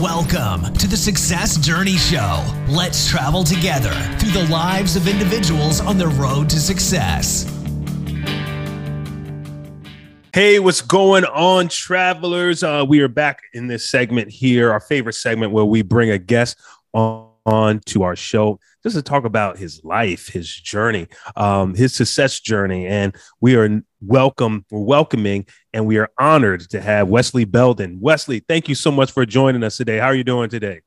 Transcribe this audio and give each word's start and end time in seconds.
Welcome 0.00 0.72
to 0.76 0.88
the 0.88 0.96
Success 0.96 1.58
Journey 1.58 1.98
Show. 1.98 2.42
Let's 2.70 3.06
travel 3.06 3.44
together 3.44 3.92
through 4.18 4.30
the 4.30 4.48
lives 4.48 4.96
of 4.96 5.06
individuals 5.06 5.82
on 5.82 5.98
the 5.98 6.08
road 6.08 6.48
to 6.48 6.58
success. 6.58 7.44
Hey, 10.32 10.58
what's 10.58 10.80
going 10.80 11.26
on, 11.26 11.68
travelers? 11.68 12.62
Uh, 12.62 12.82
we 12.88 13.00
are 13.00 13.08
back 13.08 13.42
in 13.52 13.66
this 13.66 13.90
segment 13.90 14.30
here, 14.30 14.72
our 14.72 14.80
favorite 14.80 15.16
segment 15.16 15.52
where 15.52 15.66
we 15.66 15.82
bring 15.82 16.08
a 16.08 16.18
guest 16.18 16.58
on, 16.94 17.28
on 17.44 17.80
to 17.80 18.02
our 18.02 18.16
show 18.16 18.58
just 18.82 18.96
to 18.96 19.02
talk 19.02 19.26
about 19.26 19.58
his 19.58 19.84
life, 19.84 20.28
his 20.28 20.48
journey, 20.48 21.08
um, 21.36 21.74
his 21.74 21.94
success 21.94 22.40
journey. 22.40 22.86
And 22.86 23.14
we 23.42 23.54
are 23.54 23.82
welcome, 24.00 24.64
we're 24.70 24.80
welcoming, 24.80 25.46
and 25.72 25.86
we 25.86 25.98
are 25.98 26.10
honored 26.18 26.68
to 26.70 26.80
have 26.80 27.08
Wesley 27.08 27.44
Belden. 27.44 27.98
Wesley, 28.00 28.40
thank 28.48 28.68
you 28.68 28.74
so 28.74 28.90
much 28.90 29.12
for 29.12 29.26
joining 29.26 29.62
us 29.62 29.76
today. 29.76 29.98
How 29.98 30.06
are 30.06 30.14
you 30.14 30.24
doing 30.24 30.50
today? 30.50 30.80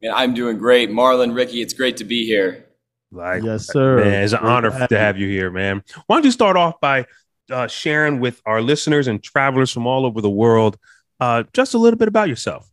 Man, 0.00 0.12
I'm 0.14 0.34
doing 0.34 0.58
great. 0.58 0.90
Marlon, 0.90 1.34
Ricky, 1.34 1.62
it's 1.62 1.74
great 1.74 1.96
to 1.98 2.04
be 2.04 2.26
here. 2.26 2.66
Like, 3.10 3.42
yes, 3.42 3.66
sir. 3.66 3.98
Man, 3.98 4.24
it's 4.24 4.32
an 4.32 4.40
honor 4.40 4.70
to 4.88 4.98
have 4.98 5.18
you 5.18 5.28
here, 5.28 5.50
man. 5.50 5.82
Why 6.06 6.16
don't 6.16 6.24
you 6.24 6.30
start 6.30 6.56
off 6.56 6.80
by 6.80 7.06
uh, 7.50 7.66
sharing 7.66 8.20
with 8.20 8.40
our 8.46 8.62
listeners 8.62 9.06
and 9.06 9.22
travelers 9.22 9.70
from 9.70 9.86
all 9.86 10.06
over 10.06 10.20
the 10.20 10.30
world 10.30 10.78
uh, 11.20 11.44
just 11.52 11.74
a 11.74 11.78
little 11.78 11.98
bit 11.98 12.08
about 12.08 12.28
yourself. 12.28 12.68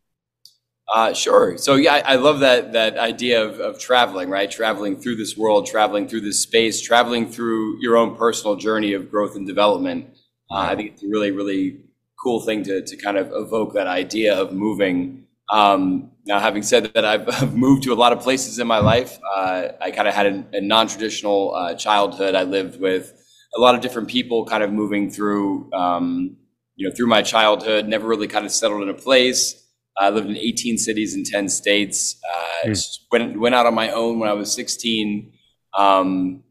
Uh, 0.94 1.14
sure. 1.14 1.56
So 1.58 1.76
yeah, 1.76 1.96
I, 1.96 2.14
I, 2.14 2.16
love 2.16 2.40
that 2.40 2.74
that 2.74 2.98
idea 2.98 3.44
of, 3.44 3.60
of 3.60 3.80
traveling, 3.80 4.30
right? 4.30 4.50
Traveling 4.50 5.00
through 5.00 5.18
this 5.18 5.38
world, 5.38 5.68
traveling 5.68 6.08
through 6.08 6.22
this 6.22 6.40
space, 6.40 6.82
traveling 6.82 7.30
through 7.30 7.80
your 7.80 7.96
own 7.96 8.16
personal 8.16 8.56
journey 8.56 8.94
of 8.94 9.12
growth 9.12 9.36
and 9.36 9.46
development. 9.46 10.08
Uh, 10.50 10.56
I 10.72 10.76
think 10.76 10.94
it's 10.94 11.04
a 11.04 11.08
really, 11.08 11.30
really 11.30 11.82
cool 12.20 12.42
thing 12.42 12.64
to 12.64 12.82
to 12.82 12.98
kind 12.98 13.18
of 13.18 13.32
evoke 13.34 13.74
that 13.74 13.86
idea 13.86 14.36
of 14.36 14.52
moving. 14.52 15.26
Um, 15.52 16.12
now, 16.26 16.40
having 16.40 16.64
said 16.64 16.92
that, 16.94 17.06
I've, 17.06 17.53
moved 17.56 17.84
to 17.84 17.94
a 17.94 17.96
lot 17.96 18.12
of 18.12 18.22
places 18.22 18.58
in 18.58 18.68
my 18.68 18.80
life. 18.80 19.20
Uh, 19.36 19.70
I 19.80 19.92
kind 19.92 20.08
of 20.08 20.14
had 20.14 20.26
a, 20.26 20.58
a 20.58 20.62
non-traditional 20.62 21.53
uh, 21.56 21.74
childhood. 21.76 22.36
I 22.36 22.44
lived 22.44 22.80
with 22.80 23.14
a 23.56 23.59
lot 23.59 23.76
of 23.76 23.81
different 23.81 24.08
people 24.08 24.46
kind 24.46 24.64
of 24.64 24.72
moving 24.72 25.09
through, 25.09 25.72
um, 25.74 26.38
you 26.76 26.88
know, 26.88 26.96
through 26.96 27.08
my 27.08 27.22
childhood, 27.22 27.88
never 27.88 28.08
really 28.08 28.28
kind 28.28 28.46
of 28.46 28.52
settled 28.52 28.84
in 28.84 28.90
a 28.90 28.94
place. 28.94 29.66
I 30.00 30.09
lived 30.09 30.30
in 30.30 30.38
18 30.38 30.78
cities 30.78 31.16
in 31.16 31.23
10 31.23 31.50
states. 31.50 32.19
Uh, 32.33 32.67
mm. 32.69 33.00
went, 33.11 33.39
went 33.39 33.55
out 33.55 33.66
on 33.66 33.73
my 33.73 33.92
own 33.92 34.19
when 34.19 34.30
I 34.30 34.33
was 34.33 34.53
16. 34.53 35.31
Um, 35.78 36.44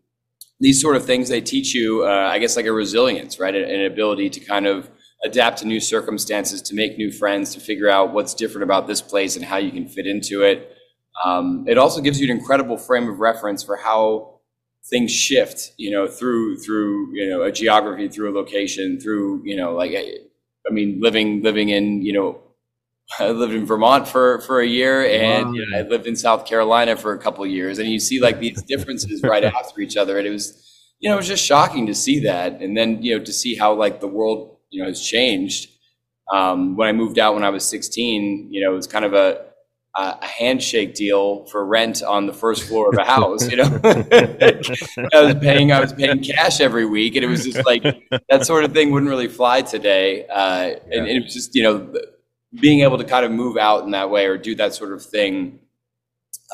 these 0.60 0.80
sort 0.80 0.96
of 0.96 1.04
things, 1.04 1.28
they 1.28 1.40
teach 1.40 1.74
you, 1.74 2.04
uh, 2.04 2.28
I 2.30 2.38
guess, 2.38 2.56
like 2.56 2.66
a 2.66 2.72
resilience, 2.72 3.38
right? 3.38 3.54
An 3.54 3.84
ability 3.84 4.30
to 4.30 4.40
kind 4.40 4.66
of 4.66 4.90
adapt 5.24 5.58
to 5.58 5.66
new 5.66 5.80
circumstances, 5.80 6.62
to 6.62 6.74
make 6.74 6.98
new 6.98 7.10
friends, 7.10 7.54
to 7.54 7.60
figure 7.60 7.88
out 7.88 8.12
what's 8.12 8.34
different 8.34 8.64
about 8.64 8.86
this 8.86 9.00
place 9.00 9.36
and 9.36 9.44
how 9.44 9.56
you 9.56 9.70
can 9.70 9.88
fit 9.88 10.06
into 10.06 10.42
it. 10.42 10.74
Um, 11.24 11.64
it 11.68 11.78
also 11.78 12.00
gives 12.00 12.20
you 12.20 12.30
an 12.30 12.36
incredible 12.36 12.76
frame 12.76 13.08
of 13.08 13.18
reference 13.18 13.62
for 13.62 13.76
how 13.76 14.40
things 14.88 15.12
shift, 15.12 15.72
you 15.76 15.90
know, 15.90 16.06
through 16.06 16.58
through 16.58 17.14
you 17.14 17.28
know 17.28 17.42
a 17.42 17.52
geography, 17.52 18.08
through 18.08 18.32
a 18.32 18.34
location, 18.34 19.00
through 19.00 19.42
you 19.44 19.56
know 19.56 19.74
like 19.74 19.92
I 19.92 20.70
mean 20.72 21.00
living 21.00 21.42
living 21.42 21.70
in 21.70 22.02
you 22.02 22.12
know 22.12 22.40
I 23.18 23.30
lived 23.30 23.54
in 23.54 23.66
Vermont 23.66 24.06
for 24.06 24.40
for 24.42 24.60
a 24.60 24.66
year 24.66 25.04
and 25.04 25.46
wow. 25.46 25.52
you 25.52 25.66
know, 25.70 25.78
I 25.78 25.82
lived 25.82 26.06
in 26.06 26.16
South 26.16 26.46
Carolina 26.46 26.96
for 26.96 27.12
a 27.12 27.18
couple 27.18 27.46
years 27.46 27.78
and 27.78 27.88
you 27.88 27.98
see 27.98 28.20
like 28.20 28.38
these 28.40 28.62
differences 28.62 29.22
right 29.22 29.44
after 29.44 29.80
each 29.80 29.96
other 29.96 30.18
and 30.18 30.26
it 30.26 30.30
was 30.30 30.64
you 31.00 31.08
know 31.08 31.14
it 31.14 31.18
was 31.18 31.28
just 31.28 31.44
shocking 31.44 31.86
to 31.86 31.94
see 31.94 32.20
that 32.20 32.60
and 32.60 32.76
then 32.76 33.02
you 33.02 33.16
know 33.16 33.24
to 33.24 33.32
see 33.32 33.54
how 33.54 33.72
like 33.72 34.00
the 34.00 34.08
world 34.08 34.58
you 34.70 34.82
know 34.82 34.88
has 34.88 35.00
changed 35.00 35.70
um, 36.32 36.76
when 36.76 36.88
I 36.88 36.92
moved 36.92 37.18
out 37.18 37.34
when 37.34 37.44
I 37.44 37.50
was 37.50 37.64
16 37.64 38.48
you 38.50 38.62
know 38.62 38.72
it 38.72 38.76
was 38.76 38.86
kind 38.86 39.04
of 39.04 39.14
a 39.14 39.48
a 39.98 40.24
handshake 40.24 40.94
deal 40.94 41.44
for 41.46 41.66
rent 41.66 42.02
on 42.02 42.26
the 42.26 42.32
first 42.32 42.68
floor 42.68 42.90
of 42.90 42.98
a 42.98 43.04
house. 43.04 43.50
You 43.50 43.56
know, 43.56 43.64
I 43.84 45.22
was 45.22 45.34
paying 45.40 45.72
I 45.72 45.80
was 45.80 45.92
paying 45.92 46.22
cash 46.22 46.60
every 46.60 46.86
week, 46.86 47.16
and 47.16 47.24
it 47.24 47.28
was 47.28 47.44
just 47.44 47.66
like 47.66 47.82
that 48.28 48.46
sort 48.46 48.64
of 48.64 48.72
thing 48.72 48.92
wouldn't 48.92 49.10
really 49.10 49.28
fly 49.28 49.62
today. 49.62 50.24
Uh, 50.26 50.66
yeah. 50.66 50.76
and, 50.92 51.08
and, 51.08 51.08
it 51.08 51.24
was 51.24 51.34
just 51.34 51.54
you 51.54 51.64
know 51.64 51.92
being 52.54 52.80
able 52.80 52.98
to 52.98 53.04
kind 53.04 53.24
of 53.24 53.32
move 53.32 53.56
out 53.56 53.84
in 53.84 53.90
that 53.92 54.10
way 54.10 54.26
or 54.26 54.38
do 54.38 54.54
that 54.54 54.74
sort 54.74 54.92
of 54.92 55.04
thing. 55.04 55.58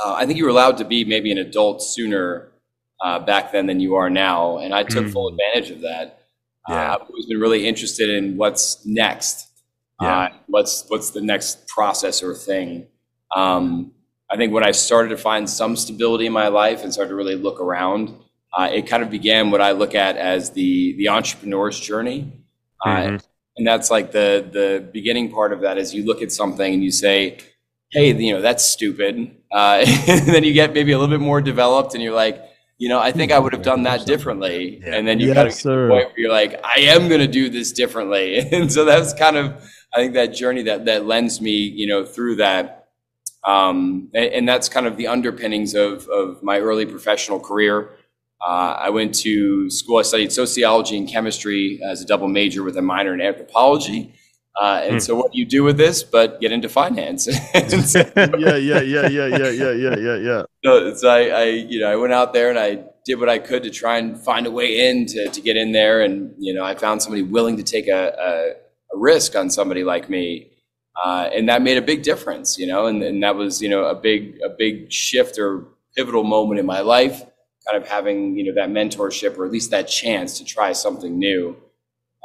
Uh, 0.04 0.14
I 0.14 0.26
think 0.26 0.38
you 0.38 0.44
were 0.44 0.50
allowed 0.50 0.78
to 0.78 0.84
be 0.84 1.04
maybe 1.04 1.30
an 1.30 1.38
adult 1.38 1.82
sooner 1.82 2.52
uh, 3.00 3.20
back 3.20 3.52
then 3.52 3.66
than 3.66 3.80
you 3.80 3.94
are 3.96 4.10
now, 4.10 4.58
and 4.58 4.74
I 4.74 4.82
took 4.82 5.04
mm. 5.04 5.12
full 5.12 5.28
advantage 5.28 5.70
of 5.70 5.82
that. 5.82 6.22
Yeah. 6.68 6.92
Uh, 6.92 6.94
I've 6.94 7.08
always 7.08 7.26
been 7.26 7.40
really 7.40 7.66
interested 7.66 8.10
in 8.10 8.36
what's 8.36 8.84
next. 8.86 9.48
Yeah. 10.00 10.18
Uh, 10.18 10.28
what's 10.46 10.84
what's 10.88 11.10
the 11.10 11.20
next 11.20 11.68
process 11.68 12.22
or 12.22 12.34
thing? 12.34 12.86
Um, 13.34 13.92
I 14.30 14.36
think 14.36 14.52
when 14.52 14.64
I 14.64 14.72
started 14.72 15.10
to 15.10 15.16
find 15.16 15.48
some 15.48 15.76
stability 15.76 16.26
in 16.26 16.32
my 16.32 16.48
life 16.48 16.82
and 16.82 16.92
started 16.92 17.10
to 17.10 17.14
really 17.14 17.36
look 17.36 17.60
around, 17.60 18.14
uh, 18.56 18.68
it 18.72 18.86
kind 18.86 19.02
of 19.02 19.10
began 19.10 19.50
what 19.50 19.60
I 19.60 19.72
look 19.72 19.94
at 19.94 20.16
as 20.16 20.50
the 20.50 20.96
the 20.96 21.08
entrepreneur's 21.08 21.78
journey, 21.78 22.32
uh, 22.84 22.88
mm-hmm. 22.88 23.16
And 23.56 23.66
that's 23.66 23.90
like 23.90 24.12
the 24.12 24.46
the 24.50 24.88
beginning 24.92 25.30
part 25.30 25.52
of 25.52 25.60
that. 25.60 25.78
Is 25.78 25.94
you 25.94 26.04
look 26.04 26.22
at 26.22 26.32
something 26.32 26.74
and 26.74 26.82
you 26.82 26.90
say, 26.90 27.38
"Hey, 27.90 28.12
you 28.12 28.32
know 28.32 28.40
that's 28.40 28.64
stupid," 28.64 29.36
uh, 29.52 29.84
and 30.08 30.26
then 30.28 30.44
you 30.44 30.52
get 30.52 30.72
maybe 30.72 30.92
a 30.92 30.98
little 30.98 31.16
bit 31.16 31.22
more 31.22 31.40
developed, 31.40 31.94
and 31.94 32.02
you're 32.02 32.14
like, 32.14 32.42
you 32.78 32.88
know, 32.88 33.00
I 33.00 33.12
think 33.12 33.32
I 33.32 33.38
would 33.38 33.52
have 33.52 33.62
done 33.62 33.84
that 33.84 34.04
differently. 34.04 34.80
Yeah. 34.80 34.94
And 34.94 35.06
then 35.06 35.20
you 35.20 35.28
yes, 35.28 35.36
kind 35.36 35.48
of 35.48 35.54
get 35.54 35.62
to 35.62 35.68
the 35.68 35.88
point 35.88 36.06
where 36.08 36.20
you're 36.20 36.32
like, 36.32 36.60
I 36.64 36.80
am 36.80 37.08
going 37.08 37.20
to 37.20 37.28
do 37.28 37.48
this 37.48 37.72
differently. 37.72 38.48
And 38.52 38.72
so 38.72 38.84
that's 38.84 39.14
kind 39.14 39.36
of, 39.36 39.62
I 39.94 39.98
think 39.98 40.14
that 40.14 40.34
journey 40.34 40.62
that, 40.64 40.84
that 40.86 41.06
lends 41.06 41.40
me, 41.40 41.52
you 41.52 41.86
know, 41.86 42.04
through 42.04 42.36
that. 42.36 42.88
Um, 43.44 44.10
and, 44.14 44.24
and, 44.26 44.48
that's 44.48 44.70
kind 44.70 44.86
of 44.86 44.96
the 44.96 45.06
underpinnings 45.06 45.74
of, 45.74 46.08
of 46.08 46.42
my 46.42 46.58
early 46.58 46.86
professional 46.86 47.38
career. 47.38 47.90
Uh, 48.40 48.76
I 48.78 48.90
went 48.90 49.14
to 49.16 49.70
school, 49.70 49.98
I 49.98 50.02
studied 50.02 50.32
sociology 50.32 50.96
and 50.96 51.08
chemistry 51.08 51.80
as 51.82 52.02
a 52.02 52.06
double 52.06 52.28
major 52.28 52.62
with 52.62 52.76
a 52.76 52.82
minor 52.82 53.14
in 53.14 53.20
anthropology. 53.20 54.14
Uh, 54.60 54.82
and 54.84 54.92
hmm. 54.94 54.98
so, 55.00 55.16
what 55.16 55.32
do 55.32 55.38
you 55.38 55.44
do 55.44 55.64
with 55.64 55.76
this? 55.76 56.04
But 56.04 56.40
get 56.40 56.52
into 56.52 56.68
finance. 56.68 57.24
so, 57.86 58.10
yeah, 58.38 58.56
yeah, 58.56 58.80
yeah, 58.80 58.80
yeah, 58.80 59.06
yeah, 59.08 59.26
yeah, 59.26 59.70
yeah, 59.72 59.96
yeah, 59.96 60.16
yeah. 60.16 60.42
So, 60.64 60.94
so 60.94 61.08
I, 61.08 61.26
I, 61.26 61.44
you 61.44 61.80
know, 61.80 61.90
I 61.90 61.96
went 61.96 62.12
out 62.12 62.32
there 62.32 62.50
and 62.50 62.58
I 62.58 62.84
did 63.04 63.18
what 63.18 63.28
I 63.28 63.38
could 63.38 63.62
to 63.64 63.70
try 63.70 63.98
and 63.98 64.18
find 64.18 64.46
a 64.46 64.50
way 64.50 64.88
in 64.88 65.06
to, 65.06 65.28
to 65.28 65.40
get 65.40 65.56
in 65.56 65.72
there. 65.72 66.02
And 66.02 66.34
you 66.38 66.54
know, 66.54 66.64
I 66.64 66.74
found 66.74 67.02
somebody 67.02 67.22
willing 67.22 67.56
to 67.56 67.64
take 67.64 67.88
a, 67.88 68.14
a, 68.16 68.94
a 68.94 68.98
risk 68.98 69.34
on 69.34 69.50
somebody 69.50 69.82
like 69.82 70.08
me. 70.08 70.50
Uh, 71.02 71.28
and 71.34 71.48
that 71.48 71.60
made 71.60 71.76
a 71.76 71.82
big 71.82 72.02
difference, 72.02 72.56
you 72.56 72.66
know, 72.66 72.86
and, 72.86 73.02
and 73.02 73.22
that 73.22 73.34
was, 73.34 73.60
you 73.60 73.68
know, 73.68 73.84
a 73.86 73.94
big, 73.96 74.38
a 74.44 74.48
big 74.48 74.92
shift 74.92 75.38
or 75.38 75.66
pivotal 75.96 76.22
moment 76.22 76.60
in 76.60 76.66
my 76.66 76.80
life, 76.80 77.22
kind 77.68 77.82
of 77.82 77.88
having, 77.88 78.36
you 78.36 78.44
know, 78.44 78.54
that 78.54 78.70
mentorship 78.70 79.38
or 79.38 79.44
at 79.44 79.52
least 79.52 79.70
that 79.70 79.88
chance 79.88 80.38
to 80.38 80.44
try 80.44 80.72
something 80.72 81.18
new. 81.18 81.56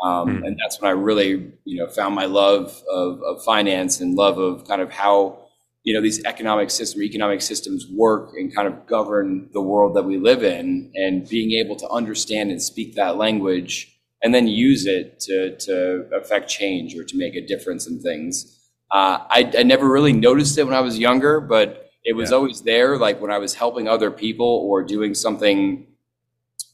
Um, 0.03 0.41
mm. 0.41 0.47
And 0.47 0.57
that's 0.61 0.81
when 0.81 0.89
I 0.89 0.94
really, 0.94 1.51
you 1.66 1.77
know, 1.77 1.88
found 1.88 2.16
my 2.16 2.25
love 2.25 2.81
of, 2.91 3.22
of 3.23 3.44
finance 3.44 4.00
and 4.00 4.16
love 4.16 4.38
of 4.38 4.67
kind 4.67 4.81
of 4.81 4.91
how, 4.91 5.39
you 5.83 5.94
know, 5.94 6.01
these 6.01 6.23
economic 6.25 6.69
system, 6.69 7.01
economic 7.01 7.41
systems 7.41 7.88
work 7.91 8.31
and 8.35 8.53
kind 8.53 8.67
of 8.67 8.85
govern 8.85 9.50
the 9.53 9.61
world 9.61 9.95
that 9.95 10.03
we 10.03 10.17
live 10.17 10.44
in 10.44 10.91
and 10.95 11.27
being 11.27 11.51
able 11.51 11.75
to 11.77 11.88
understand 11.89 12.51
and 12.51 12.61
speak 12.61 12.95
that 12.95 13.17
language 13.17 13.95
and 14.21 14.33
then 14.35 14.47
use 14.47 14.85
it 14.85 15.19
to, 15.21 15.57
to 15.57 16.06
affect 16.13 16.50
change 16.50 16.95
or 16.95 17.03
to 17.03 17.17
make 17.17 17.35
a 17.35 17.45
difference 17.45 17.88
in 17.88 18.01
things. 18.01 18.57
Uh, 18.91 19.19
I, 19.29 19.51
I, 19.57 19.63
never 19.63 19.88
really 19.88 20.13
noticed 20.13 20.57
it 20.57 20.63
when 20.63 20.73
I 20.73 20.81
was 20.81 20.97
younger, 20.97 21.39
but 21.39 21.88
it 22.03 22.13
was 22.13 22.31
yeah. 22.31 22.37
always 22.37 22.61
there. 22.61 22.97
Like 22.97 23.21
when 23.21 23.31
I 23.31 23.37
was 23.37 23.53
helping 23.53 23.87
other 23.87 24.11
people 24.11 24.47
or 24.47 24.83
doing 24.83 25.13
something 25.13 25.87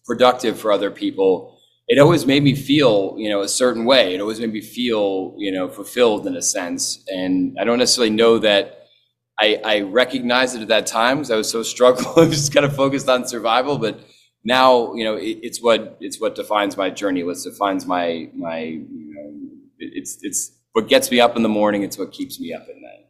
productive 0.05 0.59
for 0.59 0.71
other 0.71 0.91
people, 0.91 1.59
it 1.87 1.99
always 1.99 2.25
made 2.25 2.43
me 2.43 2.55
feel, 2.55 3.15
you 3.17 3.29
know, 3.29 3.41
a 3.41 3.47
certain 3.47 3.85
way. 3.85 4.15
It 4.15 4.21
always 4.21 4.39
made 4.39 4.53
me 4.53 4.61
feel, 4.61 5.35
you 5.37 5.51
know, 5.51 5.67
fulfilled 5.69 6.25
in 6.25 6.35
a 6.35 6.41
sense. 6.41 7.03
And 7.07 7.57
I 7.59 7.63
don't 7.63 7.77
necessarily 7.79 8.13
know 8.13 8.39
that 8.39 8.87
I, 9.39 9.61
I 9.63 9.81
recognized 9.81 10.55
it 10.55 10.61
at 10.61 10.67
that 10.69 10.87
time 10.87 11.17
because 11.17 11.31
I 11.31 11.35
was 11.35 11.49
so 11.49 11.63
struggling, 11.73 12.07
I 12.07 12.27
was 12.27 12.29
just 12.29 12.53
kind 12.53 12.65
of 12.65 12.75
focused 12.75 13.09
on 13.09 13.27
survival. 13.27 13.77
But 13.77 13.99
now, 14.43 14.93
you 14.95 15.03
know, 15.03 15.15
it, 15.15 15.39
it's 15.41 15.61
what 15.61 15.97
it's 15.99 16.19
what 16.19 16.35
defines 16.35 16.77
my 16.77 16.89
journey. 16.89 17.23
What 17.23 17.37
defines 17.43 17.85
my 17.85 18.29
my, 18.33 18.59
you 18.59 19.13
know, 19.13 19.33
it's 19.79 20.19
it's 20.21 20.51
what 20.73 20.87
gets 20.87 21.11
me 21.11 21.19
up 21.19 21.35
in 21.35 21.43
the 21.43 21.49
morning. 21.49 21.83
It's 21.83 21.97
what 21.97 22.11
keeps 22.11 22.39
me 22.39 22.53
up 22.53 22.63
at 22.63 22.75
night. 22.75 23.05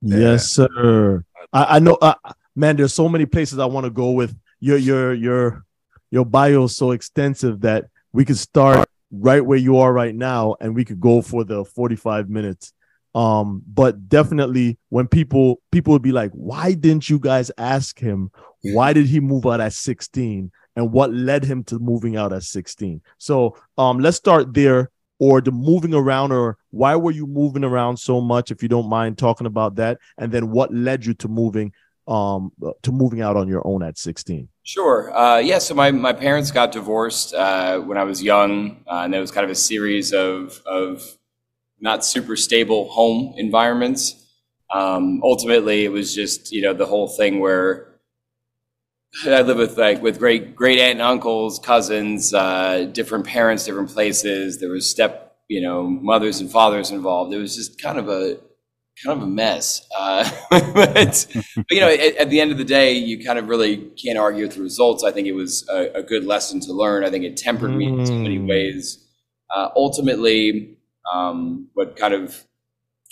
Yes, 0.00 0.50
sir. 0.50 1.24
I, 1.52 1.76
I 1.76 1.78
know, 1.78 1.94
uh, 2.00 2.14
man. 2.54 2.76
There's 2.76 2.94
so 2.94 3.08
many 3.08 3.26
places 3.26 3.58
I 3.58 3.66
want 3.66 3.84
to 3.84 3.90
go 3.90 4.10
with 4.10 4.36
your 4.60 4.78
your 4.78 5.14
your 5.14 5.64
your 6.10 6.24
bio 6.24 6.64
is 6.64 6.76
so 6.76 6.92
extensive 6.92 7.60
that 7.62 7.86
we 8.12 8.24
could 8.24 8.38
start 8.38 8.88
right 9.10 9.44
where 9.44 9.58
you 9.58 9.78
are 9.78 9.92
right 9.92 10.14
now, 10.14 10.56
and 10.60 10.74
we 10.74 10.84
could 10.84 11.00
go 11.00 11.22
for 11.22 11.44
the 11.44 11.64
45 11.64 12.28
minutes. 12.28 12.72
Um, 13.14 13.62
but 13.66 14.08
definitely 14.08 14.78
when 14.90 15.08
people 15.08 15.60
people 15.72 15.92
would 15.92 16.02
be 16.02 16.12
like, 16.12 16.30
why 16.32 16.74
didn't 16.74 17.08
you 17.08 17.18
guys 17.18 17.50
ask 17.56 17.98
him? 17.98 18.30
Why 18.62 18.92
did 18.92 19.06
he 19.06 19.20
move 19.20 19.46
out 19.46 19.60
at 19.60 19.72
16? 19.72 20.50
And 20.76 20.92
what 20.92 21.12
led 21.12 21.44
him 21.44 21.64
to 21.64 21.78
moving 21.78 22.16
out 22.16 22.32
at 22.32 22.42
16? 22.42 23.00
So 23.16 23.56
um, 23.76 23.98
let's 23.98 24.16
start 24.16 24.52
there 24.52 24.90
or 25.18 25.40
the 25.40 25.50
moving 25.50 25.94
around 25.94 26.32
or 26.32 26.57
why 26.70 26.94
were 26.96 27.10
you 27.10 27.26
moving 27.26 27.64
around 27.64 27.96
so 27.96 28.20
much 28.20 28.50
if 28.50 28.62
you 28.62 28.68
don't 28.68 28.88
mind 28.88 29.16
talking 29.18 29.46
about 29.46 29.76
that 29.76 29.98
and 30.18 30.32
then 30.32 30.50
what 30.50 30.72
led 30.72 31.04
you 31.04 31.14
to 31.14 31.28
moving 31.28 31.72
um 32.06 32.52
to 32.82 32.92
moving 32.92 33.20
out 33.20 33.36
on 33.36 33.48
your 33.48 33.66
own 33.66 33.82
at 33.82 33.98
16 33.98 34.48
Sure. 34.68 35.10
Uh, 35.16 35.38
yeah. 35.38 35.60
So 35.60 35.74
my, 35.74 35.90
my 35.90 36.12
parents 36.12 36.50
got 36.50 36.72
divorced 36.72 37.32
uh, 37.32 37.78
when 37.78 37.96
I 37.96 38.04
was 38.04 38.22
young, 38.22 38.84
uh, 38.86 39.00
and 39.04 39.14
there 39.14 39.20
was 39.22 39.30
kind 39.30 39.46
of 39.46 39.50
a 39.50 39.54
series 39.54 40.12
of 40.12 40.60
of 40.66 41.02
not 41.80 42.04
super 42.04 42.36
stable 42.36 42.90
home 42.90 43.32
environments. 43.38 44.26
Um, 44.70 45.22
ultimately, 45.24 45.86
it 45.86 45.88
was 45.88 46.14
just 46.14 46.52
you 46.52 46.60
know 46.60 46.74
the 46.74 46.84
whole 46.84 47.08
thing 47.08 47.40
where 47.40 47.94
I 49.24 49.40
live 49.40 49.56
with 49.56 49.78
like 49.78 50.02
with 50.02 50.18
great 50.18 50.54
great 50.54 50.78
aunt 50.78 51.00
and 51.00 51.00
uncles, 51.00 51.58
cousins, 51.58 52.34
uh, 52.34 52.90
different 52.92 53.26
parents, 53.26 53.64
different 53.64 53.88
places. 53.88 54.58
There 54.60 54.68
was 54.68 54.86
step 54.86 55.27
you 55.48 55.60
know 55.60 55.88
mothers 55.88 56.40
and 56.40 56.50
fathers 56.50 56.90
involved. 56.90 57.32
It 57.32 57.38
was 57.38 57.56
just 57.56 57.80
kind 57.80 57.98
of 57.98 58.08
a 58.08 58.38
kind 59.04 59.16
of 59.16 59.22
a 59.22 59.30
mess. 59.30 59.86
Uh, 59.96 60.28
but, 60.50 60.74
but, 60.74 61.26
you 61.70 61.80
know, 61.80 61.88
at, 61.88 62.16
at, 62.16 62.30
the 62.30 62.40
end 62.40 62.50
of 62.50 62.58
the 62.58 62.64
day, 62.64 62.92
you 62.92 63.24
kind 63.24 63.38
of 63.38 63.48
really 63.48 63.76
can't 64.02 64.18
argue 64.18 64.44
with 64.44 64.56
the 64.56 64.62
results. 64.62 65.04
I 65.04 65.12
think 65.12 65.26
it 65.26 65.32
was 65.32 65.66
a, 65.68 65.98
a 65.98 66.02
good 66.02 66.24
lesson 66.24 66.60
to 66.60 66.72
learn. 66.72 67.04
I 67.04 67.10
think 67.10 67.24
it 67.24 67.36
tempered 67.36 67.70
me 67.70 67.86
in 67.86 68.06
so 68.06 68.14
many 68.14 68.38
Mm. 68.38 68.48
ways. 68.48 69.04
Uh, 69.54 69.68
ultimately, 69.76 70.76
um, 71.12 71.68
what 71.74 71.96
kind 71.96 72.12
of 72.12 72.44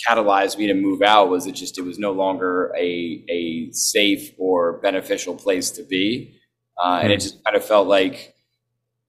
catalyzed 0.06 0.59
me 0.59 0.67
to 0.67 0.75
move 0.75 1.00
out 1.03 1.31
was 1.31 1.47
it 1.47 1.53
just 1.53 1.79
it 1.79 1.83
was 1.83 1.99
no 1.99 2.12
longer 2.12 2.71
a 2.77 3.25
a 3.31 3.71
safe 3.73 4.33
or 4.38 4.75
beneficial 4.81 5.35
place 5.35 5.71
to 5.71 5.83
be, 5.83 6.37
uh, 6.83 7.00
and 7.03 7.12
it 7.12 7.21
just 7.21 7.43
kind 7.44 7.56
of 7.56 7.65
felt 7.65 7.87
like, 7.88 8.35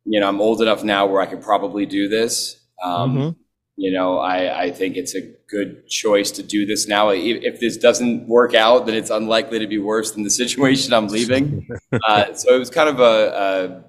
you 0.05 0.21
know, 0.21 0.27
I'm 0.29 0.39
old 0.39 0.61
enough 0.61 0.83
now 0.83 1.05
where 1.05 1.21
I 1.21 1.25
could 1.25 1.41
probably 1.41 1.85
do 1.85 2.07
this. 2.07 2.61
Um, 2.83 3.15
Mhm. 3.15 3.35
you 3.75 3.91
know, 3.91 4.17
I, 4.19 4.63
I 4.63 4.71
think 4.71 4.97
it's 4.97 5.15
a 5.15 5.21
good 5.47 5.87
choice 5.87 6.31
to 6.31 6.43
do 6.43 6.65
this 6.65 6.87
now. 6.87 7.09
If, 7.09 7.43
if 7.43 7.59
this 7.59 7.77
doesn't 7.77 8.27
work 8.27 8.53
out, 8.55 8.85
then 8.85 8.95
it's 8.95 9.09
unlikely 9.11 9.59
to 9.59 9.67
be 9.67 9.77
worse 9.77 10.11
than 10.11 10.23
the 10.23 10.29
situation 10.43 10.93
I'm 10.93 11.07
leaving. 11.07 11.67
uh, 12.07 12.33
so 12.33 12.55
it 12.55 12.59
was 12.59 12.69
kind 12.69 12.89
of 12.89 12.99
a, 12.99 13.03
a, 13.03 13.83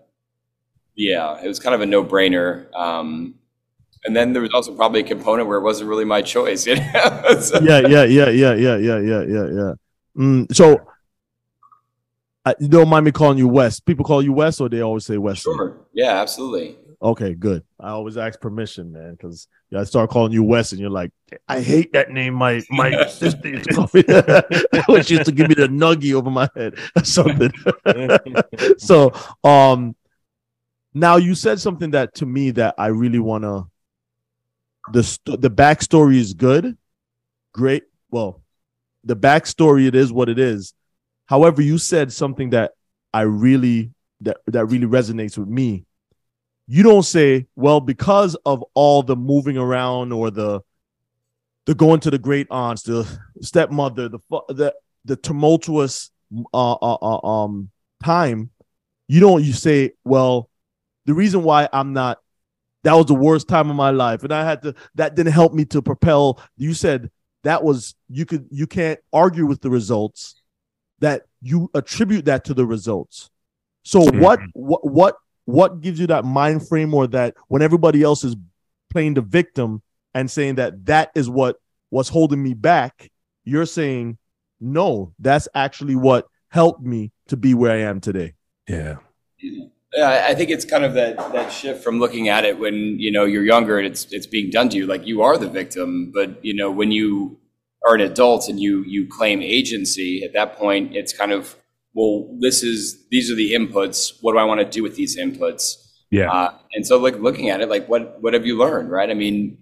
yeah, 0.95 1.41
it 1.43 1.49
was 1.49 1.59
kind 1.59 1.75
of 1.75 1.81
a 1.81 1.87
no 1.87 2.05
brainer. 2.05 2.73
Um, 2.75 3.35
and 4.05 4.15
then 4.15 4.33
there 4.33 4.43
was 4.43 4.53
also 4.53 4.75
probably 4.75 5.01
a 5.01 5.05
component 5.05 5.49
where 5.49 5.59
it 5.59 5.63
wasn't 5.63 5.89
really 5.89 6.05
my 6.05 6.23
choice. 6.23 6.67
You 6.67 6.77
know? 6.77 7.41
So- 7.41 7.61
yeah 7.61 7.81
yeah 7.81 8.05
yeah 8.05 8.29
yeah 8.29 8.55
yeah 8.55 8.77
yeah 8.77 8.99
yeah 8.99 9.23
yeah 9.23 9.47
yeah 9.47 9.73
mm, 10.17 10.55
so 10.55 10.81
uh, 12.45 12.55
you 12.61 12.69
don't 12.69 12.89
mind 12.89 13.05
me 13.05 13.13
calling 13.13 13.39
you 13.39 13.49
Wes 13.49 13.81
people 13.81 14.05
call 14.05 14.23
you 14.23 14.33
Wes 14.33 14.61
or 14.61 14.69
they 14.69 14.81
always 14.81 15.05
say 15.05 15.19
Wes 15.19 15.39
Sure. 15.39 15.77
Yeah, 15.93 16.13
absolutely. 16.21 16.77
Okay, 17.01 17.35
good. 17.35 17.63
I 17.79 17.91
always 17.91 18.17
ask 18.17 18.41
permission, 18.41 18.91
man, 18.91 19.13
because 19.13 19.47
I 19.77 19.85
start 19.85 20.11
calling 20.11 20.33
you 20.33 20.43
Wes, 20.43 20.73
and 20.73 20.81
you're 20.81 20.91
like, 20.91 21.13
I 21.47 21.61
hate 21.61 21.93
that 21.93 22.11
name. 22.11 22.35
My 22.35 22.61
my 22.71 23.07
sister 23.07 23.49
used 23.49 23.69
to 23.69 23.75
call 23.75 23.91
me. 23.95 24.03
She 25.03 25.15
used 25.15 25.27
to 25.27 25.33
give 25.33 25.49
me 25.49 25.55
the 25.55 25.69
nuggy 25.69 26.15
over 26.15 26.31
my 26.31 26.49
head 26.57 26.75
or 26.97 27.05
something. 27.05 27.53
so, 28.79 29.13
um, 29.45 29.95
now 30.93 31.17
you 31.17 31.37
said 31.37 31.61
something 31.61 31.93
that 31.93 32.17
to 32.17 32.27
me 32.27 32.51
that 32.53 32.75
I 32.79 32.89
really 32.89 33.21
wanna. 33.21 33.67
The 34.93 35.05
st- 35.05 35.41
the 35.41 35.51
backstory 35.51 36.17
is 36.17 36.35
good, 36.35 36.77
great. 37.53 37.85
Well, 38.11 38.43
the 39.05 39.15
backstory 39.15 39.87
it 39.87 39.95
is 39.95 40.13
what 40.13 40.29
it 40.29 40.39
is. 40.41 40.75
However, 41.27 41.63
you 41.63 41.79
said 41.79 42.13
something 42.13 42.51
that 42.51 42.73
I 43.15 43.21
really 43.21 43.93
that 44.23 44.39
that 44.47 44.67
really 44.67 44.87
resonates 44.87 45.39
with 45.39 45.49
me 45.49 45.85
you 46.69 46.83
don't 46.83 47.03
say, 47.03 47.47
well, 47.57 47.81
because 47.81 48.37
of 48.45 48.63
all 48.75 49.03
the 49.03 49.17
moving 49.17 49.57
around 49.57 50.13
or 50.13 50.31
the 50.31 50.61
the 51.65 51.75
going 51.75 52.01
to 52.01 52.11
the 52.11 52.19
great 52.19 52.47
aunts, 52.51 52.83
the 52.83 53.09
stepmother, 53.41 54.09
the 54.09 54.19
the 54.49 54.75
the 55.05 55.17
tumultuous 55.17 56.11
uh, 56.53 56.73
uh, 56.73 56.99
uh, 57.01 57.27
um 57.27 57.71
time, 58.05 58.51
you 59.09 59.19
don't 59.19 59.43
you 59.43 59.55
say, 59.55 59.93
well, 60.05 60.51
the 61.07 61.15
reason 61.15 61.43
why 61.43 61.69
I'm 61.73 61.95
not 61.95 62.19
that 62.85 62.93
was 62.93 63.07
the 63.07 63.15
worst 63.15 63.49
time 63.49 63.71
of 63.71 63.77
my 63.77 63.91
life, 63.91 64.23
and 64.23 64.33
I 64.33 64.45
had 64.45 64.63
to 64.63 64.75
that 64.95 65.15
didn't 65.15 65.33
help 65.33 65.55
me 65.55 65.65
to 65.67 65.81
propel. 65.81 66.41
You 66.59 66.75
said 66.75 67.11
that 67.45 67.65
was 67.65 67.95
you 68.11 68.27
could 68.27 68.47
you 68.51 68.67
can't 68.67 69.01
argue 69.13 69.47
with 69.47 69.63
the 69.63 69.71
results 69.71 70.43
that 70.99 71.23
you 71.41 71.71
attribute 71.75 72.27
that 72.27 72.45
to 72.45 72.55
the 72.55 72.67
results. 72.67 73.31
So 73.85 74.05
what 74.13 74.41
what 74.53 74.87
what 74.87 75.17
what 75.49 75.81
gives 75.81 75.99
you 75.99 76.07
that 76.07 76.27
mind 76.27 76.69
frame 76.69 76.93
or 76.93 77.07
that 77.07 77.35
when 77.49 77.63
everybody 77.63 78.03
else 78.03 78.23
is 78.23 78.37
playing 78.91 79.15
the 79.15 79.23
victim 79.23 79.81
and 80.13 80.31
saying 80.31 80.57
that 80.57 80.85
that 80.85 81.11
is 81.15 81.31
what 81.31 81.57
was 81.91 82.11
holding 82.11 82.43
me 82.43 82.53
back 82.53 83.11
you're 83.45 83.65
saying 83.65 84.19
no 84.61 85.11
that's 85.19 85.49
actually 85.55 85.97
what 85.97 86.27
helped 86.49 86.83
me 86.83 87.11
to 87.27 87.35
be 87.35 87.55
where 87.55 87.73
i 87.73 87.81
am 87.81 87.99
today 87.99 88.35
yeah. 88.69 88.97
Yeah, 89.95 90.27
I 90.29 90.35
think 90.35 90.51
it's 90.51 90.67
kind 90.67 90.85
of 90.85 90.93
that 90.95 91.17
that 91.33 91.49
shift 91.49 91.83
from 91.83 91.99
looking 91.99 92.29
at 92.29 92.45
it 92.45 92.59
when 92.59 92.99
you 92.99 93.11
know 93.11 93.25
you're 93.25 93.43
younger 93.43 93.79
and 93.79 93.87
it's 93.87 94.05
it's 94.13 94.27
being 94.27 94.51
done 94.51 94.69
to 94.69 94.77
you, 94.77 94.87
like 94.87 95.07
you 95.07 95.23
are 95.23 95.39
the 95.39 95.49
victim. 95.49 96.13
But 96.13 96.45
you 96.45 96.53
know 96.53 96.71
when 96.71 96.93
you 96.93 97.39
are 97.87 97.95
an 97.95 98.03
adult 98.03 98.51
and 98.51 98.61
you 98.61 98.85
you 98.85 99.09
claim 99.09 99.41
agency, 99.41 100.23
at 100.23 100.35
that 100.35 100.59
point 100.59 100.95
it's 100.95 101.17
kind 101.17 101.33
of 101.33 101.57
well, 101.95 102.37
this 102.41 102.63
is 102.63 103.07
these 103.11 103.31
are 103.31 103.35
the 103.35 103.53
inputs. 103.55 104.13
What 104.21 104.33
do 104.33 104.39
I 104.39 104.45
want 104.45 104.61
to 104.61 104.67
do 104.67 104.83
with 104.83 104.97
these 104.97 105.17
inputs? 105.17 105.75
Yeah. 106.11 106.31
Uh, 106.31 106.55
and 106.73 106.87
so, 106.87 106.99
like 106.99 107.19
looking 107.19 107.51
at 107.51 107.61
it, 107.61 107.69
like 107.69 107.89
what 107.89 108.21
what 108.23 108.35
have 108.35 108.47
you 108.47 108.57
learned, 108.57 108.91
right? 108.91 109.11
I 109.11 109.15
mean, 109.15 109.59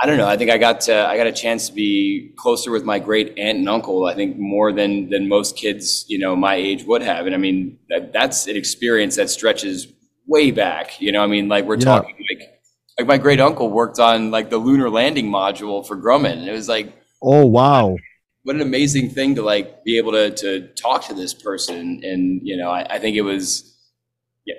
I 0.00 0.06
don't 0.06 0.16
know. 0.16 0.28
I 0.28 0.36
think 0.36 0.50
I 0.50 0.58
got 0.58 0.80
to 0.82 0.94
I 1.08 1.16
got 1.16 1.26
a 1.26 1.32
chance 1.32 1.68
to 1.68 1.74
be 1.74 2.32
closer 2.36 2.70
with 2.70 2.84
my 2.84 2.98
great 2.98 3.38
aunt 3.38 3.58
and 3.58 3.68
uncle. 3.68 4.06
I 4.06 4.14
think 4.14 4.38
more 4.38 4.72
than 4.72 5.08
than 5.10 5.28
most 5.28 5.56
kids, 5.56 6.04
you 6.08 6.18
know, 6.18 6.36
my 6.36 6.54
age 6.54 6.84
would 6.84 7.02
have. 7.02 7.26
And 7.26 7.34
I 7.34 7.38
mean, 7.38 7.78
that, 7.90 8.12
that's 8.12 8.46
an 8.46 8.56
experience 8.56 9.16
that 9.16 9.28
stretches 9.30 9.88
way 10.26 10.50
back. 10.50 11.00
You 11.00 11.12
know, 11.12 11.22
I 11.22 11.26
mean, 11.26 11.48
like 11.48 11.64
we're 11.64 11.78
Yeah. 11.78 12.00
talking 12.00 12.14
like 12.30 12.48
like 12.98 13.06
my 13.08 13.18
great 13.18 13.40
uncle 13.40 13.70
worked 13.70 13.98
on 13.98 14.30
like 14.30 14.50
the 14.50 14.58
lunar 14.58 14.90
landing 14.90 15.26
module 15.30 15.86
for 15.86 15.96
Grumman. 15.96 16.46
It 16.46 16.52
was 16.52 16.68
like 16.68 16.92
oh 17.22 17.46
wow 17.46 17.96
what 18.48 18.56
an 18.56 18.62
amazing 18.62 19.10
thing 19.10 19.34
to 19.34 19.42
like 19.42 19.84
be 19.84 19.98
able 19.98 20.12
to 20.12 20.30
to 20.30 20.68
talk 20.68 21.04
to 21.06 21.12
this 21.12 21.34
person. 21.34 22.00
And 22.02 22.40
you 22.42 22.56
know, 22.56 22.70
I, 22.70 22.94
I 22.94 22.98
think 22.98 23.14
it 23.14 23.20
was. 23.20 23.74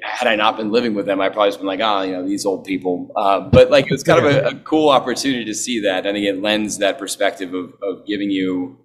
Had 0.03 0.27
I 0.27 0.36
not 0.36 0.56
been 0.56 0.71
living 0.71 0.94
with 0.94 1.07
them, 1.07 1.19
I 1.19 1.30
probably 1.30 1.50
just 1.50 1.57
been 1.57 1.65
like, 1.65 1.80
oh, 1.80 2.03
you 2.03 2.12
know, 2.12 2.24
these 2.24 2.45
old 2.45 2.63
people. 2.63 3.12
Uh, 3.15 3.39
but 3.39 3.71
like, 3.71 3.86
it 3.86 3.91
was 3.91 4.03
kind 4.03 4.24
of 4.24 4.31
a, 4.31 4.50
a 4.50 4.56
cool 4.59 4.89
opportunity 4.89 5.44
to 5.45 5.56
see 5.56 5.80
that. 5.80 6.06
I 6.06 6.13
think 6.13 6.27
it 6.27 6.44
lends 6.44 6.77
that 6.77 7.00
perspective 7.00 7.55
of, 7.55 7.74
of 7.81 8.05
giving 8.05 8.29
you. 8.29 8.77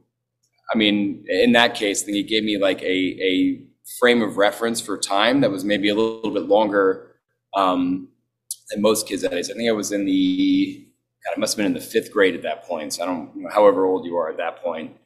I 0.74 0.78
mean, 0.78 1.26
in 1.28 1.52
that 1.52 1.74
case, 1.74 2.02
I 2.02 2.06
think 2.06 2.16
it 2.16 2.22
gave 2.22 2.42
me 2.42 2.56
like 2.56 2.80
a 2.80 2.86
a 2.86 3.62
frame 4.00 4.22
of 4.22 4.38
reference 4.38 4.80
for 4.80 4.96
time 4.96 5.42
that 5.42 5.50
was 5.50 5.66
maybe 5.66 5.90
a 5.90 5.94
little, 5.94 6.16
little 6.16 6.32
bit 6.32 6.44
longer 6.44 7.14
um, 7.54 8.08
than 8.70 8.80
most 8.80 9.06
kids 9.06 9.20
that 9.20 9.34
age. 9.34 9.50
I 9.50 9.52
think 9.52 9.68
I 9.68 9.72
was 9.72 9.92
in 9.92 10.06
the 10.06 10.83
God, 11.24 11.34
I 11.36 11.40
must 11.40 11.54
have 11.54 11.58
been 11.58 11.66
in 11.66 11.74
the 11.74 11.80
fifth 11.80 12.12
grade 12.12 12.34
at 12.34 12.42
that 12.42 12.64
point. 12.64 12.94
So 12.94 13.02
I 13.02 13.06
don't 13.06 13.34
know, 13.36 13.48
however 13.50 13.84
old 13.86 14.04
you 14.04 14.16
are 14.16 14.30
at 14.30 14.36
that 14.38 14.62
point. 14.62 14.96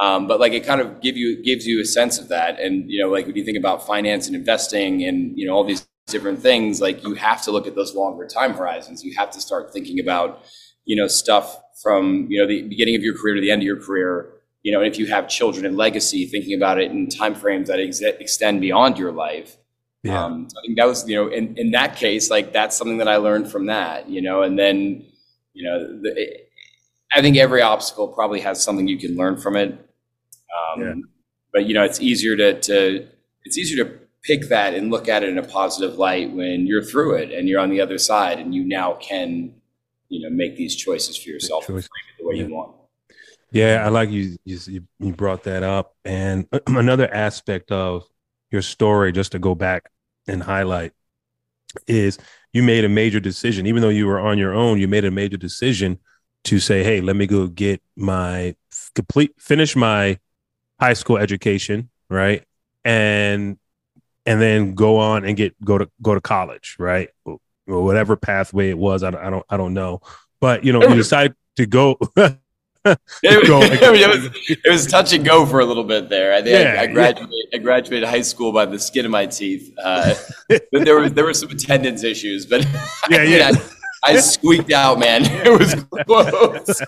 Um, 0.00 0.26
but 0.26 0.40
like 0.40 0.52
it 0.52 0.64
kind 0.64 0.80
of 0.80 1.00
give 1.00 1.16
you 1.16 1.42
gives 1.42 1.66
you 1.66 1.80
a 1.80 1.84
sense 1.84 2.18
of 2.18 2.28
that. 2.28 2.58
And 2.58 2.90
you 2.90 3.00
know, 3.00 3.10
like 3.10 3.26
when 3.26 3.36
you 3.36 3.44
think 3.44 3.58
about 3.58 3.86
finance 3.86 4.26
and 4.26 4.34
investing 4.34 5.04
and 5.04 5.38
you 5.38 5.46
know 5.46 5.54
all 5.54 5.64
these 5.64 5.86
different 6.06 6.40
things, 6.40 6.80
like 6.80 7.02
you 7.04 7.14
have 7.14 7.42
to 7.42 7.52
look 7.52 7.66
at 7.66 7.74
those 7.74 7.94
longer 7.94 8.26
time 8.26 8.54
horizons. 8.54 9.04
You 9.04 9.14
have 9.16 9.30
to 9.32 9.40
start 9.40 9.72
thinking 9.72 10.00
about 10.00 10.44
you 10.84 10.96
know 10.96 11.06
stuff 11.06 11.60
from 11.82 12.26
you 12.28 12.40
know 12.40 12.46
the 12.46 12.62
beginning 12.62 12.96
of 12.96 13.02
your 13.02 13.16
career 13.16 13.34
to 13.34 13.40
the 13.40 13.50
end 13.50 13.62
of 13.62 13.66
your 13.66 13.80
career. 13.80 14.30
You 14.62 14.72
know, 14.72 14.80
and 14.80 14.90
if 14.90 14.98
you 14.98 15.06
have 15.06 15.28
children 15.28 15.66
and 15.66 15.76
legacy, 15.76 16.26
thinking 16.26 16.56
about 16.56 16.80
it 16.80 16.90
in 16.90 17.08
timeframes 17.08 17.66
that 17.66 17.78
ex- 17.78 18.00
extend 18.00 18.62
beyond 18.62 18.98
your 18.98 19.12
life. 19.12 19.58
Yeah. 20.04 20.22
Um, 20.22 20.48
so 20.50 20.58
I 20.58 20.62
think 20.66 20.78
that 20.78 20.86
was, 20.86 21.08
you 21.08 21.16
know, 21.16 21.28
in, 21.28 21.56
in 21.56 21.70
that 21.72 21.96
case, 21.96 22.30
like 22.30 22.52
that's 22.52 22.76
something 22.76 22.98
that 22.98 23.08
I 23.08 23.16
learned 23.16 23.50
from 23.50 23.66
that, 23.66 24.08
you 24.08 24.20
know, 24.20 24.42
and 24.42 24.58
then, 24.58 25.04
you 25.54 25.64
know, 25.64 26.00
the, 26.02 26.40
I 27.14 27.20
think 27.22 27.36
every 27.36 27.62
obstacle 27.62 28.08
probably 28.08 28.40
has 28.40 28.62
something 28.62 28.86
you 28.88 28.98
can 28.98 29.16
learn 29.16 29.36
from 29.38 29.56
it. 29.56 29.70
Um, 29.72 30.80
Yeah. 30.82 30.94
But, 31.52 31.66
you 31.66 31.74
know, 31.74 31.84
it's 31.84 32.00
easier 32.00 32.36
to, 32.36 32.60
to, 32.60 33.06
it's 33.44 33.56
easier 33.56 33.84
to 33.84 33.90
pick 34.24 34.48
that 34.48 34.74
and 34.74 34.90
look 34.90 35.08
at 35.08 35.22
it 35.22 35.28
in 35.28 35.38
a 35.38 35.42
positive 35.42 35.96
light 35.98 36.32
when 36.32 36.66
you're 36.66 36.82
through 36.82 37.14
it 37.14 37.30
and 37.30 37.48
you're 37.48 37.60
on 37.60 37.70
the 37.70 37.80
other 37.80 37.96
side 37.98 38.40
and 38.40 38.52
you 38.54 38.64
now 38.64 38.94
can, 38.94 39.54
you 40.08 40.20
know, 40.22 40.34
make 40.34 40.56
these 40.56 40.74
choices 40.74 41.16
for 41.16 41.28
yourself 41.30 41.68
and 41.68 41.78
choice. 41.78 41.86
frame 41.88 42.04
it 42.10 42.22
the 42.22 42.28
way 42.28 42.34
Yeah. 42.36 42.46
you 42.48 42.54
want. 42.54 42.74
Yeah, 43.52 43.84
I 43.86 43.88
like 43.90 44.10
you. 44.10 44.36
You 44.44 44.58
you 44.98 45.12
brought 45.12 45.44
that 45.44 45.62
up, 45.62 45.94
and 46.04 46.48
another 46.66 47.08
aspect 47.14 47.70
of 47.70 48.02
your 48.50 48.62
story, 48.62 49.12
just 49.12 49.30
to 49.30 49.38
go 49.38 49.54
back 49.54 49.84
and 50.26 50.42
highlight, 50.42 50.92
is 51.86 52.18
you 52.54 52.62
made 52.62 52.84
a 52.84 52.88
major 52.88 53.20
decision. 53.20 53.66
Even 53.66 53.82
though 53.82 53.90
you 53.90 54.06
were 54.06 54.18
on 54.18 54.38
your 54.38 54.54
own, 54.54 54.80
you 54.80 54.88
made 54.88 55.04
a 55.04 55.10
major 55.10 55.36
decision 55.36 55.98
to 56.44 56.58
say, 56.58 56.82
"Hey, 56.82 57.02
let 57.02 57.16
me 57.16 57.26
go 57.26 57.48
get 57.48 57.82
my 57.96 58.54
complete, 58.94 59.32
finish 59.38 59.76
my 59.76 60.18
high 60.80 60.94
school 60.94 61.18
education, 61.18 61.90
right, 62.08 62.44
and 62.84 63.58
and 64.24 64.40
then 64.40 64.74
go 64.74 64.98
on 64.98 65.24
and 65.24 65.36
get 65.36 65.62
go 65.62 65.76
to 65.78 65.90
go 66.00 66.14
to 66.14 66.20
college, 66.20 66.76
right, 66.78 67.10
or 67.24 67.38
whatever 67.66 68.16
pathway 68.16 68.70
it 68.70 68.78
was. 68.78 69.02
I 69.02 69.10
don't, 69.10 69.20
I 69.20 69.30
don't, 69.30 69.46
I 69.50 69.56
don't 69.56 69.74
know, 69.74 70.00
but 70.40 70.64
you 70.64 70.72
know, 70.72 70.82
you 70.82 70.94
decide 71.04 71.34
to 71.56 71.66
go. 71.66 71.98
it, 72.84 72.98
it, 73.22 74.08
was, 74.08 74.30
it 74.48 74.70
was 74.70 74.86
touch 74.86 75.12
and 75.12 75.24
go 75.24 75.46
for 75.46 75.60
a 75.60 75.64
little 75.64 75.84
bit 75.84 76.08
there. 76.08 76.34
I 76.34 76.42
think 76.42 76.62
yeah, 76.62 76.80
I, 76.80 76.82
I, 76.82 76.86
graduated. 76.86 77.30
Yeah. 77.30 77.58
I 77.58 77.62
graduated 77.62 78.08
high 78.08 78.22
school 78.22 78.52
by 78.52 78.66
the 78.66 78.78
skin 78.78 79.04
of 79.04 79.10
my 79.10 79.26
teeth. 79.26 79.72
Uh, 79.82 80.14
but 80.48 80.84
there 80.84 80.94
were 80.94 81.08
there 81.08 81.24
were 81.24 81.34
some 81.34 81.50
attendance 81.50 82.04
issues, 82.04 82.46
but 82.46 82.64
yeah, 83.10 83.22
yeah. 83.22 83.52
I 84.06 84.18
squeaked 84.18 84.70
out, 84.70 84.98
man. 84.98 85.22
It 85.24 85.58
was 85.58 85.74
close. 86.04 86.82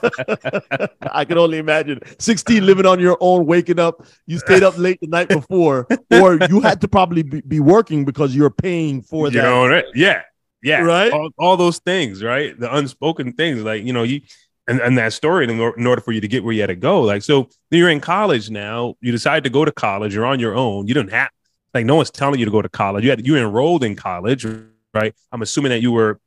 I 1.10 1.24
can 1.24 1.38
only 1.38 1.56
imagine 1.56 2.00
16 2.18 2.66
living 2.66 2.84
on 2.84 3.00
your 3.00 3.16
own, 3.20 3.46
waking 3.46 3.78
up. 3.78 4.04
You 4.26 4.38
stayed 4.38 4.62
up 4.62 4.76
late 4.76 5.00
the 5.00 5.06
night 5.06 5.30
before, 5.30 5.86
or 6.10 6.38
you 6.50 6.60
had 6.60 6.82
to 6.82 6.88
probably 6.88 7.22
be, 7.22 7.40
be 7.40 7.58
working 7.58 8.04
because 8.04 8.36
you're 8.36 8.50
paying 8.50 9.00
for 9.00 9.28
you 9.28 9.32
that. 9.32 9.44
Know, 9.44 9.66
right? 9.66 9.86
Yeah. 9.94 10.24
Yeah. 10.62 10.80
Right. 10.80 11.10
All, 11.10 11.30
all, 11.38 11.56
those 11.56 11.78
things, 11.78 12.22
right? 12.22 12.58
The 12.58 12.74
unspoken 12.74 13.32
things, 13.32 13.62
like, 13.62 13.84
you 13.84 13.94
know, 13.94 14.02
you, 14.02 14.20
and, 14.68 14.80
and 14.80 14.98
that 14.98 15.12
story 15.12 15.44
in, 15.44 15.50
in 15.50 15.86
order 15.86 16.00
for 16.00 16.12
you 16.12 16.20
to 16.20 16.28
get 16.28 16.44
where 16.44 16.52
you 16.52 16.60
had 16.60 16.68
to 16.68 16.76
go. 16.76 17.02
Like, 17.02 17.22
so 17.22 17.48
you're 17.70 17.90
in 17.90 18.00
college 18.00 18.50
now, 18.50 18.94
you 19.00 19.12
decide 19.12 19.44
to 19.44 19.50
go 19.50 19.64
to 19.64 19.72
college, 19.72 20.14
you're 20.14 20.26
on 20.26 20.40
your 20.40 20.54
own. 20.54 20.88
You 20.88 20.94
don't 20.94 21.10
have, 21.10 21.30
like, 21.74 21.86
no 21.86 21.96
one's 21.96 22.10
telling 22.10 22.38
you 22.38 22.44
to 22.44 22.50
go 22.50 22.62
to 22.62 22.68
college. 22.68 23.04
You 23.04 23.10
had, 23.10 23.26
you 23.26 23.36
enrolled 23.36 23.84
in 23.84 23.96
college, 23.96 24.46
right? 24.92 25.14
I'm 25.32 25.42
assuming 25.42 25.70
that 25.70 25.82
you 25.82 25.92
were 25.92 26.20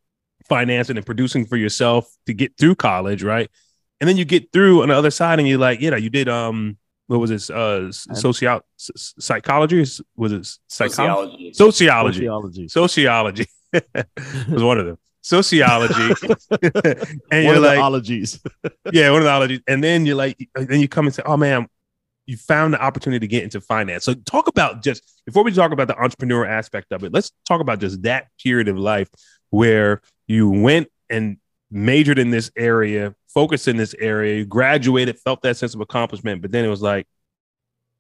financing 0.48 0.98
and 0.98 1.05
producing 1.05 1.46
for 1.46 1.58
yourself 1.58 2.10
to 2.25 2.34
get 2.34 2.58
through 2.58 2.75
college, 2.75 3.24
right? 3.24 3.50
And 4.00 4.08
then 4.08 4.15
you 4.15 4.25
get 4.25 4.51
through 4.53 4.84
on 4.84 4.89
the 4.89 4.96
other 4.96 5.12
side, 5.12 5.39
and 5.39 5.48
you're 5.48 5.60
like, 5.60 5.81
you 5.81 5.91
know, 5.91 5.98
you 5.98 6.10
did 6.10 6.29
um, 6.29 6.77
what 7.08 7.19
was 7.19 7.31
it? 7.31 7.50
Uh, 7.50 7.91
socio 7.91 8.62
psychology 8.77 9.86
was 10.15 10.31
it 10.31 10.48
psychology? 10.67 11.51
Sociology. 11.53 12.67
Sociology. 12.67 12.67
Sociology. 12.67 13.46
was 14.50 14.63
one 14.63 14.77
of 14.77 14.86
them. 14.86 14.98
Sociology. 15.29 16.15
and 17.31 17.45
you're 17.45 17.59
like, 17.59 17.77
ologies. 17.77 18.39
yeah, 18.91 19.12
one 19.12 19.19
of 19.19 19.25
the 19.25 19.31
ologies. 19.31 19.62
And 19.67 19.83
then 19.83 20.07
you're 20.07 20.15
like, 20.15 20.50
then 20.55 20.79
you 20.79 20.88
come 20.88 21.05
and 21.05 21.13
say, 21.13 21.21
oh 21.24 21.38
man, 21.38 21.67
you 22.25 22.36
found 22.36 22.74
the 22.74 22.81
opportunity 22.81 23.19
to 23.19 23.27
get 23.29 23.43
into 23.43 23.62
finance. 23.62 24.05
So 24.05 24.15
talk 24.15 24.48
about 24.48 24.81
just 24.81 25.03
before 25.27 25.43
we 25.43 25.51
talk 25.51 25.71
about 25.71 25.88
the 25.88 25.95
entrepreneur 26.01 26.48
aspect 26.48 26.91
of 26.91 27.03
it, 27.03 27.13
let's 27.13 27.31
talk 27.48 27.62
about 27.62 27.79
just 27.79 28.01
that 28.01 28.29
period 28.43 28.69
of 28.69 28.77
life 28.79 29.07
where 29.51 30.01
you 30.25 30.50
went 30.50 30.89
and 31.12 31.38
majored 31.69 32.17
in 32.17 32.31
this 32.31 32.50
area, 32.55 33.13
focused 33.27 33.67
in 33.67 33.77
this 33.77 33.93
area, 34.00 34.38
you 34.38 34.45
graduated, 34.45 35.19
felt 35.19 35.43
that 35.43 35.57
sense 35.57 35.75
of 35.75 35.81
accomplishment, 35.81 36.41
but 36.41 36.51
then 36.51 36.65
it 36.65 36.69
was 36.69 36.81
like, 36.81 37.05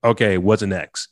okay, 0.03 0.39
what's 0.39 0.63
next? 0.63 1.09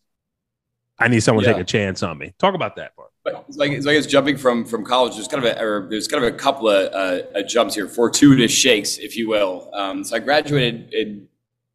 I 0.97 1.09
need 1.09 1.19
someone 1.19 1.45
yeah. 1.45 1.51
to 1.51 1.57
take 1.57 1.61
a 1.61 1.65
chance 1.65 2.01
on 2.01 2.17
me. 2.17 2.33
Talk 2.39 2.55
about 2.55 2.77
that 2.77 2.95
part. 2.95 3.11
It's 3.47 3.57
like, 3.57 3.71
it's 3.71 3.85
like 3.85 3.97
it's 3.97 4.07
jumping 4.07 4.37
from 4.37 4.65
from 4.65 4.85
college. 4.85 5.15
There's 5.15 5.27
kind 5.27 5.43
of 5.43 5.51
a 5.51 5.61
or 5.61 5.87
there's 5.89 6.07
kind 6.07 6.23
of 6.23 6.33
a 6.33 6.37
couple 6.37 6.69
of 6.69 6.93
uh, 6.93 7.41
jumps 7.43 7.75
here, 7.75 7.87
fortuitous 7.87 8.51
shakes, 8.51 8.97
if 8.97 9.17
you 9.17 9.29
will. 9.29 9.69
Um, 9.73 10.03
so 10.03 10.15
I 10.15 10.19
graduated 10.19 10.93
in 10.93 11.27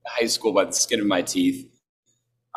high 0.07 0.27
school 0.27 0.53
by 0.53 0.65
the 0.65 0.73
skin 0.73 1.01
of 1.01 1.07
my 1.07 1.23
teeth. 1.23 1.69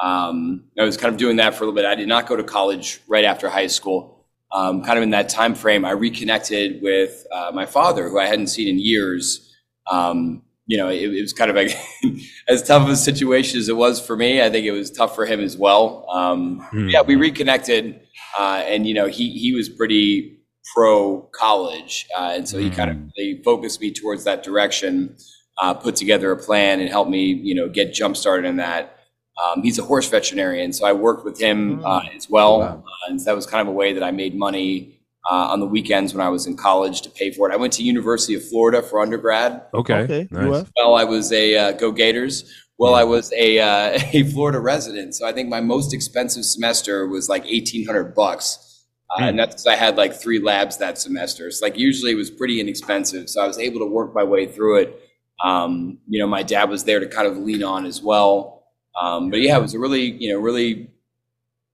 Um, 0.02 0.66
I 0.78 0.84
was 0.84 0.98
kind 0.98 1.14
of 1.14 1.18
doing 1.18 1.38
that 1.38 1.56
for 1.56 1.64
a 1.64 1.68
little 1.68 1.76
bit. 1.76 1.86
I 1.86 1.96
did 1.96 2.08
not 2.08 2.28
go 2.28 2.36
to 2.36 2.44
college 2.44 3.02
right 3.08 3.24
after 3.24 3.50
high 3.50 3.68
school 3.68 4.16
um, 4.56 4.84
kind 4.84 4.98
of 4.98 5.04
in 5.04 5.10
that 5.10 5.28
time 5.28 5.54
frame, 5.54 5.84
I 5.84 5.92
reconnected 5.92 6.82
with 6.82 7.28
uh, 7.32 7.52
my 7.54 7.66
father, 7.66 8.10
who 8.10 8.20
I 8.20 8.26
hadn't 8.26 8.48
seen 8.48 8.70
in 8.70 8.80
years. 8.80 9.54
Um, 9.86 10.44
you 10.66 10.78
know, 10.78 10.88
it, 10.88 11.14
it, 11.14 11.22
was 11.22 11.34
kind 11.34 11.52
of 11.52 11.58
like 11.58 11.78
as 12.48 12.64
tough 12.64 12.84
of 12.84 12.90
a 12.90 12.96
situation 12.96 13.60
as 13.60 13.68
it 13.68 13.76
was 13.76 14.04
for 14.04 14.16
me. 14.16 14.42
I 14.42 14.50
think 14.50 14.66
it 14.66 14.72
was 14.72 14.90
tough 14.90 15.14
for 15.14 15.26
him 15.26 15.42
as 15.42 15.58
well. 15.58 16.06
Um, 16.10 16.62
hmm. 16.72 16.88
Yeah, 16.88 17.02
we 17.02 17.16
reconnected, 17.18 18.05
uh, 18.38 18.64
and 18.66 18.88
you 18.88 18.94
know, 18.94 19.08
he 19.08 19.32
he 19.32 19.54
was 19.54 19.70
pretty 19.70 20.38
pro 20.74 21.22
college, 21.34 22.08
uh, 22.18 22.34
and 22.36 22.48
so 22.48 22.58
he 22.58 22.70
kind 22.70 22.90
of 22.90 22.98
they 23.18 23.34
hmm. 23.34 23.44
focused 23.44 23.82
me 23.82 23.92
towards 23.92 24.24
that 24.24 24.44
direction. 24.44 25.16
Uh, 25.58 25.74
put 25.74 25.96
together 25.96 26.34
a 26.34 26.38
plan 26.38 26.82
and 26.82 26.90
helped 26.90 27.10
me, 27.10 27.28
you 27.28 27.56
know, 27.56 27.70
get 27.70 27.94
jump 27.94 28.18
started 28.18 28.46
in 28.46 28.58
that. 28.58 28.98
Um, 29.42 29.64
he's 29.64 29.80
a 29.80 29.84
horse 29.84 30.10
veterinarian, 30.10 30.74
so 30.74 30.86
I 30.86 30.92
worked 30.92 31.24
with 31.24 31.40
him 31.40 31.84
uh, 31.86 32.02
mm. 32.02 32.16
as 32.16 32.30
well, 32.30 32.60
wow. 32.60 32.84
uh, 32.86 33.10
and 33.10 33.22
so 33.22 33.26
that 33.26 33.36
was 33.38 33.46
kind 33.46 33.62
of 33.62 33.68
a 33.70 33.72
way 33.72 33.94
that 33.94 34.04
I 34.04 34.12
made 34.12 34.36
money 34.36 34.96
uh, 35.30 35.48
on 35.50 35.60
the 35.60 35.66
weekends 35.66 36.14
when 36.14 36.26
I 36.26 36.30
was 36.30 36.46
in 36.46 36.56
college 36.56 37.02
to 37.02 37.10
pay 37.10 37.32
for 37.32 37.50
it. 37.50 37.54
I 37.54 37.58
went 37.58 37.74
to 37.74 37.84
University 37.84 38.36
of 38.36 38.48
Florida 38.48 38.82
for 38.82 39.00
undergrad. 39.00 39.64
Okay, 39.74 39.96
okay. 39.96 40.28
Nice. 40.30 40.66
Well, 40.76 40.96
I 40.96 41.04
was 41.04 41.32
a 41.32 41.56
uh, 41.56 41.72
Go 41.74 41.92
Gators. 41.92 42.52
Well, 42.78 42.96
I 42.96 43.04
was 43.04 43.32
a 43.34 43.60
uh, 43.60 44.00
a 44.14 44.24
Florida 44.24 44.60
resident, 44.60 45.16
so 45.16 45.28
I 45.28 45.32
think 45.32 45.50
my 45.50 45.62
most 45.62 45.94
expensive 45.94 46.46
semester 46.46 47.08
was 47.08 47.30
like 47.30 47.46
eighteen 47.46 47.86
hundred 47.86 48.16
bucks, 48.16 48.86
mm. 49.12 49.30
and 49.30 49.40
that's 49.40 49.54
because 49.54 49.68
I 49.68 49.76
had 49.76 49.98
like 49.98 50.14
three 50.14 50.40
labs 50.40 50.78
that 50.78 50.98
semester. 50.98 51.52
So 51.52 51.66
like 51.66 51.78
usually 51.78 52.12
it 52.12 52.16
was 52.16 52.30
pretty 52.30 52.60
inexpensive, 52.60 53.30
so 53.30 53.42
I 53.42 53.48
was 53.48 53.58
able 53.58 53.80
to 53.80 53.86
work 53.86 54.14
my 54.14 54.24
way 54.24 54.46
through 54.46 54.80
it. 54.80 55.02
Um, 55.44 56.00
you 56.08 56.20
know, 56.20 56.28
my 56.28 56.44
dad 56.44 56.70
was 56.70 56.84
there 56.84 57.00
to 57.00 57.08
kind 57.08 57.28
of 57.28 57.38
lean 57.38 57.64
on 57.64 57.86
as 57.86 58.02
well. 58.02 58.56
Um, 59.00 59.30
but 59.30 59.42
yeah, 59.42 59.58
it 59.58 59.62
was 59.62 59.74
a 59.74 59.80
really, 59.80 60.12
you 60.12 60.32
know, 60.32 60.40
really 60.40 60.90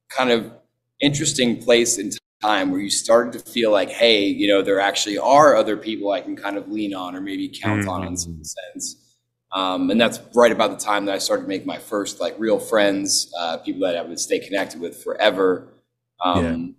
kind 0.10 0.32
of 0.32 0.52
interesting 1.00 1.62
place 1.62 1.98
in 1.98 2.12
time 2.42 2.72
where 2.72 2.80
you 2.80 2.90
started 2.90 3.34
to 3.34 3.52
feel 3.52 3.72
like, 3.72 3.90
hey, 3.90 4.26
you 4.26 4.48
know, 4.48 4.62
there 4.62 4.80
actually 4.80 5.18
are 5.18 5.56
other 5.56 5.78
people 5.78 6.12
I 6.12 6.22
can 6.22 6.36
kind 6.36 6.58
of 6.58 6.70
lean 6.70 6.94
on 6.94 7.16
or 7.16 7.22
maybe 7.22 7.48
count 7.48 7.82
mm-hmm. 7.82 7.90
on 7.90 8.08
in 8.08 8.18
some 8.18 8.44
sense. 8.44 9.11
Um, 9.54 9.92
and 9.92 10.00
that's 10.00 10.20
right 10.34 10.52
about 10.52 10.72
the 10.72 10.84
time 10.84 11.06
that 11.06 11.16
I 11.16 11.18
started 11.18 11.44
to 11.44 11.50
make 11.50 11.66
my 11.66 11.78
first 11.78 12.22
like 12.22 12.36
real 12.38 12.60
friends, 12.60 13.32
uh, 13.38 13.58
people 13.58 13.82
that 13.82 13.98
I 13.98 14.02
would 14.02 14.20
stay 14.20 14.40
connected 14.40 14.80
with 14.80 15.04
forever. 15.04 15.68
Um, 16.24 16.46
yeah. 16.46 16.74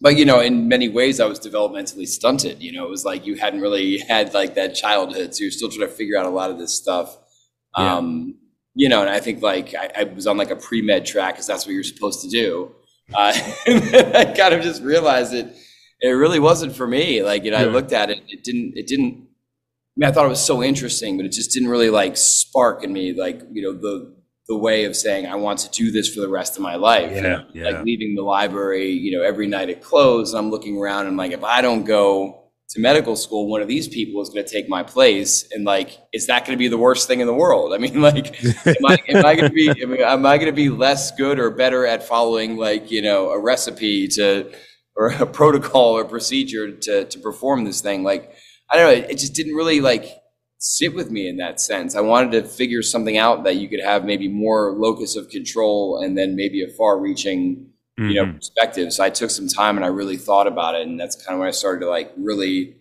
But 0.00 0.16
you 0.16 0.24
know, 0.24 0.40
in 0.40 0.66
many 0.66 0.88
ways, 0.88 1.20
I 1.20 1.26
was 1.26 1.38
developmentally 1.38 2.06
stunted. 2.06 2.62
You 2.62 2.72
know, 2.72 2.84
it 2.84 2.90
was 2.90 3.04
like 3.04 3.26
you 3.26 3.36
hadn't 3.36 3.60
really 3.60 3.98
had 3.98 4.32
like 4.32 4.54
that 4.54 4.74
childhood, 4.74 5.34
so 5.34 5.42
you're 5.42 5.50
still 5.50 5.68
trying 5.68 5.88
to 5.88 5.94
figure 5.94 6.16
out 6.16 6.26
a 6.26 6.30
lot 6.30 6.50
of 6.50 6.58
this 6.58 6.74
stuff. 6.74 7.18
Yeah. 7.76 7.96
Um, 7.96 8.36
you 8.74 8.88
know, 8.88 9.02
and 9.02 9.10
I 9.10 9.20
think 9.20 9.42
like 9.42 9.74
I, 9.74 9.90
I 9.98 10.04
was 10.04 10.26
on 10.26 10.38
like 10.38 10.50
a 10.50 10.56
pre 10.56 10.80
med 10.80 11.04
track 11.04 11.34
because 11.34 11.46
that's 11.46 11.66
what 11.66 11.74
you're 11.74 11.84
supposed 11.84 12.22
to 12.22 12.28
do. 12.28 12.74
Uh, 13.12 13.32
I 13.66 14.32
kind 14.36 14.54
of 14.54 14.62
just 14.62 14.82
realized 14.82 15.34
it. 15.34 15.54
It 16.00 16.08
really 16.08 16.40
wasn't 16.40 16.74
for 16.74 16.86
me. 16.86 17.22
Like, 17.22 17.44
you 17.44 17.50
know, 17.50 17.58
yeah. 17.58 17.66
I 17.66 17.68
looked 17.68 17.92
at 17.92 18.08
it. 18.10 18.22
It 18.28 18.42
didn't. 18.42 18.72
It 18.76 18.86
didn't. 18.86 19.28
I 19.96 20.00
mean, 20.00 20.08
I 20.08 20.12
thought 20.12 20.26
it 20.26 20.30
was 20.30 20.44
so 20.44 20.62
interesting, 20.62 21.16
but 21.16 21.26
it 21.26 21.32
just 21.32 21.52
didn't 21.52 21.68
really 21.68 21.90
like 21.90 22.16
spark 22.16 22.84
in 22.84 22.92
me. 22.92 23.12
Like, 23.12 23.42
you 23.52 23.62
know, 23.62 23.72
the 23.72 24.14
the 24.50 24.56
way 24.56 24.84
of 24.84 24.96
saying 24.96 25.26
I 25.26 25.36
want 25.36 25.60
to 25.60 25.70
do 25.70 25.92
this 25.92 26.12
for 26.12 26.20
the 26.20 26.28
rest 26.28 26.56
of 26.56 26.62
my 26.62 26.74
life. 26.74 27.10
Yeah, 27.10 27.16
you 27.16 27.22
know, 27.22 27.44
yeah. 27.54 27.64
Like 27.70 27.84
leaving 27.84 28.16
the 28.16 28.22
library, 28.22 28.90
you 28.90 29.16
know, 29.16 29.22
every 29.22 29.46
night 29.46 29.70
at 29.70 29.80
close. 29.80 30.34
I'm 30.34 30.50
looking 30.50 30.76
around 30.76 31.06
and 31.06 31.16
like, 31.16 31.30
if 31.30 31.44
I 31.44 31.62
don't 31.62 31.84
go 31.84 32.40
to 32.70 32.80
medical 32.80 33.14
school, 33.14 33.48
one 33.48 33.62
of 33.62 33.68
these 33.68 33.86
people 33.86 34.20
is 34.22 34.28
going 34.28 34.44
to 34.44 34.50
take 34.50 34.68
my 34.68 34.82
place. 34.82 35.48
And 35.52 35.64
like, 35.64 35.98
is 36.12 36.26
that 36.26 36.46
going 36.46 36.56
to 36.56 36.58
be 36.58 36.66
the 36.66 36.78
worst 36.78 37.06
thing 37.06 37.20
in 37.20 37.28
the 37.28 37.34
world? 37.34 37.72
I 37.72 37.78
mean, 37.78 38.00
like, 38.00 38.44
am 38.66 38.86
I, 38.86 38.98
am 39.08 39.24
I 39.24 39.34
going 39.36 39.50
to 39.50 39.54
be, 39.54 39.68
am 40.02 40.26
I 40.26 40.36
going 40.36 40.46
to 40.46 40.52
be 40.52 40.68
less 40.68 41.12
good 41.12 41.38
or 41.38 41.50
better 41.50 41.86
at 41.86 42.02
following 42.02 42.56
like, 42.56 42.90
you 42.90 43.02
know, 43.02 43.30
a 43.30 43.38
recipe 43.38 44.08
to, 44.08 44.52
or 44.96 45.10
a 45.10 45.26
protocol 45.40 45.96
or 45.96 46.04
procedure 46.04 46.72
to, 46.72 47.04
to 47.04 47.18
perform 47.20 47.64
this 47.64 47.80
thing? 47.80 48.02
Like, 48.02 48.34
I 48.70 48.76
don't 48.76 48.86
know. 48.86 49.06
It 49.08 49.18
just 49.18 49.34
didn't 49.34 49.54
really 49.54 49.80
like 49.80 50.06
sit 50.58 50.94
with 50.94 51.10
me 51.10 51.28
in 51.28 51.38
that 51.38 51.60
sense. 51.60 51.96
I 51.96 52.00
wanted 52.00 52.32
to 52.32 52.48
figure 52.48 52.82
something 52.82 53.16
out 53.16 53.44
that 53.44 53.56
you 53.56 53.68
could 53.68 53.80
have 53.80 54.04
maybe 54.04 54.28
more 54.28 54.72
locus 54.72 55.16
of 55.16 55.28
control 55.28 56.00
and 56.02 56.16
then 56.16 56.36
maybe 56.36 56.62
a 56.62 56.68
far 56.68 56.98
reaching 56.98 57.70
mm-hmm. 58.00 58.10
you 58.10 58.16
know, 58.16 58.26
mm-hmm. 58.26 58.36
perspective. 58.36 58.92
So 58.92 59.04
I 59.04 59.10
took 59.10 59.30
some 59.30 59.48
time 59.48 59.76
and 59.76 59.84
I 59.84 59.88
really 59.88 60.16
thought 60.16 60.46
about 60.46 60.74
it. 60.74 60.86
And 60.86 60.98
that's 60.98 61.16
kind 61.16 61.34
of 61.34 61.40
when 61.40 61.48
I 61.48 61.52
started 61.52 61.80
to 61.80 61.88
like 61.88 62.12
really, 62.16 62.76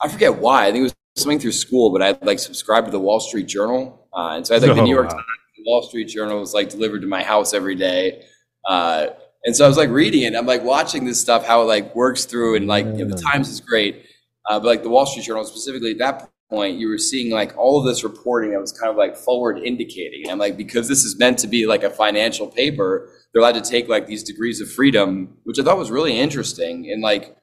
I 0.00 0.08
forget 0.08 0.36
why. 0.38 0.66
I 0.66 0.72
think 0.72 0.80
it 0.80 0.82
was 0.82 0.94
something 1.16 1.38
through 1.38 1.52
school, 1.52 1.90
but 1.90 2.02
I 2.02 2.18
like 2.24 2.38
subscribed 2.38 2.86
to 2.86 2.90
the 2.90 3.00
Wall 3.00 3.20
Street 3.20 3.46
Journal. 3.46 4.08
Uh, 4.12 4.36
and 4.36 4.46
so 4.46 4.54
I 4.54 4.58
had 4.58 4.62
like 4.62 4.72
oh, 4.72 4.74
the 4.76 4.82
New 4.82 4.94
York 4.94 5.08
wow. 5.10 5.14
Times, 5.14 5.26
the 5.56 5.64
Wall 5.66 5.82
Street 5.82 6.08
Journal 6.08 6.40
was 6.40 6.54
like 6.54 6.70
delivered 6.70 7.02
to 7.02 7.06
my 7.06 7.22
house 7.22 7.54
every 7.54 7.74
day. 7.74 8.24
Uh, 8.66 9.08
and 9.44 9.54
so 9.54 9.64
I 9.64 9.68
was 9.68 9.76
like 9.76 9.90
reading 9.90 10.22
it. 10.22 10.34
I'm 10.34 10.46
like 10.46 10.64
watching 10.64 11.04
this 11.04 11.20
stuff, 11.20 11.46
how 11.46 11.62
it 11.62 11.66
like 11.66 11.94
works 11.94 12.24
through 12.24 12.56
and 12.56 12.66
like, 12.66 12.84
you 12.84 13.04
know, 13.04 13.14
the 13.14 13.22
Times 13.22 13.48
is 13.48 13.60
great. 13.60 14.05
Uh, 14.48 14.58
but 14.58 14.66
like 14.66 14.82
the 14.82 14.88
Wall 14.88 15.06
Street 15.06 15.24
Journal 15.24 15.44
specifically 15.44 15.92
at 15.92 15.98
that 15.98 16.30
point, 16.50 16.78
you 16.78 16.88
were 16.88 16.98
seeing 16.98 17.30
like 17.30 17.56
all 17.56 17.80
of 17.80 17.86
this 17.86 18.04
reporting 18.04 18.52
that 18.52 18.60
was 18.60 18.72
kind 18.72 18.90
of 18.90 18.96
like 18.96 19.16
forward 19.16 19.58
indicating. 19.58 20.22
And 20.22 20.32
I'm 20.32 20.38
like, 20.38 20.56
because 20.56 20.88
this 20.88 21.04
is 21.04 21.18
meant 21.18 21.38
to 21.40 21.48
be 21.48 21.66
like 21.66 21.82
a 21.82 21.90
financial 21.90 22.46
paper, 22.46 23.10
they're 23.32 23.42
allowed 23.42 23.62
to 23.62 23.68
take 23.68 23.88
like 23.88 24.06
these 24.06 24.22
degrees 24.22 24.60
of 24.60 24.70
freedom, 24.70 25.36
which 25.44 25.58
I 25.58 25.62
thought 25.62 25.78
was 25.78 25.90
really 25.90 26.18
interesting. 26.18 26.90
And 26.90 27.02
like 27.02 27.36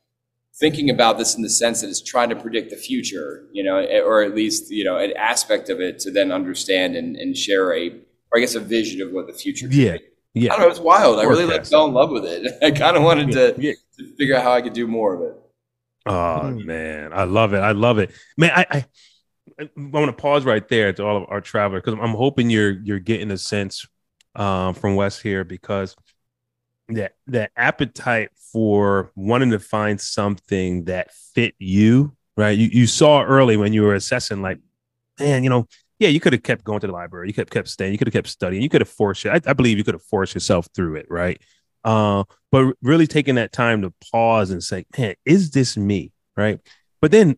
thinking 0.55 0.89
about 0.89 1.17
this 1.17 1.35
in 1.35 1.41
the 1.41 1.49
sense 1.49 1.81
that 1.81 1.89
it's 1.89 2.01
trying 2.01 2.29
to 2.29 2.35
predict 2.35 2.69
the 2.69 2.77
future, 2.77 3.47
you 3.51 3.63
know, 3.63 3.83
or 4.05 4.21
at 4.21 4.35
least, 4.35 4.71
you 4.71 4.83
know, 4.83 4.97
an 4.97 5.11
aspect 5.17 5.69
of 5.69 5.81
it 5.81 5.99
to 5.99 6.11
then 6.11 6.31
understand 6.31 6.95
and, 6.95 7.15
and 7.15 7.35
share 7.35 7.75
a, 7.75 7.89
or 7.89 8.37
I 8.37 8.39
guess 8.39 8.55
a 8.55 8.59
vision 8.59 9.01
of 9.01 9.11
what 9.11 9.27
the 9.27 9.33
future 9.33 9.67
yeah. 9.69 9.97
Be. 9.97 10.03
Yeah. 10.35 10.53
I 10.53 10.57
don't 10.57 10.65
know. 10.65 10.71
It's 10.71 10.79
wild. 10.79 11.19
I 11.19 11.23
really 11.23 11.45
like 11.45 11.65
fell 11.65 11.85
in 11.85 11.93
love 11.93 12.09
with 12.09 12.25
it. 12.25 12.57
I 12.63 12.71
kind 12.71 12.97
of 12.97 13.03
wanted 13.03 13.29
yeah. 13.29 13.51
To, 13.51 13.61
yeah. 13.61 13.73
to 13.99 14.15
figure 14.15 14.35
out 14.35 14.43
how 14.43 14.53
I 14.53 14.61
could 14.61 14.73
do 14.73 14.87
more 14.87 15.13
of 15.13 15.21
it. 15.21 15.42
Oh 16.05 16.51
hmm. 16.51 16.65
man, 16.65 17.13
I 17.13 17.23
love 17.23 17.53
it. 17.53 17.59
I 17.59 17.71
love 17.71 17.99
it, 17.99 18.11
man. 18.37 18.51
I 18.55 18.65
I, 18.69 18.85
I 19.59 19.69
want 19.75 20.07
to 20.07 20.13
pause 20.13 20.45
right 20.45 20.67
there 20.67 20.93
to 20.93 21.05
all 21.05 21.17
of 21.17 21.29
our 21.29 21.41
travelers 21.41 21.81
because 21.83 21.99
I'm 22.01 22.15
hoping 22.15 22.49
you're 22.49 22.71
you're 22.71 22.99
getting 22.99 23.31
a 23.31 23.37
sense 23.37 23.85
um, 24.35 24.73
from 24.73 24.95
Wes 24.95 25.19
here 25.19 25.43
because 25.43 25.95
that 26.89 27.15
the 27.27 27.49
appetite 27.55 28.29
for 28.51 29.11
wanting 29.15 29.51
to 29.51 29.59
find 29.59 29.99
something 29.99 30.85
that 30.85 31.13
fit 31.33 31.55
you 31.57 32.15
right? 32.37 32.57
You 32.57 32.69
you 32.71 32.87
saw 32.87 33.23
early 33.23 33.57
when 33.57 33.73
you 33.73 33.83
were 33.83 33.95
assessing, 33.95 34.41
like, 34.41 34.59
man, 35.19 35.43
you 35.43 35.49
know, 35.49 35.67
yeah, 35.99 36.09
you 36.09 36.19
could 36.19 36.33
have 36.33 36.43
kept 36.43 36.63
going 36.63 36.79
to 36.81 36.87
the 36.87 36.93
library, 36.93 37.27
you 37.27 37.33
could 37.33 37.47
have 37.47 37.51
kept 37.51 37.69
staying, 37.69 37.91
you 37.91 37.97
could 37.97 38.07
have 38.07 38.13
kept 38.13 38.27
studying, 38.27 38.61
you 38.61 38.69
could 38.69 38.81
have 38.81 38.89
forced 38.89 39.25
it. 39.25 39.29
I, 39.29 39.49
I 39.49 39.53
believe 39.53 39.77
you 39.77 39.83
could 39.83 39.93
have 39.93 40.03
forced 40.03 40.33
yourself 40.33 40.67
through 40.73 40.95
it, 40.95 41.07
right? 41.09 41.41
Uh, 41.83 42.23
but 42.51 42.75
really 42.81 43.07
taking 43.07 43.35
that 43.35 43.51
time 43.51 43.81
to 43.81 43.93
pause 44.11 44.51
and 44.51 44.63
say, 44.63 44.85
man, 44.97 45.15
is 45.25 45.51
this 45.51 45.75
me, 45.75 46.11
right? 46.37 46.59
But 47.01 47.11
then 47.11 47.37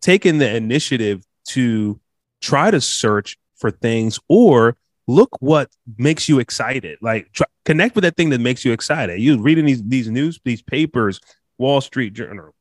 taking 0.00 0.38
the 0.38 0.54
initiative 0.54 1.24
to 1.48 2.00
try 2.40 2.70
to 2.70 2.80
search 2.80 3.36
for 3.56 3.70
things 3.70 4.18
or 4.28 4.76
look 5.06 5.30
what 5.40 5.70
makes 5.98 6.28
you 6.28 6.38
excited. 6.38 6.98
Like 7.00 7.32
try, 7.32 7.46
connect 7.64 7.94
with 7.94 8.04
that 8.04 8.16
thing 8.16 8.30
that 8.30 8.40
makes 8.40 8.64
you 8.64 8.72
excited. 8.72 9.20
You 9.20 9.40
reading 9.40 9.64
these 9.64 9.82
these 9.82 10.10
news, 10.10 10.40
these 10.44 10.62
papers, 10.62 11.20
Wall 11.58 11.80
Street 11.80 12.12
Journal, 12.12 12.54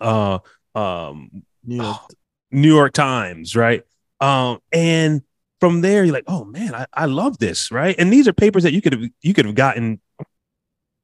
uh, 0.00 0.38
um, 0.74 1.42
New 1.64 1.82
York, 1.82 1.96
New 2.50 2.74
York 2.74 2.92
Times, 2.92 3.56
right? 3.56 3.82
Um, 4.20 4.58
and 4.72 5.22
from 5.60 5.80
there, 5.80 6.04
you're 6.04 6.14
like, 6.14 6.24
oh 6.26 6.44
man, 6.44 6.74
I, 6.74 6.86
I 6.92 7.06
love 7.06 7.38
this, 7.38 7.70
right? 7.70 7.94
And 7.98 8.12
these 8.12 8.28
are 8.28 8.32
papers 8.32 8.62
that 8.62 8.72
you 8.72 8.82
could 8.82 8.92
have 8.92 9.02
you 9.22 9.34
could 9.34 9.46
have 9.46 9.54
gotten 9.54 10.00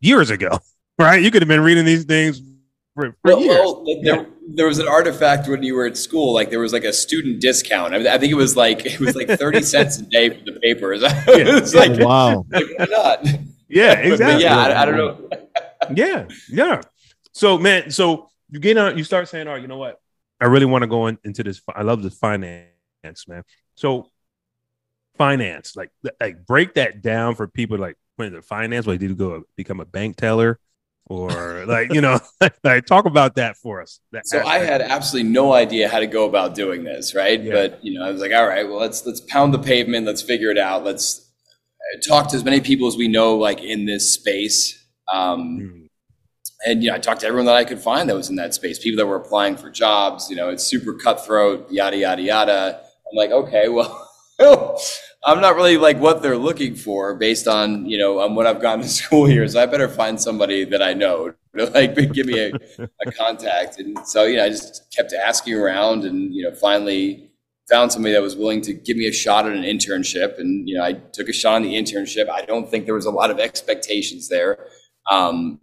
years 0.04 0.30
ago, 0.30 0.58
right? 0.98 1.22
You 1.22 1.30
could 1.30 1.42
have 1.42 1.48
been 1.48 1.62
reading 1.62 1.84
these 1.84 2.04
things 2.04 2.40
for, 2.94 3.10
for 3.10 3.16
well, 3.24 3.40
years. 3.40 3.56
Well, 3.56 3.84
there, 4.02 4.26
there, 4.48 4.66
was 4.66 4.78
an 4.78 4.88
artifact 4.88 5.48
when 5.48 5.62
you 5.62 5.74
were 5.74 5.86
at 5.86 5.96
school, 5.96 6.32
like 6.34 6.50
there 6.50 6.60
was 6.60 6.72
like 6.72 6.84
a 6.84 6.92
student 6.92 7.40
discount. 7.40 7.94
I, 7.94 7.98
mean, 7.98 8.06
I 8.06 8.18
think 8.18 8.30
it 8.30 8.36
was 8.36 8.56
like 8.56 8.86
it 8.86 9.00
was 9.00 9.16
like 9.16 9.28
thirty 9.28 9.62
cents 9.72 9.98
a 9.98 10.02
day 10.02 10.30
for 10.30 10.44
the 10.44 10.60
papers. 10.60 11.02
Yeah. 11.26 11.60
like, 11.74 11.98
wow, 11.98 12.44
like, 12.50 12.66
why 12.76 12.86
not? 12.88 13.26
Yeah, 13.68 13.92
exactly. 13.94 14.44
Yeah, 14.44 14.58
I, 14.58 14.82
I 14.82 14.84
don't 14.84 14.96
know. 14.96 15.28
yeah, 15.94 16.26
yeah. 16.48 16.82
So 17.32 17.58
man, 17.58 17.90
so 17.90 18.28
you 18.50 18.60
get 18.60 18.76
on, 18.76 18.96
you 18.96 19.04
start 19.04 19.28
saying, 19.28 19.48
"Oh, 19.48 19.56
you 19.56 19.66
know 19.66 19.78
what? 19.78 20.00
I 20.40 20.46
really 20.46 20.66
want 20.66 20.82
to 20.82 20.86
go 20.86 21.06
in, 21.08 21.18
into 21.24 21.42
this. 21.42 21.60
I 21.74 21.82
love 21.82 22.02
this 22.02 22.16
finance, 22.16 23.26
man." 23.26 23.42
So 23.74 24.10
finance, 25.16 25.76
like, 25.76 25.90
like 26.20 26.46
break 26.46 26.74
that 26.74 27.02
down 27.02 27.34
for 27.34 27.46
people. 27.48 27.78
Like, 27.78 27.96
when 28.16 28.32
the 28.32 28.42
finance, 28.42 28.86
did 28.86 29.02
you 29.02 29.14
go 29.14 29.44
become 29.56 29.80
a 29.80 29.84
bank 29.84 30.16
teller? 30.16 30.58
or 31.06 31.66
like 31.66 31.92
you 31.92 32.00
know 32.00 32.18
like 32.64 32.86
talk 32.86 33.04
about 33.04 33.34
that 33.34 33.58
for 33.58 33.82
us 33.82 34.00
that 34.12 34.26
so 34.26 34.38
aspect. 34.38 34.54
i 34.54 34.64
had 34.64 34.80
absolutely 34.80 35.30
no 35.30 35.52
idea 35.52 35.86
how 35.86 35.98
to 35.98 36.06
go 36.06 36.26
about 36.26 36.54
doing 36.54 36.82
this 36.82 37.14
right 37.14 37.42
yeah. 37.42 37.52
but 37.52 37.84
you 37.84 37.92
know 37.92 38.04
i 38.04 38.10
was 38.10 38.22
like 38.22 38.32
all 38.32 38.46
right 38.46 38.66
well 38.66 38.78
let's 38.78 39.04
let's 39.04 39.20
pound 39.20 39.52
the 39.52 39.58
pavement 39.58 40.06
let's 40.06 40.22
figure 40.22 40.48
it 40.48 40.56
out 40.56 40.82
let's 40.82 41.30
uh, 41.78 42.00
talk 42.08 42.28
to 42.28 42.36
as 42.36 42.42
many 42.42 42.58
people 42.58 42.86
as 42.86 42.96
we 42.96 43.06
know 43.06 43.36
like 43.36 43.60
in 43.60 43.84
this 43.84 44.14
space 44.14 44.82
um, 45.12 45.60
mm 45.60 45.80
and 46.66 46.82
you 46.82 46.88
know, 46.88 46.96
I 46.96 46.98
talked 46.98 47.20
to 47.20 47.26
everyone 47.26 47.46
that 47.46 47.56
I 47.56 47.64
could 47.64 47.80
find 47.80 48.08
that 48.08 48.16
was 48.16 48.30
in 48.30 48.36
that 48.36 48.54
space. 48.54 48.78
People 48.78 48.96
that 48.96 49.06
were 49.06 49.16
applying 49.16 49.56
for 49.56 49.70
jobs. 49.70 50.30
You 50.30 50.36
know, 50.36 50.48
it's 50.48 50.64
super 50.64 50.94
cutthroat. 50.94 51.70
Yada 51.70 51.96
yada 51.96 52.22
yada. 52.22 52.80
I'm 52.80 53.16
like, 53.16 53.30
okay, 53.30 53.68
well, 53.68 54.08
I'm 55.26 55.40
not 55.40 55.56
really 55.56 55.78
like 55.78 55.98
what 55.98 56.22
they're 56.22 56.36
looking 56.36 56.74
for 56.74 57.14
based 57.14 57.48
on 57.48 57.86
you 57.86 57.96
know 57.96 58.20
on 58.20 58.34
what 58.34 58.46
I've 58.46 58.60
gone 58.60 58.80
to 58.80 58.88
school 59.00 59.26
here. 59.26 59.46
So 59.48 59.62
I 59.62 59.66
better 59.66 59.88
find 59.88 60.20
somebody 60.20 60.64
that 60.66 60.82
I 60.82 60.92
know 60.92 61.34
to 61.56 61.66
like 61.66 61.94
give 62.12 62.26
me 62.26 62.38
a, 62.38 62.52
a 63.06 63.12
contact. 63.12 63.78
And 63.78 63.98
so 64.06 64.24
you 64.24 64.36
know, 64.36 64.44
I 64.44 64.48
just 64.50 64.94
kept 64.94 65.12
asking 65.12 65.54
around, 65.54 66.04
and 66.04 66.34
you 66.34 66.42
know, 66.42 66.54
finally 66.54 67.30
found 67.70 67.90
somebody 67.90 68.12
that 68.12 68.20
was 68.20 68.36
willing 68.36 68.60
to 68.60 68.74
give 68.74 68.96
me 68.96 69.06
a 69.06 69.12
shot 69.12 69.46
at 69.46 69.52
an 69.52 69.62
internship. 69.62 70.38
And 70.38 70.68
you 70.68 70.76
know, 70.76 70.84
I 70.84 70.92
took 70.92 71.28
a 71.28 71.32
shot 71.32 71.56
on 71.56 71.62
the 71.62 71.74
internship. 71.74 72.28
I 72.28 72.44
don't 72.44 72.70
think 72.70 72.84
there 72.84 72.94
was 72.94 73.06
a 73.06 73.10
lot 73.10 73.30
of 73.30 73.38
expectations 73.38 74.28
there. 74.28 74.66
Um, 75.10 75.58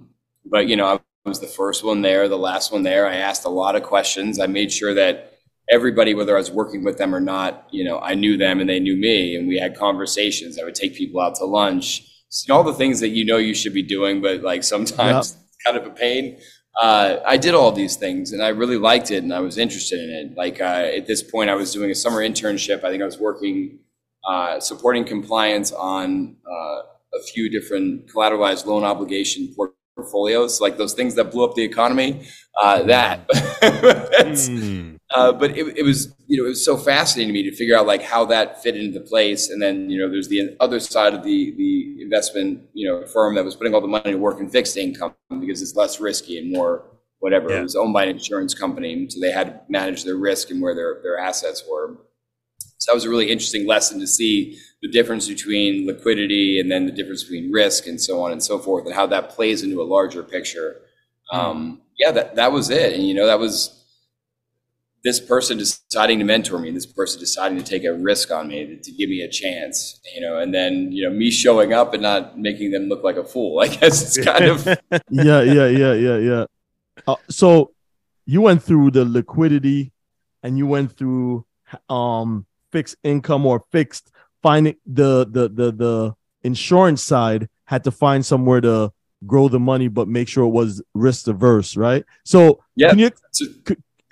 but 0.46 0.68
you 0.68 0.76
know, 0.76 0.88
I 0.88 1.00
was 1.30 1.40
the 1.40 1.48
first 1.48 1.84
one 1.84 2.02
there, 2.02 2.28
the 2.28 2.38
last 2.38 2.72
one 2.72 2.84
there. 2.84 3.08
I 3.08 3.18
asked 3.18 3.46
a 3.46 3.50
lot 3.50 3.76
of 3.76 3.84
questions. 3.84 4.40
I 4.40 4.48
made 4.48 4.72
sure 4.72 4.94
that 4.96 5.31
everybody, 5.72 6.14
whether 6.14 6.36
I 6.36 6.40
was 6.40 6.52
working 6.52 6.84
with 6.84 6.98
them 6.98 7.16
or 7.16 7.22
not, 7.22 7.66
you 7.72 7.84
know, 7.84 8.00
I 8.00 8.14
knew 8.14 8.38
them 8.38 8.60
and 8.60 8.70
they 8.70 8.80
knew 8.80 8.98
me, 8.98 9.36
and 9.36 9.48
we 9.48 9.58
had 9.58 9.76
conversations. 9.76 10.60
I 10.60 10.64
would 10.64 10.76
take 10.76 10.96
people 10.96 11.22
out 11.22 11.36
to 11.36 11.46
lunch, 11.46 12.06
so 12.30 12.54
all 12.54 12.64
the 12.64 12.74
things 12.74 13.00
that 13.00 13.10
you 13.10 13.26
know 13.26 13.38
you 13.38 13.56
should 13.56 13.74
be 13.74 13.82
doing, 13.82 14.22
but 14.22 14.42
like 14.42 14.64
sometimes 14.64 15.32
it's 15.32 15.58
kind 15.66 15.78
of 15.78 15.86
a 15.86 15.90
pain. 15.90 16.38
Uh, 16.80 17.18
I 17.26 17.38
did 17.38 17.54
all 17.54 17.72
these 17.72 17.96
things, 17.96 18.32
and 18.32 18.44
I 18.44 18.50
really 18.50 18.78
liked 18.78 19.12
it, 19.12 19.24
and 19.24 19.34
I 19.34 19.40
was 19.40 19.58
interested 19.58 20.00
in 20.00 20.10
it. 20.10 20.38
Like 20.38 20.62
uh, 20.62 20.92
at 20.98 21.08
this 21.08 21.24
point, 21.24 21.50
I 21.50 21.56
was 21.56 21.74
doing 21.74 21.90
a 21.90 21.96
summer 21.96 22.20
internship. 22.20 22.84
I 22.84 22.90
think 22.90 23.02
I 23.02 23.06
was 23.06 23.20
working 23.20 23.80
uh, 24.28 24.60
supporting 24.60 25.06
compliance 25.06 25.72
on 25.72 26.36
uh, 26.46 26.82
a 27.14 27.24
few 27.34 27.50
different 27.50 28.08
collateralized 28.08 28.66
loan 28.66 28.84
obligation 28.84 29.48
portfolios 29.56 29.76
portfolios, 29.96 30.62
like 30.62 30.78
those 30.78 30.94
things 30.94 31.16
that 31.16 31.32
blew 31.32 31.44
up 31.44 31.56
the 31.56 31.64
economy. 31.64 32.28
Uh, 32.62 32.84
that, 32.84 33.28
mm. 33.30 34.98
Uh, 35.14 35.32
but 35.32 35.58
it, 35.58 35.78
it, 35.78 35.84
was 35.84 36.14
you 36.28 36.38
know 36.38 36.46
it 36.46 36.50
was 36.50 36.64
so 36.64 36.78
fascinating 36.78 37.34
to 37.34 37.34
me 37.34 37.50
to 37.50 37.56
figure 37.56 37.78
out 37.78 37.86
like 37.86 38.02
how 38.02 38.26
that 38.26 38.64
fit 38.64 38.78
into 38.78 38.98
the 38.98 39.06
place. 39.06 39.50
And 39.50 39.62
then 39.62 39.90
you 39.90 40.00
know 40.00 40.10
there's 40.10 40.30
the 40.30 40.56
other 40.60 40.80
side 40.80 41.14
of 41.14 41.24
the 41.24 41.54
the 41.58 42.02
investment 42.02 42.62
you 42.74 42.88
know 42.88 43.06
firm 43.06 43.36
that 43.36 43.44
was 43.44 43.56
putting 43.56 43.74
all 43.74 43.82
the 43.82 43.88
money 43.88 44.12
to 44.12 44.18
work 44.18 44.40
in 44.40 44.50
fixed 44.50 44.78
income 44.78 45.14
because 45.40 45.62
it's 45.62 45.76
less 45.76 46.00
risky 46.00 46.38
and 46.38 46.52
more 46.52 46.86
whatever. 47.20 47.50
Yeah. 47.50 47.60
It 47.60 47.64
was 47.64 47.76
owned 47.76 47.94
by 47.94 48.04
an 48.04 48.10
insurance 48.10 48.54
company, 48.54 49.08
so 49.10 49.20
they 49.20 49.32
had 49.32 49.48
to 49.48 49.62
manage 49.70 50.04
their 50.04 50.18
risk 50.18 50.50
and 50.50 50.62
where 50.62 50.76
their 50.76 51.00
their 51.04 51.18
assets 51.18 51.64
were. 51.70 51.98
So 52.78 52.92
that 52.92 52.96
was 52.96 53.06
a 53.06 53.10
really 53.10 53.30
interesting 53.30 53.68
lesson 53.68 54.00
to 54.00 54.08
see 54.08 54.58
the 54.82 54.90
difference 54.90 55.28
between 55.28 55.86
liquidity 55.86 56.60
and 56.60 56.72
then 56.72 56.88
the 56.88 56.92
difference 56.92 57.24
between 57.24 57.52
risk 57.52 57.86
and 57.86 58.02
so 58.02 58.24
on 58.24 58.32
and 58.32 58.42
so 58.42 58.58
forth, 58.58 58.86
and 58.86 58.96
how 58.96 59.08
that 59.08 59.30
plays 59.30 59.62
into 59.62 59.82
a 59.82 59.84
larger 59.84 60.24
picture. 60.24 60.82
Hmm. 61.30 61.40
Um, 61.40 61.82
yeah, 62.00 62.12
that 62.12 62.36
that 62.36 62.54
was 62.54 62.70
it, 62.70 62.94
and 62.94 63.06
you 63.06 63.14
know 63.14 63.26
that 63.26 63.40
was 63.40 63.81
this 65.04 65.20
person 65.20 65.58
deciding 65.58 66.20
to 66.20 66.26
mentor 66.26 66.60
me, 66.60 66.70
this 66.72 66.86
person 66.86 67.20
deciding 67.20 67.58
to 67.58 67.64
take 67.64 67.84
a 67.84 67.94
risk 67.94 68.30
on 68.32 68.48
me 68.48 68.78
to, 68.78 68.92
give 68.92 69.10
me 69.10 69.22
a 69.22 69.28
chance, 69.28 70.00
you 70.14 70.22
know, 70.22 70.38
and 70.38 70.54
then 70.54 70.92
you 70.92 71.04
know 71.04 71.10
me 71.10 71.32
showing 71.32 71.74
up 71.74 71.94
and 71.94 72.04
not 72.04 72.38
making 72.38 72.72
them 72.72 72.84
look 72.84 73.04
like 73.04 73.18
a 73.18 73.24
fool. 73.24 73.60
I 73.66 73.68
guess 73.68 74.02
it's 74.02 74.24
kind 74.24 74.46
of 74.46 74.66
yeah, 75.10 75.42
yeah, 75.42 75.68
yeah, 75.68 75.94
yeah, 75.94 76.18
yeah. 76.18 76.46
Uh, 77.08 77.16
so 77.30 77.72
you 78.26 78.42
went 78.42 78.62
through 78.62 78.92
the 78.92 79.06
liquidity, 79.06 79.92
and 80.44 80.58
you 80.58 80.68
went 80.68 80.92
through 80.96 81.46
um 81.90 82.46
fixed 82.72 82.96
income 83.04 83.46
or 83.46 83.64
fixed 83.72 84.12
finding 84.44 84.76
the 84.86 85.26
the 85.30 85.50
the 85.50 85.72
the 85.72 86.16
insurance 86.44 87.02
side 87.02 87.48
had 87.66 87.84
to 87.84 87.92
find 87.92 88.26
somewhere 88.26 88.60
to 88.62 88.92
grow 89.26 89.48
the 89.48 89.60
money 89.60 89.88
but 89.88 90.08
make 90.08 90.28
sure 90.28 90.46
it 90.46 90.50
was 90.50 90.82
risk 90.94 91.28
averse 91.28 91.78
right 91.78 92.04
so 92.26 92.60
yeah 92.76 92.90
can 92.90 93.00
you 93.00 93.12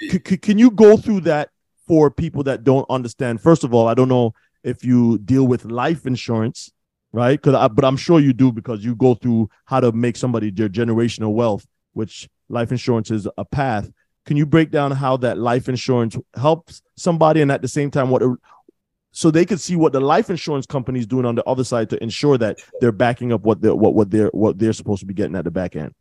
c- 0.02 0.38
can 0.38 0.58
you 0.58 0.72
go 0.72 0.98
through 0.98 1.22
that 1.22 1.50
for 1.88 2.12
people 2.12 2.44
that 2.44 2.64
don't 2.64 2.86
understand? 2.90 3.42
First 3.42 3.64
of 3.64 3.74
all 3.74 3.88
i 3.88 3.94
don't 3.94 4.10
know 4.10 4.34
if 4.64 4.84
you 4.84 5.18
deal 5.20 5.48
with 5.48 5.66
life 5.66 6.06
insurance 6.06 6.72
right? 7.12 7.42
Because 7.42 7.70
but 7.74 7.86
i'm 7.86 7.98
sure 7.98 8.20
you 8.20 8.34
do 8.34 8.52
because 8.52 8.84
you 8.84 8.96
go 8.96 9.16
through 9.16 9.50
how 9.66 9.80
to 9.80 9.92
make 9.92 10.16
somebody 10.16 10.52
their 10.52 10.70
generational 10.70 11.34
wealth 11.34 11.66
which 11.94 12.30
life 12.50 12.72
insurance 12.72 13.12
is 13.12 13.28
a 13.38 13.46
path. 13.46 13.90
Can 14.26 14.38
you 14.38 14.46
break 14.46 14.72
down 14.72 14.92
how 14.92 15.18
that 15.18 15.38
life 15.38 15.70
insurance 15.70 16.16
helps 16.36 16.82
somebody 16.96 17.42
and 17.42 17.52
at 17.52 17.62
the 17.62 17.68
same 17.68 17.90
time 17.90 18.10
what 18.10 18.22
so 19.12 19.32
they 19.32 19.46
could 19.46 19.60
see 19.60 19.76
what 19.76 19.92
the 19.92 20.00
life 20.00 20.30
insurance 20.30 20.68
company 20.68 21.00
is 21.00 21.08
doing 21.08 21.26
on 21.26 21.34
the 21.34 21.44
other 21.46 21.64
side 21.64 21.90
to 21.90 22.04
ensure 22.04 22.38
that 22.38 22.60
they're 22.80 22.92
backing 22.92 23.34
up 23.34 23.42
what 23.42 23.60
they're 23.60 23.76
what, 23.76 23.96
what 23.96 24.12
they're 24.12 24.30
what 24.30 24.60
they're 24.60 24.74
supposed 24.74 25.00
to 25.00 25.06
be 25.06 25.16
getting 25.16 25.36
at 25.36 25.46
the 25.46 25.52
back 25.52 25.76
end 25.76 25.94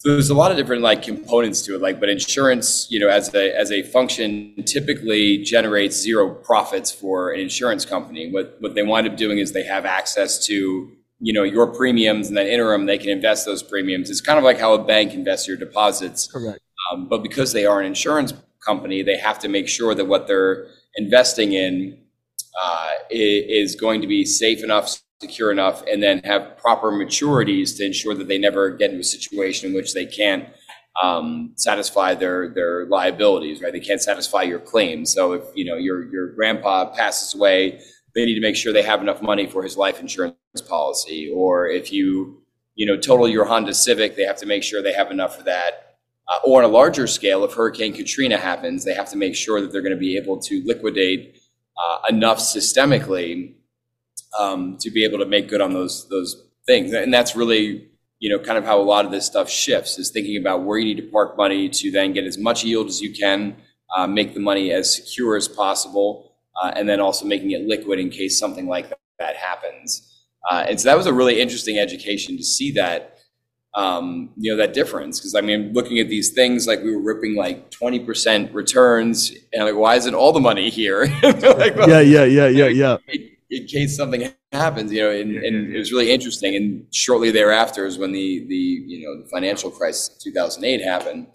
so 0.00 0.12
there's 0.12 0.30
a 0.30 0.34
lot 0.34 0.50
of 0.50 0.56
different 0.56 0.80
like 0.80 1.02
components 1.02 1.60
to 1.60 1.74
it 1.74 1.82
like 1.82 2.00
but 2.00 2.08
insurance 2.08 2.86
you 2.90 2.98
know 2.98 3.08
as 3.08 3.34
a 3.34 3.54
as 3.54 3.70
a 3.70 3.82
function 3.82 4.54
typically 4.64 5.38
generates 5.42 5.94
zero 5.94 6.34
profits 6.34 6.90
for 6.90 7.30
an 7.32 7.40
insurance 7.40 7.84
company. 7.84 8.30
What 8.30 8.56
what 8.60 8.74
they 8.74 8.82
wind 8.82 9.06
up 9.06 9.16
doing 9.18 9.38
is 9.38 9.52
they 9.52 9.64
have 9.64 9.84
access 9.84 10.44
to 10.46 10.90
you 11.20 11.32
know 11.34 11.42
your 11.42 11.66
premiums 11.66 12.28
and 12.28 12.36
then 12.36 12.46
interim 12.46 12.86
they 12.86 12.96
can 12.96 13.10
invest 13.10 13.44
those 13.44 13.62
premiums. 13.62 14.08
It's 14.08 14.22
kind 14.22 14.38
of 14.38 14.44
like 14.44 14.58
how 14.58 14.72
a 14.72 14.82
bank 14.82 15.12
invests 15.12 15.46
your 15.46 15.58
deposits. 15.58 16.26
Correct. 16.26 16.60
Um, 16.90 17.06
but 17.06 17.22
because 17.22 17.52
they 17.52 17.66
are 17.66 17.78
an 17.78 17.86
insurance 17.86 18.32
company 18.64 19.02
they 19.02 19.18
have 19.18 19.38
to 19.40 19.48
make 19.48 19.68
sure 19.68 19.94
that 19.94 20.06
what 20.06 20.26
they're 20.26 20.66
investing 20.96 21.52
in 21.52 21.98
uh, 22.58 22.90
is 23.10 23.76
going 23.76 24.00
to 24.00 24.06
be 24.06 24.24
safe 24.24 24.64
enough, 24.64 25.02
secure 25.20 25.52
enough, 25.52 25.82
and 25.86 26.02
then 26.02 26.20
have 26.24 26.56
proper 26.56 26.90
maturities 26.90 27.76
to 27.76 27.84
ensure 27.84 28.14
that 28.14 28.26
they 28.26 28.38
never 28.38 28.70
get 28.70 28.90
into 28.90 29.00
a 29.00 29.04
situation 29.04 29.68
in 29.68 29.74
which 29.74 29.92
they 29.92 30.06
can't 30.06 30.48
um, 31.00 31.52
satisfy 31.56 32.14
their 32.14 32.48
their 32.48 32.86
liabilities. 32.86 33.60
Right? 33.60 33.72
They 33.72 33.80
can't 33.80 34.02
satisfy 34.02 34.42
your 34.42 34.58
claims. 34.58 35.12
So 35.12 35.32
if 35.34 35.44
you 35.54 35.64
know 35.64 35.76
your 35.76 36.10
your 36.10 36.28
grandpa 36.32 36.86
passes 36.94 37.34
away, 37.34 37.80
they 38.14 38.24
need 38.24 38.34
to 38.34 38.40
make 38.40 38.56
sure 38.56 38.72
they 38.72 38.82
have 38.82 39.02
enough 39.02 39.22
money 39.22 39.46
for 39.46 39.62
his 39.62 39.76
life 39.76 40.00
insurance 40.00 40.36
policy. 40.68 41.30
Or 41.34 41.68
if 41.68 41.92
you 41.92 42.42
you 42.74 42.86
know 42.86 42.96
total 42.96 43.28
your 43.28 43.44
Honda 43.44 43.74
Civic, 43.74 44.16
they 44.16 44.24
have 44.24 44.38
to 44.38 44.46
make 44.46 44.62
sure 44.62 44.82
they 44.82 44.94
have 44.94 45.10
enough 45.10 45.36
for 45.36 45.44
that. 45.44 45.98
Uh, 46.28 46.38
or 46.44 46.62
on 46.62 46.70
a 46.70 46.72
larger 46.72 47.06
scale, 47.06 47.44
if 47.44 47.52
Hurricane 47.52 47.92
Katrina 47.92 48.38
happens, 48.38 48.84
they 48.84 48.94
have 48.94 49.10
to 49.10 49.16
make 49.16 49.34
sure 49.34 49.60
that 49.60 49.72
they're 49.72 49.82
going 49.82 49.94
to 49.94 49.98
be 49.98 50.16
able 50.16 50.38
to 50.38 50.62
liquidate 50.64 51.40
uh, 51.76 51.98
enough 52.08 52.38
systemically 52.38 53.54
um, 54.38 54.76
to 54.80 54.90
be 54.90 55.04
able 55.04 55.18
to 55.18 55.26
make 55.26 55.48
good 55.48 55.60
on 55.60 55.72
those 55.72 56.08
those 56.08 56.44
things. 56.66 56.92
And 56.92 57.12
that's 57.12 57.34
really 57.34 57.88
you 58.18 58.30
know 58.30 58.38
kind 58.38 58.58
of 58.58 58.64
how 58.64 58.80
a 58.80 58.82
lot 58.82 59.04
of 59.04 59.10
this 59.10 59.26
stuff 59.26 59.48
shifts 59.48 59.98
is 59.98 60.10
thinking 60.10 60.36
about 60.36 60.62
where 60.64 60.78
you 60.78 60.84
need 60.84 61.02
to 61.02 61.10
park 61.10 61.36
money 61.36 61.68
to 61.68 61.90
then 61.90 62.12
get 62.12 62.24
as 62.24 62.38
much 62.38 62.64
yield 62.64 62.88
as 62.88 63.00
you 63.00 63.12
can 63.12 63.56
uh, 63.94 64.06
make 64.06 64.34
the 64.34 64.40
money 64.40 64.72
as 64.72 64.94
secure 64.94 65.36
as 65.36 65.48
possible, 65.48 66.32
uh, 66.62 66.72
and 66.76 66.88
then 66.88 67.00
also 67.00 67.24
making 67.24 67.50
it 67.52 67.62
liquid 67.62 67.98
in 67.98 68.10
case 68.10 68.38
something 68.38 68.66
like 68.66 68.92
that, 69.18 69.36
happens. 69.36 70.24
Uh, 70.50 70.64
and 70.68 70.80
so 70.80 70.88
that 70.88 70.96
was 70.96 71.06
a 71.06 71.12
really 71.12 71.40
interesting 71.40 71.78
education 71.78 72.36
to 72.38 72.42
see 72.42 72.72
that, 72.72 73.18
um, 73.74 74.30
you 74.36 74.50
know, 74.50 74.56
that 74.56 74.72
difference. 74.72 75.20
Because 75.20 75.34
I 75.34 75.42
mean, 75.42 75.74
looking 75.74 75.98
at 75.98 76.08
these 76.08 76.30
things, 76.30 76.66
like 76.66 76.82
we 76.82 76.94
were 76.94 77.02
ripping 77.02 77.34
like 77.34 77.70
20% 77.70 78.54
returns, 78.54 79.32
and 79.52 79.64
like, 79.64 79.74
why 79.74 79.96
isn't 79.96 80.14
all 80.14 80.32
the 80.32 80.40
money 80.40 80.70
here? 80.70 81.04
like, 81.22 81.76
well, 81.76 81.88
yeah, 81.88 82.00
yeah, 82.00 82.24
yeah, 82.24 82.46
yeah, 82.46 82.66
yeah. 82.68 82.96
In, 83.50 83.66
case 83.66 83.96
something 83.96 84.32
happens, 84.52 84.92
you 84.92 85.02
know, 85.02 85.10
and, 85.10 85.36
and, 85.36 85.74
it 85.74 85.78
was 85.78 85.92
really 85.92 86.12
interesting. 86.12 86.54
And 86.54 86.86
shortly 86.94 87.30
thereafter 87.30 87.84
is 87.86 87.98
when 87.98 88.12
the 88.12 88.46
the 88.48 88.54
you 88.54 89.06
know 89.06 89.22
the 89.22 89.28
financial 89.28 89.70
crisis 89.70 90.08
of 90.08 90.22
2008 90.22 90.82
happened. 90.84 91.26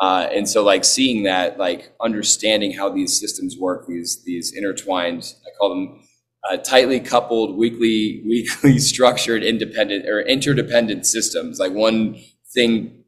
Uh, 0.00 0.28
and 0.32 0.48
so 0.48 0.64
like 0.64 0.84
seeing 0.84 1.22
that, 1.24 1.58
like 1.58 1.92
understanding 2.00 2.72
how 2.72 2.88
these 2.88 3.18
systems 3.18 3.56
work, 3.58 3.86
these 3.86 4.22
these 4.24 4.52
intertwined, 4.52 5.34
I 5.46 5.50
call 5.58 5.70
them 5.70 6.02
uh, 6.50 6.56
tightly 6.58 7.00
coupled, 7.00 7.56
weakly 7.56 8.22
weakly 8.26 8.78
structured, 8.78 9.42
independent 9.42 10.06
or 10.06 10.20
interdependent 10.22 11.06
systems. 11.06 11.58
Like 11.58 11.72
one 11.72 12.16
thing 12.54 13.01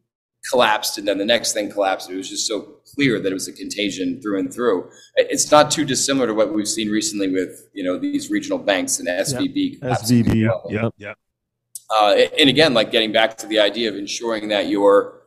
collapsed 0.51 0.99
and 0.99 1.09
then 1.09 1.19
the 1.19 1.25
next 1.25 1.53
thing 1.53 1.71
collapsed. 1.71 2.11
It 2.11 2.17
was 2.17 2.29
just 2.29 2.47
so 2.47 2.61
clear 2.95 3.21
that 3.21 3.31
it 3.31 3.35
was 3.35 3.49
a 3.49 3.53
contagion 3.53 4.21
through 4.21 4.39
and 4.39 4.53
through. 4.53 4.89
It's 5.17 5.51
not 5.51 5.71
too 5.71 5.85
dissimilar 5.85 6.27
to 6.27 6.35
what 6.35 6.53
we've 6.53 6.69
seen 6.69 6.91
recently 6.91 7.31
with 7.31 7.69
you 7.73 7.85
know 7.85 7.99
these 7.99 8.31
regional 8.31 8.59
banks 8.59 8.99
and 8.99 9.09
SVB. 9.09 9.83
Yep. 9.83 9.93
SVB. 10.01 10.71
Yeah. 10.71 10.89
Yeah. 10.97 11.15
Uh, 11.91 12.15
and 12.39 12.49
again, 12.49 12.75
like 12.75 12.91
getting 12.91 13.13
back 13.13 13.37
to 13.39 13.47
the 13.47 13.59
idea 13.59 13.89
of 13.89 13.97
ensuring 13.97 14.49
that 14.49 14.69
your 14.69 15.23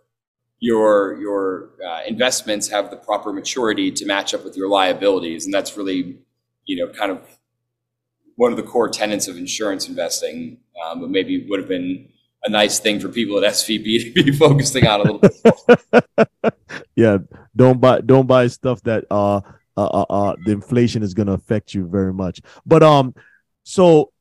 your 0.59 1.19
your 1.19 1.71
uh, 1.85 2.01
investments 2.07 2.67
have 2.67 2.89
the 2.89 2.97
proper 2.97 3.31
maturity 3.31 3.91
to 3.91 4.05
match 4.05 4.33
up 4.33 4.43
with 4.43 4.57
your 4.57 4.67
liabilities, 4.67 5.45
and 5.45 5.53
that's 5.53 5.77
really 5.77 6.17
you 6.65 6.75
know 6.75 6.91
kind 6.93 7.11
of 7.11 7.21
one 8.35 8.51
of 8.51 8.57
the 8.57 8.63
core 8.63 8.89
tenets 8.89 9.27
of 9.27 9.37
insurance 9.37 9.87
investing, 9.87 10.59
um, 10.85 11.01
but 11.01 11.09
maybe 11.09 11.45
would 11.49 11.59
have 11.59 11.69
been 11.69 12.07
a 12.43 12.49
nice 12.49 12.79
thing 12.79 12.99
for 12.99 13.09
people 13.09 13.43
at 13.43 13.53
SVB 13.53 14.13
to 14.15 14.23
be 14.23 14.31
focusing 14.31 14.85
on 14.87 15.01
a 15.01 15.03
little 15.03 15.19
bit. 15.19 16.53
yeah, 16.95 17.17
don't 17.55 17.79
buy 17.79 18.01
don't 18.01 18.27
buy 18.27 18.47
stuff 18.47 18.81
that 18.83 19.05
uh, 19.11 19.37
uh, 19.75 19.85
uh, 19.85 20.05
uh 20.09 20.35
the 20.45 20.51
inflation 20.51 21.03
is 21.03 21.13
going 21.13 21.27
to 21.27 21.33
affect 21.33 21.73
you 21.73 21.87
very 21.87 22.13
much. 22.13 22.41
But 22.65 22.83
um, 22.83 23.15
so 23.63 24.11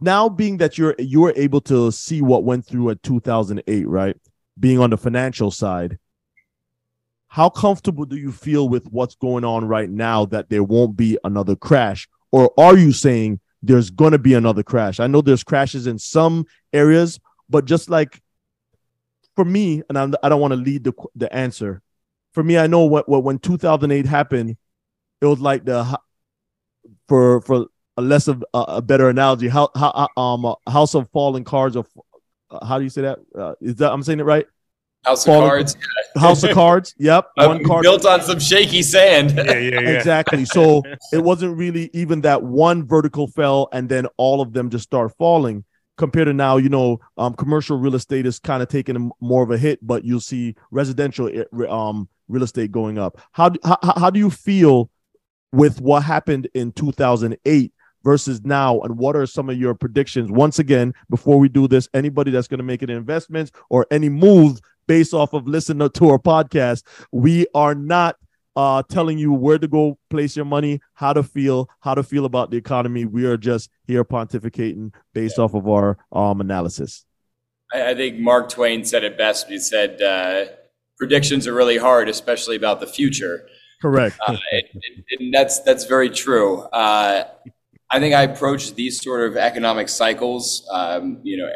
now 0.00 0.28
being 0.28 0.58
that 0.58 0.76
you're 0.78 0.94
you're 0.98 1.32
able 1.36 1.60
to 1.62 1.90
see 1.92 2.22
what 2.22 2.44
went 2.44 2.66
through 2.66 2.90
at 2.90 3.02
2008, 3.02 3.88
right? 3.88 4.16
Being 4.58 4.78
on 4.78 4.90
the 4.90 4.96
financial 4.96 5.50
side, 5.50 5.98
how 7.28 7.50
comfortable 7.50 8.04
do 8.06 8.16
you 8.16 8.32
feel 8.32 8.68
with 8.68 8.86
what's 8.86 9.14
going 9.14 9.44
on 9.44 9.66
right 9.66 9.90
now 9.90 10.24
that 10.26 10.48
there 10.48 10.62
won't 10.62 10.96
be 10.96 11.18
another 11.24 11.54
crash 11.54 12.08
or 12.32 12.52
are 12.58 12.76
you 12.76 12.92
saying 12.92 13.40
there's 13.62 13.90
going 13.90 14.12
to 14.12 14.18
be 14.18 14.34
another 14.34 14.62
crash? 14.62 15.00
I 15.00 15.06
know 15.06 15.20
there's 15.20 15.44
crashes 15.44 15.86
in 15.86 15.98
some 15.98 16.46
areas, 16.72 17.18
but 17.48 17.64
just 17.64 17.88
like 17.90 18.20
for 19.34 19.44
me, 19.44 19.82
and 19.88 19.98
I'm, 19.98 20.14
I 20.22 20.28
do 20.28 20.30
not 20.30 20.40
want 20.40 20.52
to 20.52 20.56
lead 20.56 20.84
the 20.84 20.92
the 21.14 21.32
answer. 21.32 21.82
For 22.32 22.42
me, 22.42 22.58
I 22.58 22.66
know 22.66 22.84
what, 22.84 23.08
what 23.08 23.24
when 23.24 23.38
2008 23.38 24.04
happened, 24.04 24.56
it 25.20 25.26
was 25.26 25.40
like 25.40 25.64
the 25.64 25.98
for 27.08 27.40
for 27.42 27.66
a 27.96 28.02
less 28.02 28.28
of 28.28 28.44
uh, 28.52 28.64
a 28.68 28.82
better 28.82 29.08
analogy, 29.08 29.48
how 29.48 29.70
how 29.74 30.08
um 30.16 30.44
uh, 30.44 30.54
house 30.68 30.94
of 30.94 31.08
falling 31.10 31.44
cards 31.44 31.76
or 31.76 31.86
uh, 32.50 32.64
how 32.64 32.78
do 32.78 32.84
you 32.84 32.90
say 32.90 33.02
that? 33.02 33.18
Uh, 33.34 33.54
is 33.60 33.76
that 33.76 33.92
I'm 33.92 34.02
saying 34.02 34.20
it 34.20 34.24
right? 34.24 34.46
House 35.04 35.26
of 35.26 35.34
Cards. 35.34 35.76
House 36.16 36.42
of 36.42 36.50
Cards. 36.50 36.94
Yep. 36.98 37.30
One 37.36 37.64
card 37.64 37.82
built 37.82 38.04
on 38.04 38.22
some 38.22 38.40
shaky 38.40 38.82
sand. 38.82 39.34
yeah, 39.36 39.52
yeah, 39.52 39.80
yeah. 39.80 39.90
Exactly. 39.90 40.44
So 40.44 40.82
it 41.12 41.22
wasn't 41.22 41.56
really 41.56 41.90
even 41.92 42.22
that 42.22 42.42
one 42.42 42.84
vertical 42.84 43.28
fell 43.28 43.68
and 43.72 43.88
then 43.88 44.06
all 44.16 44.40
of 44.40 44.52
them 44.52 44.68
just 44.68 44.84
start 44.84 45.16
falling. 45.16 45.64
Compared 45.96 46.26
to 46.26 46.32
now, 46.32 46.56
you 46.56 46.68
know, 46.68 46.98
um, 47.16 47.34
commercial 47.34 47.78
real 47.78 47.94
estate 47.94 48.26
is 48.26 48.38
kind 48.38 48.62
of 48.62 48.68
taking 48.68 49.10
more 49.20 49.42
of 49.42 49.50
a 49.50 49.58
hit, 49.58 49.78
but 49.86 50.04
you'll 50.04 50.20
see 50.20 50.54
residential 50.70 51.28
eh, 51.28 51.66
um, 51.68 52.08
real 52.28 52.42
estate 52.42 52.70
going 52.70 52.98
up. 52.98 53.20
How, 53.32 53.50
how 53.64 53.78
how 53.82 54.10
do 54.10 54.18
you 54.18 54.30
feel 54.30 54.90
with 55.52 55.80
what 55.80 56.02
happened 56.02 56.48
in 56.54 56.72
2008 56.72 57.72
versus 58.04 58.40
now 58.44 58.80
and 58.80 58.98
what 58.98 59.16
are 59.16 59.26
some 59.26 59.48
of 59.50 59.58
your 59.58 59.74
predictions 59.74 60.30
once 60.30 60.58
again 60.58 60.92
before 61.10 61.38
we 61.38 61.48
do 61.48 61.66
this 61.66 61.88
anybody 61.92 62.30
that's 62.30 62.46
going 62.46 62.58
to 62.58 62.64
make 62.64 62.82
an 62.82 62.90
investment 62.90 63.50
or 63.68 63.86
any 63.90 64.08
move 64.08 64.60
based 64.86 65.12
off 65.12 65.32
of 65.32 65.48
listening 65.48 65.88
to 65.90 66.08
our 66.10 66.18
podcast. 66.18 66.84
We 67.10 67.46
are 67.54 67.74
not 67.74 68.16
uh, 68.56 68.82
telling 68.88 69.18
you 69.18 69.32
where 69.32 69.58
to 69.58 69.68
go 69.68 69.98
place 70.10 70.34
your 70.34 70.46
money, 70.46 70.80
how 70.94 71.12
to 71.12 71.22
feel, 71.22 71.68
how 71.80 71.94
to 71.94 72.02
feel 72.02 72.24
about 72.24 72.50
the 72.50 72.56
economy. 72.56 73.04
We 73.04 73.26
are 73.26 73.36
just 73.36 73.70
here 73.86 74.04
pontificating 74.04 74.92
based 75.12 75.36
yeah. 75.38 75.44
off 75.44 75.54
of 75.54 75.68
our 75.68 75.98
um, 76.10 76.40
analysis. 76.40 77.04
I, 77.72 77.90
I, 77.90 77.94
think 77.94 78.18
Mark 78.18 78.48
Twain 78.48 78.84
said 78.84 79.04
it 79.04 79.18
best. 79.18 79.48
He 79.48 79.58
said, 79.58 80.00
uh, 80.00 80.46
predictions 80.96 81.46
are 81.46 81.52
really 81.52 81.76
hard, 81.76 82.08
especially 82.08 82.56
about 82.56 82.80
the 82.80 82.86
future. 82.86 83.46
Correct. 83.82 84.16
Uh, 84.26 84.36
and, 84.52 85.04
and 85.18 85.34
that's, 85.34 85.60
that's 85.60 85.84
very 85.84 86.08
true. 86.08 86.62
Uh, 86.62 87.24
I 87.90 88.00
think 88.00 88.14
I 88.14 88.22
approach 88.22 88.74
these 88.74 89.02
sort 89.02 89.28
of 89.28 89.36
economic 89.36 89.88
cycles, 89.88 90.66
um, 90.72 91.20
you 91.22 91.36
know, 91.36 91.48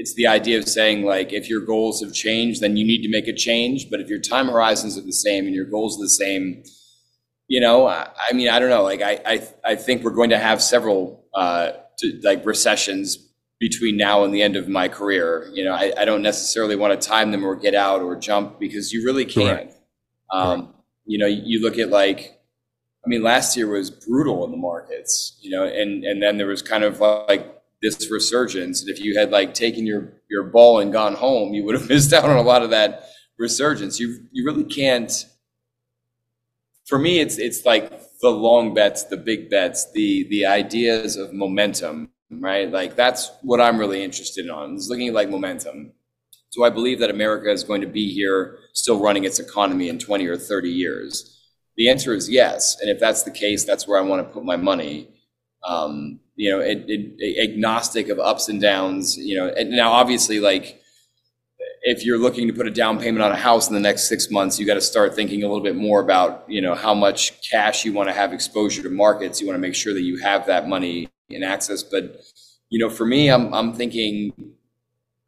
it's 0.00 0.14
the 0.14 0.26
idea 0.26 0.58
of 0.58 0.66
saying 0.66 1.04
like 1.04 1.30
if 1.30 1.50
your 1.50 1.60
goals 1.60 2.00
have 2.00 2.14
changed 2.14 2.62
then 2.62 2.74
you 2.76 2.86
need 2.86 3.02
to 3.02 3.10
make 3.10 3.28
a 3.28 3.34
change. 3.34 3.90
But 3.90 4.00
if 4.00 4.08
your 4.08 4.18
time 4.18 4.48
horizons 4.48 4.96
are 4.96 5.02
the 5.02 5.12
same 5.12 5.44
and 5.46 5.54
your 5.54 5.66
goals 5.66 5.98
are 5.98 6.04
the 6.04 6.16
same 6.24 6.64
you 7.48 7.60
know 7.60 7.86
i, 7.86 8.08
I 8.28 8.32
mean 8.32 8.48
i 8.48 8.58
don't 8.58 8.70
know. 8.70 8.82
Like 8.82 9.02
I, 9.02 9.20
I 9.32 9.48
i 9.72 9.74
think 9.76 10.02
we're 10.02 10.18
going 10.20 10.30
to 10.30 10.38
have 10.38 10.62
several 10.62 11.26
uh 11.34 11.72
to, 11.98 12.20
like 12.22 12.46
recessions 12.46 13.06
between 13.58 13.98
now 13.98 14.24
and 14.24 14.32
the 14.32 14.40
end 14.40 14.56
of 14.56 14.68
my 14.68 14.88
career. 14.88 15.50
You 15.52 15.64
know 15.64 15.74
i, 15.74 15.92
I 15.96 16.04
don't 16.06 16.22
necessarily 16.22 16.76
want 16.76 16.98
to 16.98 17.08
time 17.08 17.30
them 17.30 17.44
or 17.44 17.54
get 17.54 17.74
out 17.74 18.00
or 18.00 18.16
jump 18.16 18.58
because 18.58 18.92
you 18.92 19.04
really 19.04 19.26
can't. 19.26 19.70
Um 20.32 20.74
you 21.04 21.18
know 21.18 21.26
you 21.26 21.60
look 21.62 21.78
at 21.78 21.90
like 21.90 22.40
I 23.04 23.08
mean, 23.08 23.22
last 23.22 23.56
year 23.56 23.66
was 23.66 23.90
brutal 23.90 24.44
in 24.44 24.50
the 24.50 24.58
markets, 24.58 25.38
you 25.40 25.50
know, 25.50 25.64
and 25.64 26.04
and 26.04 26.22
then 26.22 26.36
there 26.36 26.46
was 26.46 26.60
kind 26.60 26.84
of 26.84 27.00
like 27.00 27.59
this 27.82 28.10
resurgence. 28.10 28.82
And 28.82 28.90
if 28.90 29.00
you 29.00 29.18
had 29.18 29.30
like 29.30 29.54
taken 29.54 29.86
your 29.86 30.12
your 30.28 30.44
ball 30.44 30.80
and 30.80 30.92
gone 30.92 31.14
home, 31.14 31.54
you 31.54 31.64
would 31.64 31.74
have 31.74 31.88
missed 31.88 32.12
out 32.12 32.24
on 32.24 32.36
a 32.36 32.42
lot 32.42 32.62
of 32.62 32.70
that 32.70 33.04
resurgence. 33.38 33.98
You 33.98 34.18
you 34.32 34.44
really 34.44 34.64
can't. 34.64 35.26
For 36.86 36.98
me, 36.98 37.20
it's 37.20 37.38
it's 37.38 37.64
like 37.64 37.90
the 38.20 38.30
long 38.30 38.74
bets, 38.74 39.04
the 39.04 39.16
big 39.16 39.50
bets, 39.50 39.90
the 39.92 40.26
the 40.28 40.46
ideas 40.46 41.16
of 41.16 41.32
momentum, 41.32 42.10
right? 42.30 42.70
Like 42.70 42.96
that's 42.96 43.30
what 43.42 43.60
I'm 43.60 43.78
really 43.78 44.02
interested 44.02 44.46
in. 44.46 44.76
Is 44.76 44.88
looking 44.88 45.08
at 45.08 45.14
like 45.14 45.30
momentum. 45.30 45.92
So 46.50 46.64
I 46.64 46.70
believe 46.70 46.98
that 46.98 47.10
America 47.10 47.50
is 47.50 47.62
going 47.62 47.80
to 47.80 47.86
be 47.86 48.12
here, 48.12 48.58
still 48.72 49.00
running 49.00 49.22
its 49.22 49.38
economy 49.38 49.88
in 49.88 50.00
20 50.00 50.26
or 50.26 50.36
30 50.36 50.68
years? 50.68 51.40
The 51.76 51.88
answer 51.88 52.12
is 52.12 52.28
yes. 52.28 52.76
And 52.80 52.90
if 52.90 52.98
that's 52.98 53.22
the 53.22 53.30
case, 53.30 53.64
that's 53.64 53.86
where 53.86 53.98
I 53.98 54.02
want 54.02 54.26
to 54.26 54.34
put 54.34 54.44
my 54.44 54.56
money. 54.56 55.08
Um, 55.64 56.18
you 56.40 56.50
know, 56.50 56.58
it, 56.58 56.86
it, 56.88 57.50
agnostic 57.50 58.08
of 58.08 58.18
ups 58.18 58.48
and 58.48 58.62
downs, 58.62 59.14
you 59.14 59.36
know, 59.36 59.48
and 59.48 59.72
now 59.72 59.92
obviously 59.92 60.40
like 60.40 60.80
if 61.82 62.02
you're 62.02 62.16
looking 62.16 62.48
to 62.48 62.54
put 62.54 62.66
a 62.66 62.70
down 62.70 62.98
payment 62.98 63.22
on 63.22 63.30
a 63.30 63.36
house 63.36 63.68
in 63.68 63.74
the 63.74 63.80
next 63.80 64.08
six 64.08 64.30
months, 64.30 64.58
you 64.58 64.66
got 64.66 64.74
to 64.74 64.80
start 64.80 65.14
thinking 65.14 65.42
a 65.42 65.46
little 65.46 65.62
bit 65.62 65.76
more 65.76 66.00
about, 66.00 66.46
you 66.48 66.62
know, 66.62 66.74
how 66.74 66.94
much 66.94 67.46
cash 67.46 67.84
you 67.84 67.92
want 67.92 68.08
to 68.08 68.14
have 68.14 68.32
exposure 68.32 68.82
to 68.82 68.88
markets. 68.88 69.38
You 69.38 69.48
want 69.48 69.56
to 69.56 69.60
make 69.60 69.74
sure 69.74 69.92
that 69.92 70.00
you 70.00 70.16
have 70.20 70.46
that 70.46 70.66
money 70.66 71.10
in 71.28 71.42
access. 71.42 71.82
But, 71.82 72.22
you 72.70 72.78
know, 72.78 72.88
for 72.88 73.04
me, 73.04 73.28
I'm, 73.28 73.52
I'm 73.52 73.74
thinking, 73.74 74.32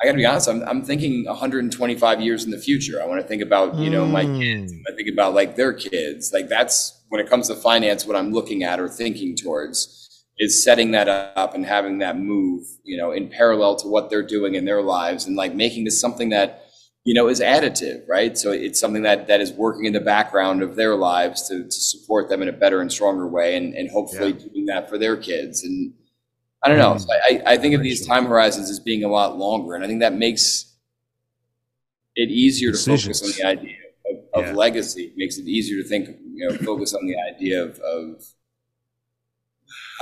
I 0.01 0.07
got 0.07 0.13
to 0.13 0.17
be 0.17 0.25
honest, 0.25 0.49
I'm, 0.49 0.63
I'm 0.63 0.83
thinking 0.83 1.27
125 1.27 2.23
years 2.23 2.45
in 2.45 2.51
the 2.51 2.59
future. 2.59 3.03
I 3.03 3.07
want 3.07 3.21
to 3.21 3.29
think 3.29 3.43
about, 3.43 3.75
you 3.75 3.91
know, 3.91 4.07
my 4.07 4.25
kids. 4.25 4.73
Hmm. 4.73 4.81
I 4.91 4.97
think 4.97 5.11
about 5.13 5.35
like 5.35 5.57
their 5.57 5.75
kids. 5.75 6.33
Like 6.33 6.49
that's 6.49 7.03
when 7.11 7.21
it 7.21 7.29
comes 7.29 7.49
to 7.49 7.55
finance, 7.55 8.07
what 8.07 8.17
I'm 8.17 8.33
looking 8.33 8.63
at 8.63 8.81
or 8.81 8.89
thinking 8.89 9.37
towards 9.37 10.02
is 10.39 10.65
setting 10.65 10.93
that 10.93 11.09
up 11.09 11.55
and 11.55 11.65
having 11.65 11.99
that 11.99 12.19
move, 12.19 12.67
you 12.85 12.97
know, 12.97 13.13
in 13.13 13.29
parallel 13.29 13.77
to 13.77 13.87
what 13.87 14.11
they're 14.11 14.27
doing 14.27 14.55
in 14.55 14.65
their 14.65 14.83
lives 14.83 15.27
and 15.27 15.37
like 15.37 15.55
making 15.55 15.85
this 15.85 16.01
something 16.01 16.31
that, 16.31 16.65
you 17.05 17.15
know, 17.15 17.29
is 17.29 17.41
additive, 17.41 18.03
right? 18.09 18.39
So 18.39 18.51
it's 18.51 18.81
something 18.81 19.03
that 19.03 19.27
that 19.27 19.41
is 19.41 19.53
working 19.53 19.85
in 19.85 19.93
the 19.93 20.01
background 20.01 20.63
of 20.63 20.75
their 20.77 20.97
lives 20.97 21.49
to, 21.49 21.65
to 21.65 21.71
support 21.71 22.29
them 22.29 22.43
in 22.43 22.49
a 22.49 22.53
better 22.53 22.81
and 22.81 22.91
stronger 22.91 23.29
way 23.29 23.57
and, 23.57 23.75
and 23.75 23.91
hopefully 23.91 24.33
yeah. 24.33 24.47
doing 24.49 24.67
that 24.67 24.89
for 24.89 24.99
their 24.99 25.17
kids. 25.17 25.65
And 25.65 25.93
I 26.63 26.69
don't 26.69 26.79
know. 26.79 26.97
So 26.97 27.09
I, 27.13 27.43
I 27.45 27.57
think 27.57 27.75
of 27.75 27.83
these 27.83 28.07
time 28.07 28.27
horizons 28.27 28.71
as 28.71 28.81
being 28.81 29.05
a 29.05 29.09
lot 29.09 29.37
longer. 29.37 29.75
And 29.75 29.85
I 29.85 29.87
think 29.87 30.01
that 30.01 30.15
makes 30.15 30.77
it 32.15 32.31
easier 32.31 32.71
to 32.71 32.77
Decisions. 32.77 33.21
focus 33.21 33.41
on 33.41 33.43
the 33.43 33.49
idea 33.49 33.77
of, 34.11 34.45
of 34.45 34.47
yeah. 34.47 34.53
legacy. 34.55 35.05
It 35.05 35.17
makes 35.17 35.39
it 35.39 35.47
easier 35.47 35.83
to 35.83 35.89
think, 35.89 36.09
you 36.35 36.49
know, 36.49 36.57
focus 36.59 36.95
on 36.95 37.07
the 37.07 37.17
idea 37.35 37.63
of, 37.63 37.79
of 37.81 38.25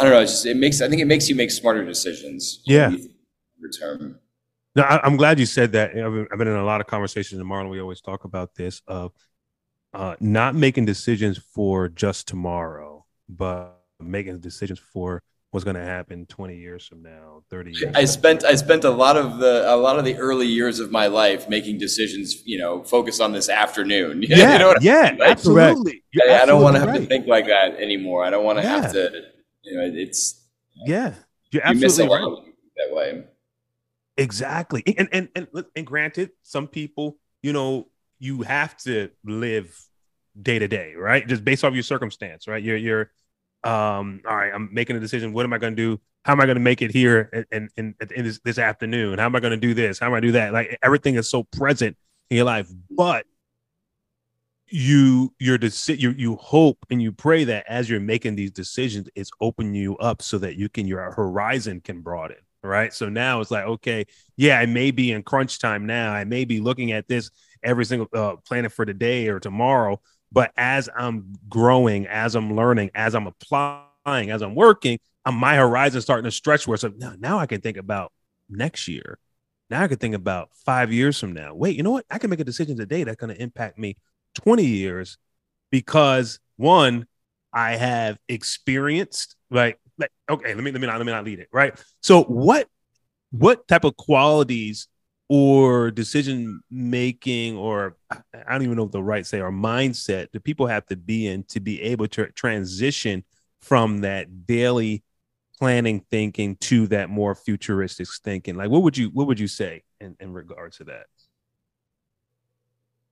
I 0.00 0.04
don't 0.04 0.12
know. 0.12 0.20
It's 0.20 0.32
just, 0.32 0.46
it 0.46 0.56
makes. 0.56 0.80
I 0.80 0.88
think 0.88 1.02
it 1.02 1.06
makes 1.06 1.28
you 1.28 1.34
make 1.34 1.50
smarter 1.50 1.84
decisions. 1.84 2.62
Yeah. 2.64 2.92
Return. 3.60 4.18
No, 4.74 4.82
I, 4.82 5.06
am 5.06 5.16
glad 5.16 5.38
you 5.38 5.46
said 5.46 5.72
that. 5.72 5.90
I've 5.90 5.94
been, 5.94 6.28
I've 6.32 6.38
been, 6.38 6.48
in 6.48 6.56
a 6.56 6.64
lot 6.64 6.80
of 6.80 6.86
conversations, 6.86 7.40
and 7.40 7.50
Marlon, 7.50 7.70
we 7.70 7.80
always 7.80 8.00
talk 8.00 8.24
about 8.24 8.54
this. 8.54 8.82
Of 8.86 9.12
uh, 9.92 10.16
not 10.20 10.54
making 10.54 10.86
decisions 10.86 11.38
for 11.38 11.88
just 11.88 12.28
tomorrow, 12.28 13.04
but 13.28 13.82
making 14.00 14.40
decisions 14.40 14.78
for 14.78 15.22
what's 15.50 15.64
going 15.64 15.76
to 15.76 15.84
happen 15.84 16.26
20 16.26 16.56
years 16.56 16.86
from 16.86 17.02
now 17.02 17.42
30 17.50 17.72
years 17.72 17.94
i 17.96 18.04
spent 18.04 18.44
i 18.44 18.54
spent 18.54 18.84
a 18.84 18.90
lot 18.90 19.16
of 19.16 19.38
the 19.38 19.64
a 19.72 19.76
lot 19.76 19.98
of 19.98 20.04
the 20.04 20.16
early 20.16 20.46
years 20.46 20.78
of 20.78 20.92
my 20.92 21.06
life 21.08 21.48
making 21.48 21.76
decisions 21.76 22.46
you 22.46 22.58
know 22.58 22.84
focused 22.84 23.20
on 23.20 23.32
this 23.32 23.48
afternoon 23.48 24.22
yeah 24.22 24.52
you 24.52 24.58
know 24.58 24.74
yeah 24.80 25.08
I 25.08 25.10
mean? 25.12 25.22
absolutely 25.22 26.04
I, 26.28 26.42
I, 26.42 26.46
don't 26.46 26.62
want 26.62 26.76
to 26.76 26.80
have 26.80 26.90
right. 26.90 27.00
to 27.00 27.06
think 27.06 27.26
like 27.26 27.46
that 27.46 27.74
anymore 27.80 28.24
i 28.24 28.30
don't 28.30 28.44
want 28.44 28.58
to 28.58 28.64
yeah. 28.64 28.80
have 28.80 28.92
to 28.92 29.24
you 29.62 29.77
know 29.77 29.90
it's 29.92 30.46
yeah 30.87 31.14
you're 31.51 31.64
absolutely 31.64 32.05
you 32.05 32.12
right. 32.12 32.55
that 32.77 32.94
way 32.94 33.25
exactly 34.16 34.83
and, 34.99 35.09
and 35.12 35.29
and 35.35 35.49
and 35.77 35.87
granted 35.87 36.31
some 36.42 36.66
people 36.66 37.16
you 37.42 37.53
know 37.53 37.87
you 38.18 38.42
have 38.42 38.77
to 38.77 39.11
live 39.25 39.77
day 40.40 40.59
to 40.59 40.68
day 40.68 40.94
right 40.94 41.27
just 41.27 41.44
based 41.44 41.64
off 41.64 41.75
your 41.75 41.83
circumstance 41.83 42.46
right 42.46 42.62
you're 42.62 42.77
you're 42.77 43.11
um, 43.62 44.23
all 44.27 44.37
right, 44.37 44.53
I'm 44.55 44.70
making 44.73 44.96
a 44.96 45.01
decision. 45.01 45.33
What 45.33 45.44
am 45.44 45.53
I 45.53 45.59
going 45.59 45.77
to 45.77 45.83
do? 45.83 46.01
How 46.25 46.33
am 46.33 46.40
I 46.40 46.46
going 46.46 46.57
to 46.57 46.62
make 46.62 46.83
it 46.83 46.90
here 46.90 47.46
and 47.51 47.70
in, 47.77 47.94
this, 47.99 48.40
this 48.44 48.59
afternoon? 48.59 49.18
How 49.18 49.27
am 49.27 49.37
I 49.37 49.40
going 49.40 49.53
to 49.53 49.57
do 49.57 49.75
this? 49.75 49.99
How 49.99 50.07
am 50.07 50.14
I 50.14 50.20
do 50.20 50.33
that? 50.33 50.53
Like 50.53 50.79
everything 50.83 51.14
is 51.14 51.31
so 51.31 51.44
present 51.44 51.96
in 52.31 52.37
your 52.37 52.46
life, 52.46 52.70
but 52.90 53.27
you 54.70 55.35
your 55.38 55.59
deci- 55.59 55.98
you 55.98 56.11
you 56.11 56.37
hope 56.37 56.78
and 56.90 57.02
you 57.02 57.12
pray 57.12 57.44
that 57.44 57.64
as 57.68 57.88
you're 57.88 58.00
making 58.00 58.37
these 58.37 58.50
decisions, 58.50 59.09
it's 59.14 59.30
opening 59.40 59.74
you 59.74 59.96
up 59.98 60.22
so 60.22 60.38
that 60.38 60.56
you 60.56 60.68
can 60.68 60.87
your 60.87 61.12
horizon 61.12 61.80
can 61.80 62.00
broaden. 62.00 62.38
Right. 62.62 62.92
So 62.92 63.09
now 63.09 63.40
it's 63.40 63.50
like, 63.50 63.64
okay, 63.64 64.04
yeah, 64.37 64.59
I 64.59 64.66
may 64.66 64.90
be 64.90 65.12
in 65.12 65.22
crunch 65.22 65.59
time 65.61 65.87
now. 65.87 66.12
I 66.12 66.24
may 66.24 66.44
be 66.44 66.61
looking 66.61 66.92
at 66.92 67.09
this 67.09 67.30
every 67.62 67.87
single 67.87 68.09
uh, 68.14 68.37
planet 68.37 68.72
for 68.72 68.85
today 68.85 69.28
or 69.28 69.40
tomorrow, 69.40 70.00
but 70.30 70.52
as 70.56 70.88
I'm 70.94 71.33
growing, 71.48 72.06
as 72.06 72.35
I'm 72.35 72.54
learning, 72.54 72.90
as 72.94 73.14
I'm 73.14 73.26
applying, 73.26 74.30
as 74.30 74.42
I'm 74.42 74.54
working, 74.54 74.98
I'm, 75.24 75.37
my 75.37 75.56
horizon 75.56 76.02
starting 76.02 76.24
to 76.24 76.30
stretch 76.30 76.66
where 76.66 76.76
so 76.76 76.92
now, 76.96 77.14
now 77.18 77.38
I 77.38 77.46
can 77.46 77.62
think 77.62 77.78
about 77.78 78.12
next 78.50 78.88
year. 78.88 79.18
Now 79.70 79.83
I 79.83 79.88
can 79.88 79.98
think 79.98 80.14
about 80.14 80.50
five 80.66 80.92
years 80.92 81.18
from 81.18 81.33
now. 81.33 81.54
Wait, 81.54 81.76
you 81.76 81.83
know 81.83 81.92
what? 81.92 82.04
I 82.11 82.18
can 82.18 82.28
make 82.28 82.40
a 82.40 82.44
decision 82.44 82.76
today 82.76 83.04
that's 83.04 83.16
going 83.16 83.35
to 83.35 83.40
impact 83.40 83.78
me 83.78 83.96
20 84.35 84.64
years 84.64 85.19
because 85.71 86.40
one, 86.57 87.07
I 87.53 87.77
have 87.77 88.19
experienced 88.29 89.37
like, 89.51 89.79
like 89.99 90.11
okay, 90.29 90.55
let 90.55 90.62
me 90.62 90.71
let 90.71 90.81
me 90.81 90.87
not 90.87 90.99
let 90.99 91.07
me 91.07 91.12
not 91.12 91.25
lead 91.25 91.40
it 91.40 91.49
right. 91.53 91.75
So 92.01 92.23
what 92.25 92.69
what 93.31 93.66
type 93.69 93.85
of 93.85 93.97
qualities 93.97 94.88
or 95.29 95.93
decision 95.93 96.61
making 96.71 97.57
or 97.57 97.97
I 98.11 98.53
don't 98.53 98.62
even 98.62 98.77
know 98.77 98.83
what 98.83 98.93
the 98.93 99.03
right 99.03 99.25
say 99.25 99.40
or 99.40 99.53
mindset 99.53 100.33
that 100.33 100.43
people 100.43 100.66
have 100.66 100.87
to 100.87 100.97
be 100.97 101.29
in 101.29 101.45
to 101.45 101.61
be 101.61 101.81
able 101.83 102.09
to 102.09 102.27
transition 102.33 103.25
from 103.61 104.01
that 104.01 104.47
daily 104.47 105.05
planning 105.59 106.05
thinking 106.11 106.57
to 106.57 106.87
that 106.88 107.11
more 107.11 107.35
futuristic 107.35 108.09
thinking 108.25 108.57
like 108.57 108.71
what 108.71 108.83
would 108.83 108.97
you 108.97 109.09
what 109.11 109.27
would 109.27 109.38
you 109.38 109.47
say 109.47 109.83
in, 110.01 110.16
in 110.19 110.33
regard 110.33 110.73
to 110.73 110.85
that 110.85 111.07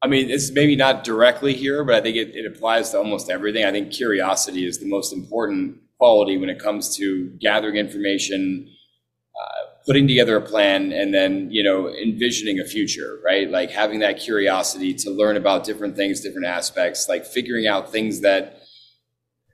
i 0.03 0.07
mean 0.07 0.31
it's 0.31 0.51
maybe 0.53 0.77
not 0.77 1.05
directly 1.05 1.55
here 1.55 1.85
but 1.85 1.95
i 1.95 2.01
think 2.01 2.17
it, 2.17 2.35
it 2.35 2.47
applies 2.47 2.91
to 2.91 2.99
almost 2.99 3.31
everything. 3.31 3.65
I 3.65 3.71
think 3.73 3.93
curiosity 3.93 4.67
is 4.67 4.79
the 4.79 4.87
most 4.89 5.13
important 5.13 5.79
quality 5.99 6.37
when 6.37 6.49
it 6.49 6.59
comes 6.59 6.97
to 6.97 7.31
gathering 7.41 7.77
information 7.77 8.69
uh, 9.41 9.65
putting 9.87 10.07
together 10.07 10.37
a 10.37 10.41
plan 10.41 10.93
and 10.93 11.13
then 11.15 11.51
you 11.51 11.63
know 11.63 11.89
envisioning 11.89 12.61
a 12.61 12.65
future 12.65 13.19
right? 13.25 13.51
Like 13.51 13.71
having 13.71 14.01
that 14.01 14.19
curiosity 14.19 14.95
to 14.95 15.11
learn 15.11 15.37
about 15.37 15.65
different 15.65 15.97
things 15.97 16.21
different 16.21 16.47
aspects 16.47 17.09
like 17.09 17.25
figuring 17.25 17.67
out 17.67 17.91
things 17.91 18.21
that 18.21 18.63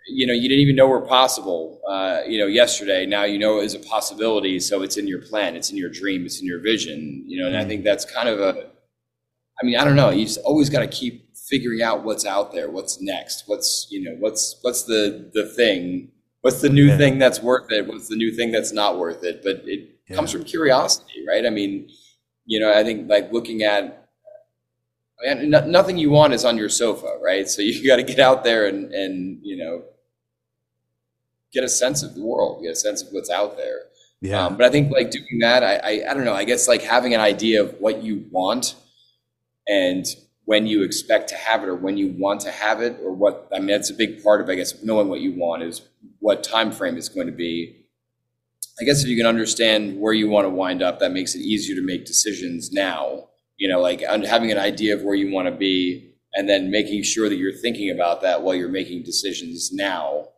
you 0.07 0.27
know 0.27 0.35
you 0.35 0.49
didn't 0.49 0.61
even 0.61 0.77
know 0.77 0.87
were 0.87 1.01
possible 1.01 1.81
uh, 1.89 2.21
you 2.27 2.39
know 2.39 2.47
yesterday. 2.47 3.07
Now 3.07 3.25
you 3.25 3.39
know 3.39 3.61
is 3.61 3.75
a 3.75 3.79
possibility 3.79 4.61
so 4.61 4.83
it's 4.83 4.97
in 4.97 5.07
your 5.09 5.23
plan 5.23 5.57
it's 5.57 5.71
in 5.71 5.77
your 5.77 5.91
dream 5.91 6.27
it's 6.27 6.41
in 6.41 6.47
your 6.47 6.61
vision 6.61 7.25
you 7.27 7.41
know 7.41 7.47
and 7.47 7.57
i 7.57 7.61
mm-hmm. 7.61 7.69
think 7.69 7.85
that's 7.85 8.05
kind 8.05 8.29
of 8.29 8.41
a 8.41 8.74
i 9.61 9.67
mean 9.67 9.77
i 9.77 9.85
don't 9.85 9.97
know 9.97 10.11
you 10.11 10.25
just 10.25 10.41
always 10.41 10.71
got 10.71 10.81
to 10.81 10.89
keep 10.89 11.37
figuring 11.37 11.83
out 11.83 12.05
what's 12.05 12.25
out 12.25 12.53
there 12.53 12.71
what's 12.71 13.01
next 13.01 13.45
what's 13.47 13.87
you 13.91 14.03
know 14.03 14.17
what's 14.19 14.57
what's 14.63 14.85
the 14.85 15.31
the 15.35 15.47
thing 15.47 16.11
what's 16.41 16.61
the 16.61 16.69
new 16.69 16.87
yeah. 16.87 16.97
thing 16.97 17.19
that's 17.19 17.41
worth 17.41 17.71
it 17.71 17.87
what's 17.87 18.09
the 18.09 18.17
new 18.17 18.33
thing 18.33 18.51
that's 18.51 18.73
not 18.73 18.99
worth 18.99 19.23
it 19.25 19.43
but 19.43 19.63
it 19.67 19.95
yeah. 20.09 20.17
comes 20.17 20.33
from 20.33 20.45
curiosity, 20.45 21.25
right? 21.27 21.47
I 21.47 21.51
mean, 21.51 21.89
you 22.47 22.61
know, 22.61 22.73
I 22.73 22.85
think 22.85 23.09
like 23.09 23.33
looking 23.33 23.63
at, 23.63 24.09
I 25.27 25.35
mean, 25.35 25.51
no, 25.51 25.65
nothing 25.65 25.97
you 25.97 26.11
want 26.11 26.35
is 26.35 26.45
on 26.45 26.57
your 26.57 26.69
sofa, 26.69 27.19
right? 27.23 27.49
So 27.49 27.63
you 27.63 27.87
got 27.87 27.97
to 27.97 28.03
get 28.03 28.19
out 28.19 28.45
there 28.45 28.67
and, 28.67 28.93
and, 28.93 29.41
you 29.43 29.57
know, 29.57 29.85
get 31.53 31.65
a 31.65 31.69
sense 31.69 32.03
of 32.03 32.15
the 32.15 32.23
world, 32.23 32.63
get 32.63 32.73
a 32.73 32.77
sense 32.77 33.03
of 33.03 33.09
what's 33.13 33.31
out 33.31 33.57
there. 33.57 33.79
Yeah. 34.21 34.45
Um, 34.45 34.57
but 34.57 34.67
I 34.67 34.71
think 34.71 34.91
like 34.91 35.11
doing 35.11 35.39
that, 35.41 35.63
I, 35.63 35.77
I, 35.77 36.11
I 36.11 36.15
don't 36.15 36.25
know, 36.25 36.35
I 36.35 36.45
guess 36.45 36.67
like 36.67 36.83
having 36.83 37.15
an 37.15 37.21
idea 37.21 37.63
of 37.63 37.75
what 37.79 38.03
you 38.03 38.27
want 38.31 38.75
and 39.67 40.07
when 40.45 40.67
you 40.67 40.83
expect 40.83 41.29
to 41.31 41.37
have 41.37 41.63
it 41.63 41.69
or 41.69 41.75
when 41.75 41.97
you 41.97 42.15
want 42.19 42.41
to 42.43 42.51
have 42.51 42.83
it 42.83 42.99
or 43.03 43.13
what, 43.13 43.49
I 43.55 43.59
mean, 43.59 43.69
that's 43.69 43.89
a 43.89 43.95
big 43.95 44.23
part 44.23 44.43
of, 44.43 44.51
I 44.51 44.57
guess, 44.57 44.83
knowing 44.83 45.09
what 45.09 45.21
you 45.21 45.33
want 45.33 45.63
is 45.63 45.81
what 46.19 46.45
time 46.45 46.71
frame 46.71 46.99
is 46.99 47.09
going 47.09 47.29
to 47.29 47.33
be 47.33 47.85
I 48.81 48.85
guess 48.85 49.03
if 49.03 49.09
you 49.09 49.17
can 49.17 49.27
understand 49.27 50.01
where 50.01 50.13
you 50.13 50.29
want 50.29 50.47
to 50.47 50.51
wind 50.51 50.83
up, 50.83 50.99
that 50.99 51.13
makes 51.13 51.35
it 51.35 51.41
easier 51.41 51.77
to 51.77 51.83
make 51.83 52.07
decisions 52.07 52.73
now. 52.73 53.29
You 53.57 53.69
know, 53.69 53.81
like 53.81 54.01
having 54.01 54.51
an 54.51 54.59
idea 54.59 54.95
of 54.95 55.03
where 55.03 55.15
you 55.15 55.33
want 55.33 55.47
to 55.47 55.55
be 55.55 56.13
and 56.35 56.49
then 56.49 56.71
making 56.71 57.05
sure 57.05 57.29
that 57.29 57.37
you're 57.37 57.53
thinking 57.53 57.91
about 57.91 58.21
that 58.23 58.43
while 58.43 58.55
you're 58.55 58.69
making 58.69 59.05
decisions 59.05 59.73
now 59.73 60.29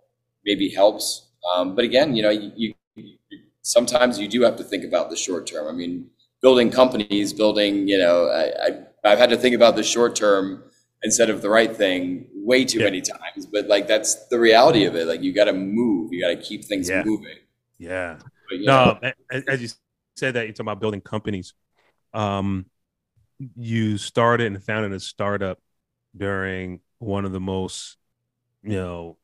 maybe 0.44 0.68
helps. 0.68 1.28
Um, 1.54 1.74
but 1.74 1.84
again, 1.84 2.14
you 2.14 2.22
know, 2.22 2.30
you, 2.30 2.74
you, 2.94 3.16
sometimes 3.62 4.18
you 4.18 4.28
do 4.28 4.42
have 4.42 4.56
to 4.56 4.64
think 4.64 4.84
about 4.84 5.08
the 5.08 5.16
short 5.16 5.46
term. 5.46 5.66
I 5.66 5.72
mean, 5.72 6.10
building 6.42 6.70
companies, 6.70 7.32
building, 7.32 7.88
you 7.88 7.98
know, 7.98 8.28
I, 8.28 8.66
I, 8.66 8.70
have 9.10 9.18
had 9.18 9.30
to 9.30 9.36
think 9.36 9.54
about 9.54 9.76
the 9.76 9.82
short 9.82 10.16
term 10.16 10.64
instead 11.02 11.30
of 11.30 11.42
the 11.42 11.50
right 11.50 11.76
thing 11.76 12.26
way 12.34 12.64
too 12.64 12.78
yeah. 12.78 12.84
many 12.84 13.00
times. 13.00 13.46
But 13.46 13.66
like, 13.66 13.86
that's 13.86 14.26
the 14.28 14.38
reality 14.38 14.84
of 14.84 14.94
it. 14.96 15.06
Like, 15.06 15.22
you 15.22 15.32
got 15.32 15.44
to 15.44 15.52
move, 15.52 16.12
you 16.12 16.20
got 16.20 16.28
to 16.28 16.36
keep 16.36 16.64
things 16.64 16.88
yeah. 16.88 17.02
moving. 17.04 17.36
Yeah. 17.78 18.18
But, 18.48 18.60
no, 18.60 18.98
as 19.30 19.60
you 19.60 19.68
said 20.16 20.34
that, 20.34 20.44
you're 20.44 20.52
talking 20.52 20.66
about 20.66 20.80
building 20.80 21.00
companies. 21.00 21.54
Um, 22.14 22.66
you 23.56 23.98
started 23.98 24.46
and 24.46 24.62
founded 24.62 24.92
a 24.92 25.00
startup 25.00 25.58
during 26.16 26.80
one 26.98 27.24
of 27.24 27.32
the 27.32 27.40
most, 27.40 27.98
you 28.62 28.76
know, 28.76 29.18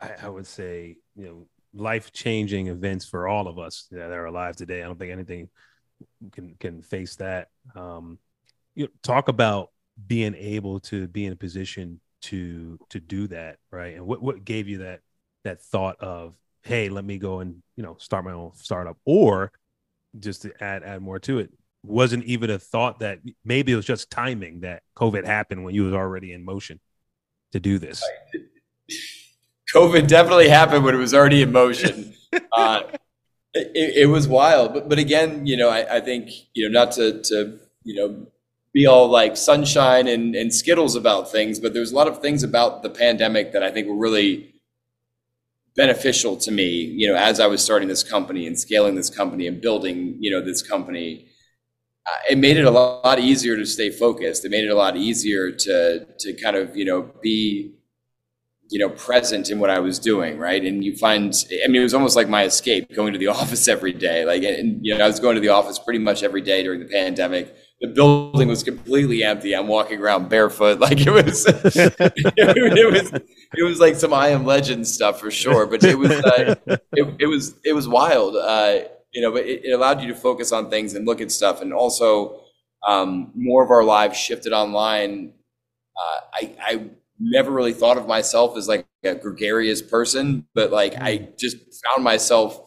I, 0.00 0.12
I 0.22 0.28
would 0.28 0.46
say, 0.46 0.96
you 1.14 1.24
know, 1.26 1.46
life 1.74 2.12
changing 2.12 2.68
events 2.68 3.04
for 3.04 3.28
all 3.28 3.48
of 3.48 3.58
us 3.58 3.88
that 3.90 4.10
are 4.10 4.26
alive 4.26 4.56
today. 4.56 4.82
I 4.82 4.86
don't 4.86 4.98
think 4.98 5.12
anything 5.12 5.50
can 6.32 6.54
can 6.58 6.82
face 6.82 7.16
that. 7.16 7.48
Um, 7.74 8.18
you 8.74 8.84
know, 8.84 8.90
talk 9.02 9.28
about 9.28 9.70
being 10.06 10.34
able 10.34 10.80
to 10.80 11.06
be 11.08 11.26
in 11.26 11.32
a 11.32 11.36
position 11.36 12.00
to 12.22 12.78
to 12.90 13.00
do 13.00 13.26
that, 13.28 13.58
right? 13.70 13.94
And 13.94 14.06
what 14.06 14.22
what 14.22 14.44
gave 14.44 14.68
you 14.68 14.78
that 14.78 15.00
that 15.44 15.62
thought 15.62 16.00
of 16.00 16.34
hey, 16.62 16.88
let 16.88 17.04
me 17.04 17.18
go 17.18 17.40
and 17.40 17.62
you 17.76 17.82
know 17.82 17.96
start 17.98 18.24
my 18.24 18.32
own 18.32 18.52
startup, 18.54 18.96
or 19.04 19.52
just 20.18 20.42
to 20.42 20.52
add 20.62 20.82
add 20.82 21.02
more 21.02 21.18
to 21.20 21.38
it, 21.38 21.50
wasn't 21.82 22.24
even 22.24 22.50
a 22.50 22.58
thought 22.58 23.00
that 23.00 23.18
maybe 23.44 23.72
it 23.72 23.76
was 23.76 23.84
just 23.84 24.10
timing 24.10 24.60
that 24.60 24.82
COVID 24.96 25.24
happened 25.24 25.64
when 25.64 25.74
you 25.74 25.84
was 25.84 25.94
already 25.94 26.32
in 26.32 26.44
motion 26.44 26.80
to 27.52 27.60
do 27.60 27.78
this. 27.78 28.02
COVID 29.74 30.06
definitely 30.06 30.48
happened 30.48 30.84
when 30.84 30.94
it 30.94 30.98
was 30.98 31.14
already 31.14 31.42
in 31.42 31.50
motion. 31.50 32.14
uh, 32.52 32.82
it, 33.52 33.96
it, 34.02 34.06
was 34.06 34.28
wild, 34.28 34.72
but 34.72 34.88
but 34.88 34.98
again, 34.98 35.46
you 35.46 35.56
know, 35.56 35.68
I, 35.68 35.96
I 35.96 36.00
think 36.00 36.30
you 36.54 36.68
know 36.68 36.80
not 36.80 36.92
to 36.92 37.22
to 37.22 37.58
you 37.82 37.94
know 37.94 38.26
be 38.74 38.86
all 38.86 39.08
like 39.08 39.36
sunshine 39.36 40.08
and, 40.08 40.34
and 40.34 40.52
skittles 40.52 40.96
about 40.96 41.30
things, 41.30 41.60
but 41.60 41.72
there's 41.72 41.92
a 41.92 41.94
lot 41.94 42.08
of 42.08 42.20
things 42.20 42.42
about 42.42 42.82
the 42.82 42.90
pandemic 42.90 43.52
that 43.52 43.62
I 43.62 43.70
think 43.70 43.86
were 43.86 43.96
really 43.96 44.52
beneficial 45.76 46.36
to 46.38 46.50
me, 46.50 46.66
you 46.66 47.08
know, 47.08 47.14
as 47.14 47.38
I 47.38 47.46
was 47.46 47.62
starting 47.62 47.88
this 47.88 48.02
company 48.02 48.48
and 48.48 48.58
scaling 48.58 48.96
this 48.96 49.08
company 49.08 49.46
and 49.46 49.60
building, 49.60 50.16
you 50.18 50.30
know, 50.30 50.44
this 50.44 50.60
company. 50.60 51.28
Uh, 52.06 52.32
it 52.32 52.38
made 52.38 52.56
it 52.56 52.64
a 52.64 52.70
lot 52.70 53.18
easier 53.18 53.56
to 53.56 53.64
stay 53.64 53.90
focused. 53.90 54.44
It 54.44 54.50
made 54.50 54.64
it 54.64 54.70
a 54.70 54.76
lot 54.76 54.96
easier 54.96 55.50
to 55.50 56.06
to 56.18 56.34
kind 56.34 56.54
of 56.54 56.76
you 56.76 56.84
know 56.84 57.10
be 57.22 57.72
you 58.68 58.78
know 58.78 58.90
present 58.90 59.50
in 59.50 59.58
what 59.58 59.70
I 59.70 59.78
was 59.78 59.98
doing, 59.98 60.36
right? 60.36 60.62
And 60.62 60.84
you 60.84 60.96
find, 60.96 61.34
I 61.64 61.68
mean, 61.68 61.80
it 61.80 61.84
was 61.84 61.94
almost 61.94 62.14
like 62.14 62.28
my 62.28 62.44
escape 62.44 62.94
going 62.94 63.14
to 63.14 63.18
the 63.18 63.28
office 63.40 63.68
every 63.68 63.94
day. 63.94 64.26
Like, 64.26 64.42
and 64.42 64.84
you 64.84 64.98
know, 64.98 65.02
I 65.02 65.06
was 65.06 65.18
going 65.18 65.36
to 65.36 65.40
the 65.40 65.48
office 65.48 65.78
pretty 65.78 66.00
much 66.00 66.22
every 66.22 66.42
day 66.42 66.62
during 66.62 66.80
the 66.80 66.86
pandemic 66.86 67.56
the 67.86 67.92
building 67.94 68.48
was 68.48 68.62
completely 68.62 69.22
empty. 69.24 69.54
I'm 69.54 69.68
walking 69.68 70.00
around 70.00 70.28
barefoot, 70.28 70.80
like 70.86 71.00
it 71.00 71.10
was, 71.10 71.44
it, 71.48 72.92
was, 72.92 73.12
it 73.56 73.62
was 73.62 73.80
like 73.80 73.96
some 73.96 74.12
I 74.12 74.28
Am 74.28 74.44
Legend 74.44 74.86
stuff 74.86 75.20
for 75.20 75.30
sure. 75.30 75.66
But 75.66 75.84
it 75.84 75.98
was, 75.98 76.10
uh, 76.10 76.54
it, 76.92 77.14
it, 77.20 77.26
was, 77.26 77.54
it 77.64 77.72
was 77.72 77.88
wild, 77.88 78.36
uh, 78.36 78.80
you 79.12 79.22
know. 79.22 79.32
But 79.32 79.46
it, 79.46 79.64
it, 79.64 79.72
allowed 79.72 80.00
you 80.02 80.08
to 80.08 80.14
focus 80.14 80.52
on 80.52 80.70
things 80.70 80.94
and 80.94 81.06
look 81.06 81.20
at 81.20 81.30
stuff, 81.30 81.60
and 81.60 81.72
also 81.72 82.40
um, 82.86 83.32
more 83.34 83.62
of 83.62 83.70
our 83.70 83.84
lives 83.84 84.18
shifted 84.18 84.52
online 84.52 85.32
uh, 85.96 86.20
I, 86.32 86.52
I 86.60 86.90
never 87.18 87.50
really 87.50 87.72
thought 87.72 87.96
of 87.96 88.06
myself 88.06 88.56
as 88.56 88.68
like 88.68 88.86
a 89.04 89.14
gregarious 89.14 89.80
person, 89.80 90.46
but 90.54 90.70
like 90.70 90.94
I 90.96 91.18
mm. 91.18 91.38
just 91.38 91.56
found 91.84 92.04
myself 92.04 92.60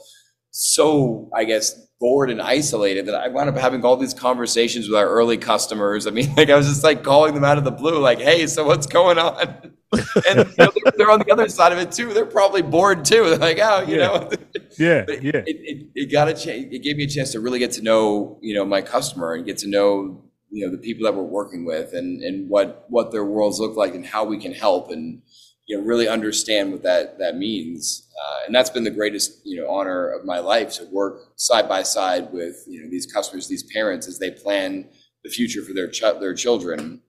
so, 0.52 1.30
I 1.36 1.44
guess, 1.44 1.87
bored 2.00 2.30
and 2.30 2.42
isolated 2.42 3.08
that 3.08 3.16
I 3.16 3.28
wound 3.28 3.50
up 3.50 3.58
having 3.58 3.84
all 3.84 3.98
these 3.98 4.14
conversations 4.14 4.88
with 4.88 4.98
our 4.98 5.08
early 5.08 5.38
customers. 5.38 6.08
I 6.08 6.12
mean, 6.12 6.34
like 6.38 6.50
I 6.50 6.56
was 6.56 6.68
just 6.68 6.84
like 6.84 7.04
calling 7.04 7.34
them 7.34 7.44
out 7.44 7.58
of 7.58 7.64
the 7.64 7.72
blue, 7.72 8.00
like, 8.00 8.20
"Hey, 8.20 8.48
so 8.48 8.66
what's 8.66 8.88
going 8.88 9.18
on?" 9.18 9.74
and 9.94 10.38
you 10.38 10.56
know, 10.58 10.72
they're, 10.84 10.94
they're, 10.98 11.12
on 11.12 11.20
the 11.20 11.32
other 11.32 11.48
side 11.48 11.72
of 11.72 11.78
it 11.78 11.92
too. 11.92 12.14
They're 12.14 12.26
probably 12.26 12.62
bored 12.62 13.06
too. 13.06 13.30
They're 13.30 13.38
like, 13.56 13.60
"Oh, 13.62 13.84
you 13.84 13.98
yeah. 13.98 14.08
know." 14.08 14.30
yeah, 14.78 15.06
yeah. 15.08 15.44
It, 15.46 15.48
it, 15.48 15.88
it 15.96 16.12
got 16.12 16.28
a 16.28 16.34
chance. 16.34 16.68
It 16.72 16.84
gave 16.84 16.98
me 16.98 17.06
a 17.06 17.08
chance 17.08 17.32
to 17.32 17.40
really 17.40 17.60
get 17.60 17.72
to 17.74 17.82
know, 17.82 18.38
you 18.42 18.54
know, 18.54 18.66
my 18.66 18.82
customer 18.82 19.34
and 19.34 19.46
get 19.46 19.58
to 19.60 19.68
know, 19.68 20.24
you 20.50 20.66
know, 20.66 20.72
the 20.72 20.78
people 20.78 21.06
that 21.06 21.16
we're 21.16 21.24
working 21.24 21.66
with 21.66 21.94
and 21.94 22.22
and 22.22 22.50
what 22.50 22.86
what 22.90 23.12
their 23.12 23.26
worlds 23.26 23.60
look 23.60 23.76
like 23.76 23.96
and 23.96 24.06
how 24.06 24.26
we 24.26 24.38
can 24.38 24.54
help 24.54 24.92
and 24.92 25.22
you 25.68 25.78
know 25.78 25.84
really 25.84 26.08
understand 26.08 26.72
what 26.72 26.82
that 26.82 27.20
that 27.20 27.38
means 27.38 28.10
uh, 28.20 28.46
and 28.46 28.56
that's 28.56 28.70
been 28.70 28.84
the 28.84 28.92
greatest 28.92 29.46
you 29.46 29.62
know 29.62 29.70
honor 29.70 30.10
of 30.10 30.26
my 30.26 30.40
life 30.40 30.74
to 30.74 30.86
work 30.86 31.32
side 31.36 31.70
by 31.70 31.84
side 31.84 32.32
with 32.32 32.64
you 32.68 32.82
know 32.82 32.90
these 32.90 33.06
customers 33.06 33.48
these 33.48 33.64
parents 33.64 34.08
as 34.08 34.18
they 34.18 34.32
plan 34.32 34.88
the 35.24 35.30
future 35.30 35.62
for 35.62 35.74
their 35.74 35.90
ch- 35.90 36.20
their 36.20 36.34
children 36.34 37.02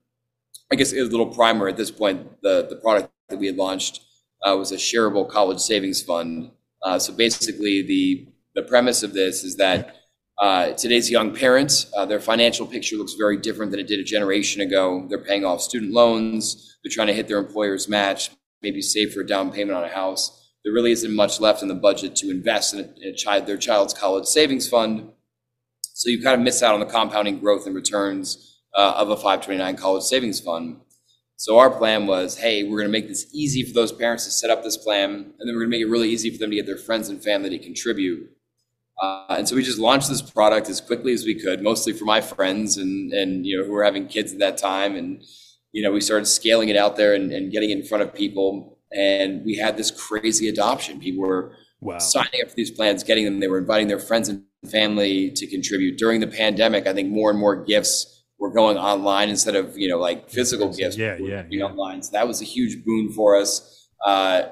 i 0.71 0.75
guess 0.75 0.93
a 0.93 1.01
little 1.01 1.27
primer 1.27 1.67
at 1.67 1.77
this 1.77 1.89
point 1.89 2.41
the 2.41 2.67
the 2.69 2.75
product 2.75 3.09
that 3.29 3.39
we 3.39 3.47
had 3.47 3.55
launched 3.55 4.01
uh, 4.45 4.55
was 4.55 4.71
a 4.71 4.77
shareable 4.77 5.27
college 5.27 5.59
savings 5.59 6.01
fund 6.01 6.51
uh, 6.83 6.99
so 6.99 7.13
basically 7.13 7.81
the 7.81 8.27
the 8.55 8.61
premise 8.63 9.03
of 9.03 9.13
this 9.13 9.43
is 9.43 9.55
that 9.55 9.95
uh, 10.41 10.71
today's 10.71 11.11
young 11.11 11.35
parents, 11.35 11.91
uh, 11.97 12.05
their 12.05 12.21
financial 12.21 12.65
picture 12.65 12.95
looks 12.95 13.15
very 13.15 13.35
different 13.35 13.71
than 13.71 13.79
it 13.81 13.87
did 13.87 13.99
a 13.99 14.03
generation 14.05 14.61
ago. 14.61 15.05
They're 15.09 15.21
paying 15.21 15.43
off 15.43 15.61
student 15.61 15.91
loans. 15.91 16.77
They're 16.81 16.89
trying 16.89 17.07
to 17.07 17.13
hit 17.13 17.27
their 17.27 17.39
employer's 17.39 17.89
match 17.89 18.31
maybe 18.61 18.81
save 18.81 19.13
for 19.13 19.21
a 19.21 19.27
down 19.27 19.51
payment 19.51 19.77
on 19.77 19.83
a 19.83 19.89
house. 19.93 20.51
There 20.63 20.73
really 20.73 20.91
isn't 20.91 21.15
much 21.15 21.39
left 21.39 21.61
in 21.61 21.67
the 21.67 21.75
budget 21.75 22.15
to 22.17 22.29
invest 22.29 22.73
in, 22.73 22.79
a, 22.79 22.83
in 23.01 23.13
a 23.13 23.15
child, 23.15 23.45
their 23.45 23.57
child's 23.57 23.93
college 23.93 24.25
savings 24.25 24.67
fund. 24.67 25.09
So 25.81 26.09
you 26.09 26.21
kind 26.21 26.35
of 26.35 26.41
miss 26.41 26.61
out 26.61 26.73
on 26.73 26.79
the 26.79 26.85
compounding 26.85 27.39
growth 27.39 27.65
and 27.65 27.75
returns 27.75 28.59
uh, 28.75 28.93
of 28.97 29.09
a 29.09 29.15
529 29.15 29.75
college 29.77 30.03
savings 30.03 30.39
fund. 30.39 30.81
So 31.39 31.57
our 31.57 31.69
plan 31.69 32.05
was, 32.05 32.37
hey, 32.37 32.63
we're 32.63 32.79
going 32.79 32.91
to 32.91 32.91
make 32.91 33.07
this 33.07 33.27
easy 33.33 33.63
for 33.63 33.73
those 33.73 33.93
parents 33.93 34.25
to 34.25 34.31
set 34.31 34.49
up 34.49 34.61
this 34.61 34.75
plan, 34.75 35.11
and 35.11 35.47
then 35.47 35.55
we're 35.55 35.61
going 35.61 35.71
to 35.71 35.77
make 35.77 35.81
it 35.81 35.89
really 35.89 36.09
easy 36.09 36.29
for 36.29 36.37
them 36.37 36.49
to 36.49 36.55
get 36.57 36.65
their 36.65 36.77
friends 36.77 37.07
and 37.07 37.23
family 37.23 37.49
to 37.49 37.59
contribute. 37.59 38.29
Uh, 39.01 39.25
and 39.29 39.47
so 39.47 39.55
we 39.55 39.63
just 39.63 39.79
launched 39.79 40.09
this 40.09 40.21
product 40.21 40.69
as 40.69 40.81
quickly 40.81 41.13
as 41.13 41.23
we 41.23 41.35
could, 41.35 41.61
mostly 41.61 41.93
for 41.93 42.03
my 42.03 42.19
friends 42.19 42.75
and 42.75 43.13
and 43.13 43.45
you 43.45 43.57
know 43.57 43.63
who 43.63 43.71
were 43.71 43.85
having 43.85 44.07
kids 44.07 44.33
at 44.33 44.39
that 44.39 44.57
time, 44.57 44.97
and 44.97 45.23
you 45.71 45.83
know, 45.83 45.91
we 45.91 46.01
started 46.01 46.25
scaling 46.25 46.69
it 46.69 46.75
out 46.75 46.95
there 46.95 47.13
and, 47.13 47.31
and 47.31 47.51
getting 47.51 47.69
in 47.69 47.83
front 47.83 48.03
of 48.03 48.13
people. 48.13 48.77
And 48.91 49.45
we 49.45 49.55
had 49.55 49.77
this 49.77 49.91
crazy 49.91 50.49
adoption. 50.49 50.99
People 50.99 51.23
were 51.23 51.55
wow. 51.79 51.99
signing 51.99 52.41
up 52.41 52.49
for 52.49 52.55
these 52.55 52.71
plans, 52.71 53.03
getting 53.03 53.25
them. 53.25 53.39
They 53.39 53.47
were 53.47 53.59
inviting 53.59 53.87
their 53.87 53.99
friends 53.99 54.29
and 54.29 54.43
family 54.69 55.31
to 55.31 55.47
contribute. 55.47 55.97
During 55.97 56.19
the 56.19 56.27
pandemic, 56.27 56.87
I 56.87 56.93
think 56.93 57.09
more 57.09 57.29
and 57.29 57.39
more 57.39 57.63
gifts 57.63 58.23
were 58.39 58.51
going 58.51 58.77
online 58.77 59.29
instead 59.29 59.55
of, 59.55 59.77
you 59.77 59.87
know, 59.87 59.99
like 59.99 60.29
physical 60.29 60.73
gifts. 60.73 60.97
Yeah, 60.97 61.17
yeah, 61.19 61.43
yeah. 61.49 61.65
Online. 61.65 62.01
So 62.01 62.11
that 62.13 62.27
was 62.27 62.41
a 62.41 62.45
huge 62.45 62.83
boon 62.83 63.11
for 63.11 63.35
us. 63.35 63.87
Uh, 64.03 64.43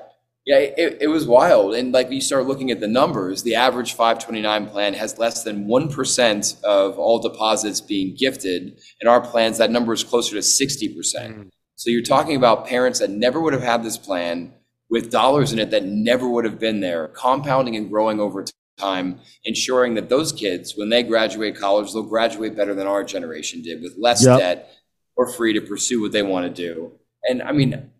yeah, 0.47 0.59
it, 0.59 0.99
it 1.01 1.07
was 1.07 1.27
wild. 1.27 1.75
And 1.75 1.91
like 1.91 2.09
you 2.09 2.21
start 2.21 2.45
looking 2.47 2.71
at 2.71 2.79
the 2.79 2.87
numbers, 2.87 3.43
the 3.43 3.55
average 3.55 3.91
529 3.91 4.67
plan 4.67 4.93
has 4.93 5.19
less 5.19 5.43
than 5.43 5.67
1% 5.67 6.63
of 6.63 6.97
all 6.97 7.19
deposits 7.19 7.81
being 7.81 8.15
gifted. 8.17 8.79
In 9.01 9.09
our 9.09 9.19
plans, 9.19 9.57
that 9.57 9.71
number 9.71 9.91
is 9.91 10.05
closer 10.05 10.35
to 10.35 10.41
60%. 10.41 10.95
Mm. 10.95 11.49
So 11.75 11.89
you're 11.89 12.01
talking 12.01 12.37
about 12.37 12.65
parents 12.65 12.99
that 12.99 13.09
never 13.09 13.41
would 13.41 13.51
have 13.51 13.61
had 13.61 13.83
this 13.83 13.97
plan 13.97 14.53
with 14.89 15.11
dollars 15.11 15.51
in 15.51 15.59
it 15.59 15.69
that 15.71 15.83
never 15.83 16.29
would 16.29 16.45
have 16.45 16.59
been 16.59 16.79
there, 16.79 17.09
compounding 17.09 17.75
and 17.75 17.89
growing 17.89 18.21
over 18.21 18.45
time, 18.77 19.19
ensuring 19.43 19.95
that 19.95 20.07
those 20.07 20.31
kids, 20.31 20.75
when 20.77 20.87
they 20.87 21.03
graduate 21.03 21.57
college, 21.57 21.91
they'll 21.91 22.03
graduate 22.03 22.55
better 22.55 22.73
than 22.73 22.87
our 22.87 23.03
generation 23.03 23.61
did 23.61 23.81
with 23.81 23.95
less 23.97 24.25
yep. 24.25 24.39
debt 24.39 24.71
or 25.17 25.29
free 25.29 25.51
to 25.51 25.59
pursue 25.59 26.01
what 26.01 26.13
they 26.13 26.23
want 26.23 26.45
to 26.45 26.61
do. 26.61 26.93
And 27.23 27.43
I 27.43 27.51
mean, 27.51 27.91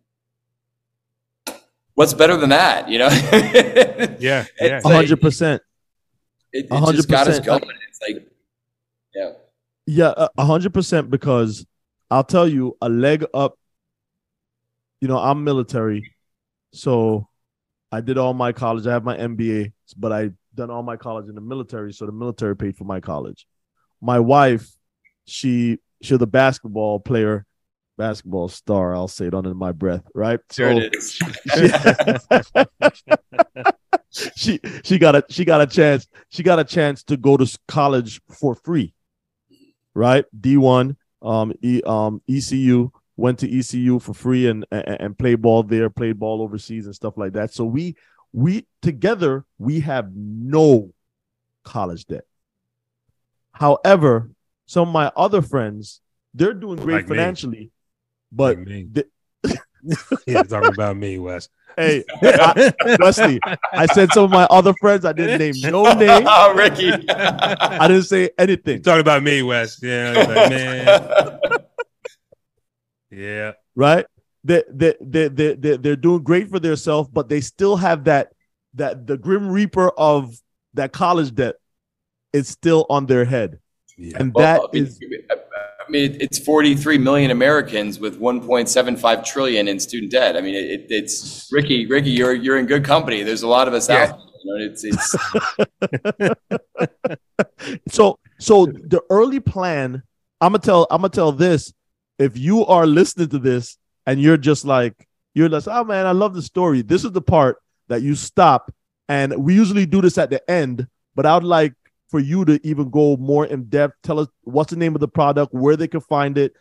what's 1.98 2.14
better 2.14 2.38
than 2.38 2.50
that? 2.50 2.88
You 2.90 3.00
know? 3.00 3.08
yeah, 4.20 4.46
yeah, 4.62 4.82
hundred 4.84 5.20
percent. 5.20 5.64
It, 6.54 6.68
it 6.72 6.96
just 6.96 7.10
got 7.10 7.28
us 7.28 7.40
going. 7.40 7.64
It's 7.90 8.00
like, 8.08 8.28
yeah, 9.14 9.32
yeah, 9.88 10.28
a 10.38 10.46
hundred 10.46 10.74
percent. 10.74 11.10
Because 11.10 11.66
I'll 12.10 12.24
tell 12.24 12.48
you, 12.48 12.78
a 12.82 12.88
leg 12.88 13.26
up. 13.34 13.58
You 15.02 15.08
know, 15.08 15.18
I'm 15.18 15.44
military, 15.44 16.14
so 16.72 17.28
I 17.92 18.02
did 18.02 18.18
all 18.18 18.34
my 18.34 18.52
college. 18.52 18.86
I 18.86 18.92
have 18.92 19.04
my 19.04 19.18
MBA, 19.18 19.74
but 19.98 20.12
I 20.12 20.32
done 20.54 20.70
all 20.70 20.84
my 20.84 20.98
college 20.98 21.28
in 21.30 21.36
the 21.36 21.42
military, 21.42 21.94
so 21.94 22.06
the 22.06 22.12
military 22.12 22.56
paid 22.56 22.78
for 22.78 22.84
my 22.84 23.00
college. 23.00 23.48
My 24.02 24.20
wife, 24.20 24.70
she 25.26 25.80
she's 26.04 26.22
a 26.22 26.28
basketball 26.28 27.00
player 27.00 27.47
basketball 27.98 28.48
star. 28.48 28.96
I'll 28.96 29.08
say 29.08 29.28
it 29.28 29.34
under 29.34 29.54
my 29.54 29.72
breath, 29.72 30.04
right? 30.14 30.40
Sure 30.52 30.72
so, 30.72 30.80
it 30.80 30.96
is. 30.96 31.20
she 34.36 34.60
she 34.84 34.98
got 34.98 35.16
a 35.16 35.24
she 35.30 35.46
got 35.46 35.62
a 35.62 35.68
chance. 35.68 36.08
She 36.30 36.44
got 36.44 36.60
a 36.60 36.64
chance 36.64 37.04
to 37.06 37.18
go 37.18 37.38
to 37.38 37.58
college 37.68 38.22
for 38.30 38.56
free, 38.56 38.94
right? 39.94 40.26
D 40.40 40.58
one, 40.58 40.98
um, 41.22 41.54
e, 41.62 41.82
um, 41.86 42.22
ECU 42.30 42.92
went 43.18 43.40
to 43.40 43.60
ECU 43.60 44.00
for 44.00 44.14
free 44.14 44.48
and, 44.48 44.66
and 44.72 44.88
and 44.88 45.18
played 45.18 45.42
ball 45.42 45.64
there, 45.64 45.90
played 45.90 46.20
ball 46.20 46.42
overseas 46.42 46.86
and 46.86 46.96
stuff 46.96 47.18
like 47.18 47.34
that. 47.34 47.54
So 47.54 47.66
we 47.66 47.96
we 48.32 48.68
together 48.82 49.46
we 49.58 49.82
have 49.82 50.12
no 50.16 50.94
college 51.64 52.06
debt. 52.06 52.26
However, 53.52 54.30
some 54.68 54.90
of 54.90 54.94
my 54.94 55.12
other 55.16 55.42
friends 55.42 56.02
they're 56.34 56.54
doing 56.54 56.78
great 56.78 56.96
like 56.96 57.08
financially. 57.08 57.58
Me. 57.58 57.72
But 58.32 58.58
th- 58.66 59.08
yeah, 60.28 60.44
talking 60.44 60.74
about 60.74 60.98
me, 60.98 61.20
Wes. 61.20 61.50
Hey, 61.80 62.04
I, 62.24 62.74
Wesley, 63.00 63.40
I 63.72 63.86
said 63.86 64.12
some 64.12 64.24
of 64.24 64.32
my 64.32 64.46
other 64.46 64.74
friends. 64.82 65.06
I 65.06 65.14
didn't 65.14 65.38
name 65.38 65.72
no 65.72 65.84
name. 65.94 66.26
Oh, 66.26 66.56
Ricky. 66.56 66.92
I 66.92 67.88
didn't 67.88 68.06
say 68.06 68.32
anything. 68.40 68.82
talking 68.82 69.02
about 69.02 69.22
me, 69.22 69.44
Wes. 69.44 69.80
Yeah, 69.84 70.14
like, 70.14 70.50
man. 70.50 71.40
yeah. 73.12 73.52
Right. 73.76 74.08
They 74.44 74.64
they 74.72 74.96
they 75.00 75.28
they 75.28 75.54
they 75.54 75.78
they're 75.78 75.96
doing 75.96 76.24
great 76.24 76.50
for 76.50 76.58
themselves, 76.58 77.10
but 77.14 77.30
they 77.30 77.42
still 77.42 77.76
have 77.76 78.06
that 78.06 78.34
that 78.74 79.06
the 79.06 79.16
grim 79.16 79.48
reaper 79.48 79.90
of 79.90 80.36
that 80.74 80.94
college 80.94 81.36
debt 81.36 81.58
is 82.34 82.48
still 82.48 82.88
on 82.90 83.06
their 83.06 83.26
head, 83.26 83.60
yeah. 83.98 84.18
and 84.20 84.34
that 84.34 84.62
well, 84.62 84.70
is 84.74 85.00
I 85.88 85.90
mean, 85.90 86.18
it's 86.20 86.38
43 86.38 86.98
million 86.98 87.32
Americans 87.32 87.98
with 88.00 88.20
1.75 88.20 89.24
trillion 89.24 89.70
in 89.70 89.80
student 89.80 90.12
debt. 90.12 90.36
I 90.36 90.42
mean, 90.42 90.56
it, 90.56 90.88
it's 90.90 91.50
Ricky. 91.52 91.86
Ricky, 91.86 92.10
you're 92.10 92.34
you're 92.34 92.58
in 92.58 92.66
good 92.66 92.84
company. 92.84 93.24
There's 93.24 93.44
a 93.44 93.48
lot 93.48 93.70
of 93.70 93.74
us 93.74 93.88
yeah. 93.88 93.96
out. 93.96 94.10
There, 94.10 94.20
you 94.44 94.52
know, 94.52 94.66
it's 94.66 94.84
it's. 94.84 95.16
so 97.96 98.20
so 98.38 98.66
the 98.66 99.02
early 99.10 99.40
plan. 99.40 100.04
I'm 100.42 100.52
gonna 100.52 100.62
tell. 100.62 100.88
I'm 100.92 101.02
gonna 101.02 101.10
tell 101.10 101.32
this. 101.32 101.74
If 102.20 102.38
you 102.38 102.66
are 102.66 102.86
listening 102.86 103.30
to 103.30 103.40
this 103.40 103.78
and 104.06 104.20
you're 104.22 104.38
just 104.38 104.66
like 104.66 105.08
you're 105.34 105.50
like, 105.50 105.68
oh 105.68 105.84
man, 105.86 106.06
I 106.06 106.12
love 106.12 106.34
the 106.34 106.42
story. 106.42 106.82
This 106.82 107.06
is 107.06 107.12
the 107.12 107.22
part 107.22 107.58
that 107.88 108.02
you 108.02 108.16
stop, 108.16 108.74
and 109.08 109.38
we 109.38 109.56
usually 109.56 109.86
do 109.86 110.02
this 110.02 110.18
at 110.18 110.30
the 110.32 110.50
end. 110.52 110.88
But 111.16 111.26
I 111.26 111.36
would 111.36 111.46
like 111.46 111.74
for 112.10 112.20
you 112.20 112.46
to 112.46 112.60
even 112.64 112.90
go 112.90 113.18
more 113.18 113.46
in 113.46 113.66
depth. 113.66 113.96
Tell 114.04 114.20
us 114.20 114.28
what's 114.44 114.72
the 114.72 114.78
name 114.78 114.96
of 114.96 115.02
the 115.02 115.08
product, 115.08 115.54
where 115.54 115.76
they 115.76 115.88
can 115.88 116.02
find 116.02 116.38
it, 116.38 116.54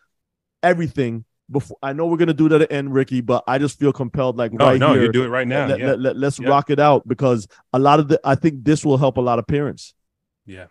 everything. 0.63 1.25
Before 1.49 1.77
I 1.81 1.93
know 1.93 2.07
we're 2.07 2.17
gonna 2.17 2.35
do 2.35 2.49
that 2.49 2.61
at 2.61 2.69
the 2.69 2.75
end, 2.75 2.93
Ricky, 2.93 3.21
but 3.21 3.45
I 3.47 3.59
just 3.59 3.79
feel 3.79 3.93
compelled, 3.93 4.37
like 4.37 4.53
no, 4.53 4.67
right 4.67 4.81
no, 4.81 4.95
here, 4.95 5.05
you 5.05 5.13
do 5.13 5.23
it 5.23 5.29
right 5.29 5.47
now. 5.47 5.69
Let, 5.69 5.79
yeah. 5.79 5.93
let, 5.93 6.17
us 6.17 6.41
yeah. 6.41 6.49
rock 6.49 6.71
it 6.71 6.81
out 6.81 7.07
because 7.07 7.47
a 7.73 7.79
lot 7.79 8.01
of 8.01 8.09
the 8.09 8.21
I 8.25 8.35
think 8.35 8.65
this 8.65 8.85
will 8.85 8.99
help 8.99 9.17
a 9.17 9.21
lot 9.21 9.39
of 9.39 9.47
parents. 9.47 9.95
Yeah. 10.45 10.67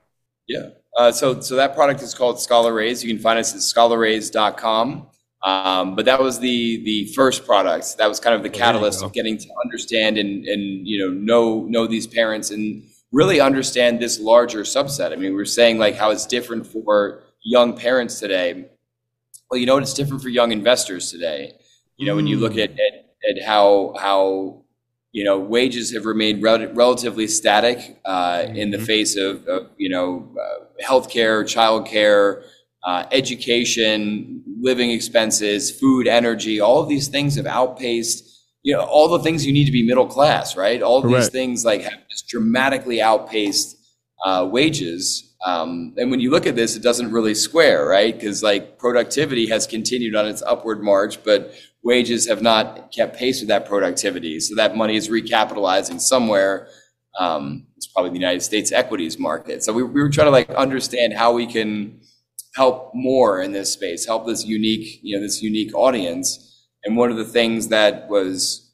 Yeah. 0.47 0.69
Uh, 0.97 1.13
so 1.13 1.39
so 1.39 1.55
that 1.55 1.75
product 1.75 2.01
is 2.01 2.13
called 2.13 2.41
Scholar 2.41 2.73
Raise. 2.73 3.03
You 3.03 3.13
can 3.13 3.21
find 3.21 3.39
us 3.39 3.53
at 3.53 3.61
scholarraise.com. 3.61 5.07
Um, 5.45 5.95
but 5.95 6.05
that 6.05 6.19
was 6.19 6.39
the 6.39 6.83
the 6.83 7.05
first 7.13 7.45
product. 7.45 7.97
That 7.97 8.07
was 8.07 8.19
kind 8.19 8.35
of 8.35 8.41
the 8.43 8.49
catalyst 8.49 9.03
of 9.03 9.13
getting 9.13 9.37
to 9.37 9.47
understand 9.63 10.17
and 10.17 10.45
and 10.45 10.87
you 10.87 10.99
know 10.99 11.09
know 11.09 11.65
know 11.65 11.87
these 11.87 12.07
parents 12.07 12.49
and 12.49 12.83
really 13.15 13.39
understand 13.39 14.01
this 14.01 14.19
larger 14.19 14.63
subset. 14.63 15.13
I 15.13 15.15
mean, 15.15 15.33
we 15.35 15.41
are 15.41 15.45
saying 15.45 15.77
like 15.77 15.95
how 15.95 16.11
it's 16.11 16.25
different 16.25 16.67
for 16.67 17.23
young 17.41 17.75
parents 17.77 18.19
today. 18.19 18.65
Well, 19.49 19.57
you 19.57 19.65
know 19.65 19.75
what? 19.75 19.83
It's 19.83 19.93
different 19.93 20.21
for 20.21 20.27
young 20.27 20.51
investors 20.51 21.11
today. 21.11 21.53
You 21.95 22.05
know, 22.05 22.13
mm. 22.13 22.17
when 22.17 22.27
you 22.27 22.37
look 22.37 22.53
mm. 22.53 22.65
at, 22.65 22.71
at, 22.71 23.37
at 23.37 23.45
how 23.45 23.95
how 23.97 24.63
you 25.13 25.23
know 25.23 25.39
wages 25.39 25.93
have 25.93 26.05
remained 26.05 26.43
rel- 26.43 26.73
relatively 26.73 27.25
static 27.27 28.01
uh, 28.03 28.39
mm-hmm. 28.39 28.55
in 28.57 28.71
the 28.71 28.77
mm-hmm. 28.77 28.85
face 28.85 29.15
of, 29.15 29.47
of 29.47 29.69
you 29.77 29.87
know 29.87 30.29
uh, 30.37 30.83
healthcare, 30.85 31.45
childcare, 31.45 32.43
uh, 32.83 33.05
education, 33.13 34.43
living 34.59 34.91
expenses, 34.91 35.71
food, 35.71 36.05
energy, 36.05 36.59
all 36.59 36.81
of 36.81 36.89
these 36.89 37.07
things 37.07 37.35
have 37.35 37.47
outpaced, 37.47 38.34
you 38.65 38.73
know, 38.73 38.81
all 38.81 39.07
the 39.07 39.19
things 39.19 39.45
you 39.45 39.53
need 39.53 39.65
to 39.65 39.71
be 39.71 39.85
middle 39.85 40.07
class, 40.07 40.57
right? 40.57 40.81
All 40.81 40.99
these 40.99 41.29
things 41.29 41.63
like 41.63 41.81
have 41.81 42.09
just 42.09 42.27
dramatically 42.27 42.99
outpaced 42.99 43.77
uh, 44.25 44.49
wages. 44.51 45.35
Um, 45.45 45.93
and 45.97 46.09
when 46.09 46.19
you 46.19 46.31
look 46.31 46.47
at 46.47 46.55
this, 46.55 46.75
it 46.75 46.81
doesn't 46.81 47.11
really 47.11 47.35
square, 47.35 47.85
right? 47.85 48.11
Because 48.11 48.41
like 48.41 48.79
productivity 48.79 49.47
has 49.49 49.67
continued 49.67 50.15
on 50.15 50.25
its 50.25 50.41
upward 50.41 50.81
march, 50.81 51.23
but 51.23 51.53
wages 51.83 52.27
have 52.27 52.41
not 52.41 52.91
kept 52.91 53.15
pace 53.15 53.39
with 53.39 53.49
that 53.49 53.67
productivity. 53.67 54.39
So 54.39 54.55
that 54.55 54.75
money 54.75 54.95
is 54.95 55.09
recapitalizing 55.09 56.01
somewhere. 56.01 56.67
Um, 57.19 57.67
it's 57.77 57.85
probably 57.85 58.09
the 58.09 58.17
United 58.17 58.41
States 58.41 58.71
equities 58.71 59.19
market. 59.19 59.63
So 59.63 59.73
we, 59.73 59.83
we 59.83 60.01
were 60.01 60.09
trying 60.09 60.25
to 60.25 60.31
like 60.31 60.49
understand 60.49 61.13
how 61.13 61.33
we 61.33 61.45
can 61.45 62.01
help 62.55 62.95
more 62.95 63.43
in 63.43 63.51
this 63.51 63.71
space, 63.73 64.07
help 64.07 64.25
this 64.25 64.43
unique, 64.43 65.01
you 65.03 65.15
know, 65.15 65.21
this 65.21 65.43
unique 65.43 65.75
audience. 65.75 66.44
And 66.85 66.95
one 66.95 67.09
of 67.09 67.17
the 67.17 67.25
things 67.25 67.67
that 67.69 68.07
was 68.07 68.71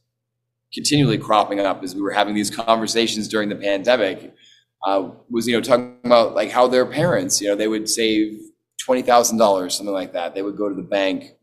continually 0.73 1.17
cropping 1.17 1.59
up 1.59 1.83
as 1.83 1.95
we 1.95 2.01
were 2.01 2.11
having 2.11 2.35
these 2.35 2.49
conversations 2.49 3.27
during 3.27 3.49
the 3.49 3.55
pandemic 3.55 4.33
uh, 4.85 5.09
was, 5.29 5.47
you 5.47 5.53
know, 5.53 5.61
talking 5.61 5.97
about 6.03 6.35
like 6.35 6.51
how 6.51 6.67
their 6.67 6.85
parents, 6.85 7.41
you 7.41 7.47
know, 7.47 7.55
they 7.55 7.67
would 7.67 7.89
save 7.89 8.39
twenty 8.79 9.01
thousand 9.01 9.37
dollars, 9.37 9.75
something 9.75 9.93
like 9.93 10.13
that. 10.13 10.35
They 10.35 10.41
would 10.41 10.57
go 10.57 10.67
to 10.67 10.75
the 10.75 10.81
bank, 10.81 11.35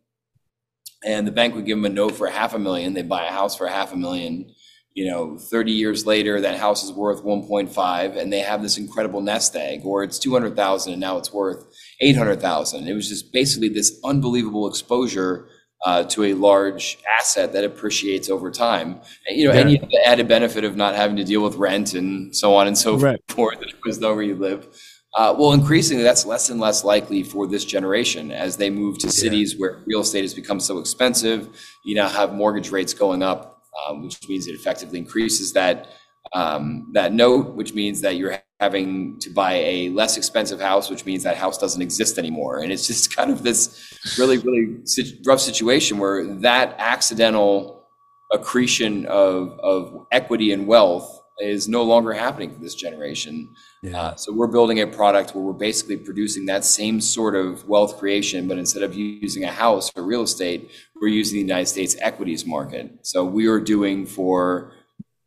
and 1.05 1.27
the 1.27 1.33
bank 1.33 1.55
would 1.55 1.64
give 1.64 1.79
them 1.79 1.85
a 1.85 1.89
note 1.89 2.16
for 2.16 2.27
half 2.29 2.55
a 2.55 2.59
million. 2.59 2.95
They 2.95 3.03
buy 3.03 3.27
a 3.27 3.33
house 3.33 3.57
for 3.57 3.66
half 3.66 3.93
a 3.93 3.97
million. 3.97 4.53
You 4.95 5.09
know, 5.09 5.39
30 5.39 5.71
years 5.71 6.07
later, 6.07 6.41
that 6.41 6.59
house 6.59 6.83
is 6.83 6.91
worth 6.91 7.23
1.5, 7.23 8.16
and 8.16 8.33
they 8.33 8.41
have 8.41 8.62
this 8.62 8.79
incredible 8.79 9.21
nest 9.21 9.55
egg, 9.55 9.83
or 9.85 10.03
it's 10.03 10.19
200,000 10.19 10.93
and 10.93 11.01
now 11.01 11.19
it's 11.19 11.33
worth 11.33 11.66
800,000. 12.01 12.89
It 12.89 12.95
was 12.95 13.09
just 13.09 13.33
basically 13.33 13.69
this 13.69 14.01
unbelievable 14.03 14.66
exposure 14.66 15.49
uh, 15.85 16.05
to 16.05 16.24
a 16.24 16.35
large 16.35 16.99
asset 17.20 17.53
that 17.53 17.64
appreciates 17.64 18.29
over 18.29 18.51
time. 18.51 19.01
You 19.29 19.49
know, 19.49 19.55
yeah. 19.55 19.61
and 19.61 19.70
you 19.70 19.79
have 19.79 19.89
the 19.89 20.07
added 20.07 20.29
benefit 20.29 20.64
of 20.64 20.76
not 20.76 20.95
having 20.95 21.16
to 21.16 21.24
deal 21.24 21.43
with 21.43 21.57
rent 21.57 21.95
and 21.95 22.35
so 22.35 22.55
on 22.55 22.66
and 22.66 22.76
so 22.76 22.97
right. 22.97 23.20
forth. 23.29 23.62
It 23.62 23.74
was 23.85 23.99
though 23.99 24.14
where 24.14 24.24
you 24.24 24.35
live. 24.35 24.66
Uh, 25.14 25.35
well, 25.37 25.53
increasingly, 25.53 26.03
that's 26.03 26.26
less 26.26 26.51
and 26.51 26.61
less 26.61 26.85
likely 26.85 27.22
for 27.22 27.47
this 27.47 27.64
generation 27.64 28.31
as 28.31 28.57
they 28.57 28.70
move 28.70 28.99
to 28.99 29.11
cities 29.11 29.55
yeah. 29.55 29.61
where 29.61 29.79
real 29.87 30.01
estate 30.01 30.22
has 30.22 30.35
become 30.35 30.61
so 30.61 30.79
expensive. 30.79 31.49
You 31.85 31.95
now 31.95 32.09
have 32.09 32.35
mortgage 32.35 32.70
rates 32.70 32.93
going 32.93 33.22
up, 33.22 33.62
um, 33.89 34.05
which 34.05 34.29
means 34.29 34.47
it 34.47 34.53
effectively 34.53 34.99
increases 34.99 35.53
that 35.55 35.89
um, 36.35 36.91
that 36.93 37.12
note, 37.12 37.55
which 37.55 37.72
means 37.72 38.03
that 38.03 38.16
you're 38.16 38.39
having 38.61 39.19
to 39.21 39.31
buy 39.31 39.55
a 39.55 39.89
less 39.91 40.17
expensive 40.17 40.61
house, 40.61 40.91
which 40.91 41.07
means 41.07 41.23
that 41.23 41.37
house 41.37 41.59
doesn't 41.59 41.81
exist 41.81 42.19
anymore. 42.19 42.59
And 42.59 42.73
it's 42.73 42.87
just 42.87 43.15
kind 43.17 43.31
of 43.31 43.43
this 43.43 43.99
really, 44.19 44.39
really 44.39 44.79
rough 45.27 45.41
situation 45.41 45.99
where 45.99 46.27
that 46.41 46.75
accidental 46.79 47.87
accretion 48.33 49.07
of, 49.07 49.59
of 49.61 50.07
equity 50.13 50.53
and 50.53 50.67
wealth 50.67 51.15
is 51.41 51.69
no 51.69 51.85
longer 51.85 52.13
happening 52.13 52.53
for 52.53 52.61
this 52.61 52.75
generation. 52.75 53.49
Yeah. 53.83 54.01
Uh, 54.01 54.15
so 54.17 54.33
we're 54.33 54.49
building 54.49 54.81
a 54.81 54.87
product 54.87 55.35
where 55.35 55.45
we're 55.45 55.53
basically 55.53 55.97
producing 55.97 56.47
that 56.47 56.65
same 56.65 57.01
sort 57.01 57.37
of 57.37 57.67
wealth 57.69 57.99
creation, 57.99 58.49
but 58.49 58.59
instead 58.59 58.83
of 58.83 58.95
using 58.95 59.45
a 59.45 59.53
house 59.53 59.89
for 59.91 60.03
real 60.03 60.23
estate, 60.23 60.71
we're 61.01 61.09
using 61.09 61.37
the 61.37 61.41
United 61.43 61.67
States 61.67 61.97
equities 62.01 62.45
market. 62.45 62.91
So 63.03 63.25
we 63.25 63.47
are 63.47 63.61
doing 63.61 64.05
for 64.05 64.73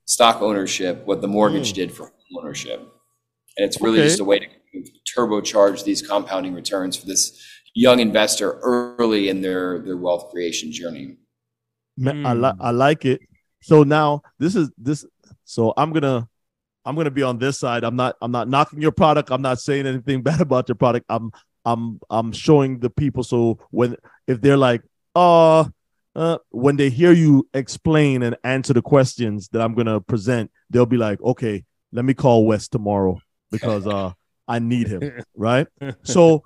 stock 0.05 0.41
ownership 0.41 1.05
what 1.05 1.21
the 1.21 1.27
mortgage 1.27 1.71
mm. 1.71 1.75
did 1.75 1.91
for 1.93 2.03
home 2.03 2.43
ownership. 2.43 2.85
And 3.57 3.65
it's 3.65 3.81
really 3.81 3.99
okay. 3.99 4.07
just 4.07 4.19
a 4.19 4.23
way 4.23 4.39
to 4.39 4.47
turbocharge 5.17 5.83
these 5.83 6.01
compounding 6.01 6.53
returns 6.53 6.95
for 6.95 7.05
this 7.05 7.41
young 7.73 7.99
investor 7.99 8.59
early 8.61 9.29
in 9.29 9.41
their, 9.41 9.79
their 9.79 9.97
wealth 9.97 10.31
creation 10.31 10.71
journey. 10.71 11.17
Mm. 11.99 12.25
I, 12.25 12.33
li- 12.33 12.57
I 12.59 12.71
like 12.71 13.05
it. 13.05 13.21
So 13.61 13.83
now 13.83 14.21
this 14.39 14.55
is 14.55 14.71
this. 14.77 15.05
So 15.43 15.73
I'm 15.77 15.93
gonna 15.93 16.27
I'm 16.85 16.95
gonna 16.95 17.11
be 17.11 17.23
on 17.23 17.37
this 17.37 17.59
side. 17.59 17.83
I'm 17.83 17.95
not 17.95 18.15
I'm 18.21 18.31
not 18.31 18.47
knocking 18.47 18.81
your 18.81 18.91
product. 18.91 19.31
I'm 19.31 19.41
not 19.41 19.59
saying 19.59 19.85
anything 19.85 20.21
bad 20.23 20.41
about 20.41 20.67
your 20.67 20.75
product. 20.75 21.05
I'm 21.09 21.31
I'm 21.63 21.99
I'm 22.09 22.31
showing 22.31 22.79
the 22.79 22.89
people. 22.89 23.23
So 23.23 23.59
when 23.69 23.97
if 24.27 24.41
they're 24.41 24.57
like, 24.57 24.81
oh, 25.13 25.69
uh, 26.15 26.37
when 26.49 26.75
they 26.75 26.89
hear 26.89 27.11
you 27.11 27.47
explain 27.53 28.23
and 28.23 28.35
answer 28.43 28.73
the 28.73 28.81
questions 28.81 29.49
that 29.49 29.61
I'm 29.61 29.75
gonna 29.75 30.01
present, 30.01 30.49
they'll 30.69 30.85
be 30.85 30.97
like, 30.97 31.21
okay, 31.21 31.63
let 31.91 32.03
me 32.03 32.13
call 32.13 32.45
Wes 32.45 32.67
tomorrow 32.67 33.19
because 33.51 33.87
uh 33.87 34.11
I 34.47 34.59
need 34.59 34.87
him, 34.87 35.23
right? 35.35 35.67
So 36.03 36.43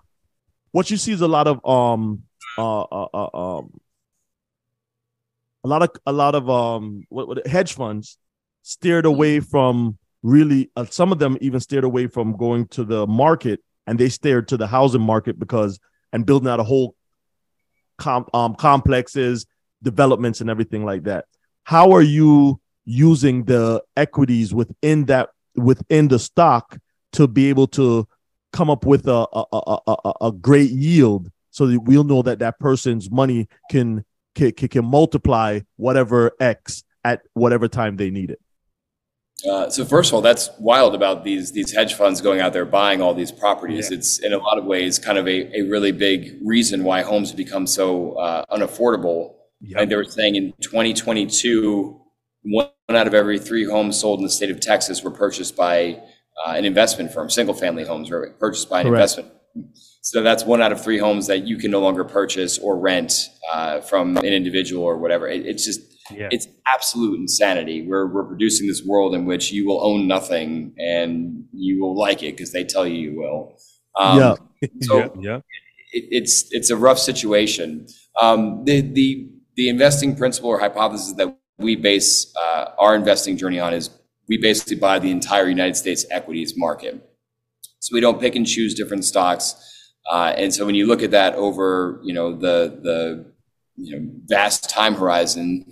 what 0.71 0.91
you 0.91 0.97
see 0.97 1.11
is 1.11 1.21
a 1.21 1.27
lot 1.27 1.47
of 1.47 1.65
um 1.65 2.23
uh, 2.57 2.81
uh, 2.81 3.07
uh 3.13 3.57
um 3.59 3.79
a 5.63 5.67
lot 5.67 5.81
of 5.81 5.89
a 6.05 6.11
lot 6.11 6.35
of 6.35 6.49
um 6.49 7.03
what, 7.09 7.27
what 7.27 7.47
hedge 7.47 7.73
funds 7.73 8.17
steered 8.61 9.05
away 9.05 9.39
from 9.39 9.97
really 10.23 10.71
uh, 10.75 10.85
some 10.85 11.11
of 11.11 11.19
them 11.19 11.37
even 11.39 11.59
steered 11.59 11.83
away 11.83 12.07
from 12.07 12.35
going 12.35 12.67
to 12.67 12.83
the 12.83 13.05
market 13.07 13.61
and 13.87 13.99
they 13.99 14.09
steered 14.09 14.47
to 14.47 14.57
the 14.57 14.67
housing 14.67 15.01
market 15.01 15.37
because 15.39 15.79
and 16.11 16.25
building 16.25 16.49
out 16.49 16.59
a 16.59 16.63
whole 16.63 16.95
com- 17.97 18.27
um, 18.33 18.55
complexes 18.55 19.45
developments 19.83 20.41
and 20.41 20.49
everything 20.49 20.83
like 20.83 21.03
that. 21.03 21.25
How 21.63 21.91
are 21.91 22.01
you 22.01 22.59
using 22.85 23.45
the 23.45 23.83
equities 23.97 24.53
within 24.53 25.05
that 25.05 25.29
within 25.55 26.07
the 26.07 26.19
stock 26.19 26.77
to 27.15 27.27
be 27.27 27.49
able 27.49 27.67
to 27.67 28.07
come 28.53 28.69
up 28.69 28.85
with 28.85 29.07
a 29.07 29.27
a, 29.33 29.45
a, 29.53 29.79
a, 29.87 30.13
a 30.27 30.31
great 30.31 30.71
yield 30.71 31.29
so 31.49 31.67
that 31.67 31.79
we'll 31.81 32.03
know 32.03 32.21
that 32.21 32.39
that 32.39 32.59
person's 32.59 33.09
money 33.09 33.47
can, 33.69 34.03
can 34.33 34.51
can 34.51 34.85
multiply 34.85 35.59
whatever 35.77 36.31
x 36.39 36.83
at 37.03 37.21
whatever 37.33 37.67
time 37.67 37.97
they 37.97 38.09
need 38.09 38.31
it 38.31 38.39
uh, 39.49 39.69
so 39.69 39.83
first 39.83 40.09
of 40.09 40.15
all, 40.15 40.21
that's 40.21 40.49
wild 40.59 40.95
about 40.95 41.25
these 41.25 41.51
these 41.51 41.71
hedge 41.71 41.93
funds 41.93 42.21
going 42.21 42.39
out 42.39 42.53
there 42.53 42.65
buying 42.65 43.01
all 43.01 43.13
these 43.13 43.33
properties. 43.33 43.91
Yeah. 43.91 43.97
It's 43.97 44.17
in 44.19 44.31
a 44.31 44.37
lot 44.37 44.57
of 44.57 44.63
ways 44.63 44.97
kind 44.97 45.17
of 45.17 45.27
a, 45.27 45.59
a 45.59 45.61
really 45.63 45.91
big 45.91 46.37
reason 46.41 46.85
why 46.85 47.01
homes 47.01 47.33
become 47.33 47.67
so 47.67 48.13
uh, 48.13 48.45
unaffordable 48.49 49.35
Yep. 49.61 49.79
Like 49.79 49.89
they 49.89 49.95
were 49.95 50.03
saying 50.03 50.35
in 50.35 50.53
2022, 50.61 51.99
one 52.43 52.69
out 52.89 53.07
of 53.07 53.13
every 53.13 53.39
three 53.39 53.65
homes 53.65 53.99
sold 53.99 54.19
in 54.19 54.23
the 54.23 54.29
state 54.29 54.51
of 54.51 54.59
Texas 54.59 55.03
were 55.03 55.11
purchased 55.11 55.55
by 55.55 55.99
uh, 56.43 56.51
an 56.51 56.65
investment 56.65 57.13
firm. 57.13 57.29
Single 57.29 57.53
family 57.53 57.83
homes 57.83 58.09
were 58.09 58.31
purchased 58.39 58.69
by 58.69 58.81
an 58.81 58.87
Correct. 58.87 59.17
investment. 59.17 59.31
So 60.01 60.21
that's 60.21 60.43
one 60.43 60.61
out 60.61 60.71
of 60.71 60.83
three 60.83 60.97
homes 60.97 61.27
that 61.27 61.47
you 61.47 61.57
can 61.57 61.71
no 61.71 61.79
longer 61.79 62.03
purchase 62.03 62.57
or 62.59 62.77
rent 62.77 63.29
uh, 63.51 63.81
from 63.81 64.17
an 64.17 64.25
individual 64.25 64.83
or 64.83 64.97
whatever. 64.97 65.27
It, 65.27 65.45
it's 65.45 65.65
just 65.65 65.81
yeah. 66.11 66.29
it's 66.31 66.47
absolute 66.67 67.19
insanity. 67.19 67.87
We're 67.87 68.07
we're 68.07 68.25
producing 68.25 68.67
this 68.67 68.83
world 68.83 69.15
in 69.15 69.25
which 69.25 69.51
you 69.51 69.65
will 69.65 69.83
own 69.83 70.07
nothing 70.07 70.75
and 70.77 71.45
you 71.53 71.81
will 71.81 71.97
like 71.97 72.21
it 72.21 72.35
because 72.35 72.51
they 72.51 72.63
tell 72.63 72.85
you 72.85 73.11
you 73.11 73.19
will. 73.19 73.57
Um, 73.95 74.19
yeah. 74.19 74.67
So 74.81 74.97
yeah. 74.99 75.09
yeah. 75.19 75.37
It, 75.91 76.05
it's 76.11 76.47
it's 76.51 76.69
a 76.69 76.77
rough 76.77 76.99
situation. 76.99 77.87
Um, 78.21 78.63
the 78.65 78.81
the 78.81 79.29
the 79.55 79.69
investing 79.69 80.15
principle 80.15 80.49
or 80.49 80.59
hypothesis 80.59 81.13
that 81.13 81.35
we 81.57 81.75
base 81.75 82.33
uh, 82.39 82.71
our 82.77 82.95
investing 82.95 83.37
journey 83.37 83.59
on 83.59 83.73
is 83.73 83.89
we 84.27 84.37
basically 84.37 84.75
buy 84.75 84.99
the 84.99 85.11
entire 85.11 85.47
United 85.47 85.75
States 85.75 86.05
equities 86.11 86.57
market. 86.57 87.01
So 87.79 87.93
we 87.93 88.01
don't 88.01 88.19
pick 88.19 88.35
and 88.35 88.47
choose 88.47 88.73
different 88.73 89.05
stocks. 89.05 89.55
Uh, 90.11 90.33
and 90.37 90.53
so 90.53 90.65
when 90.65 90.75
you 90.75 90.87
look 90.87 91.03
at 91.03 91.11
that 91.11 91.35
over, 91.35 91.99
you 92.03 92.13
know, 92.13 92.35
the 92.35 92.79
the 92.81 93.25
you 93.77 93.99
know 93.99 94.07
vast 94.25 94.69
time 94.69 94.95
horizon, 94.95 95.65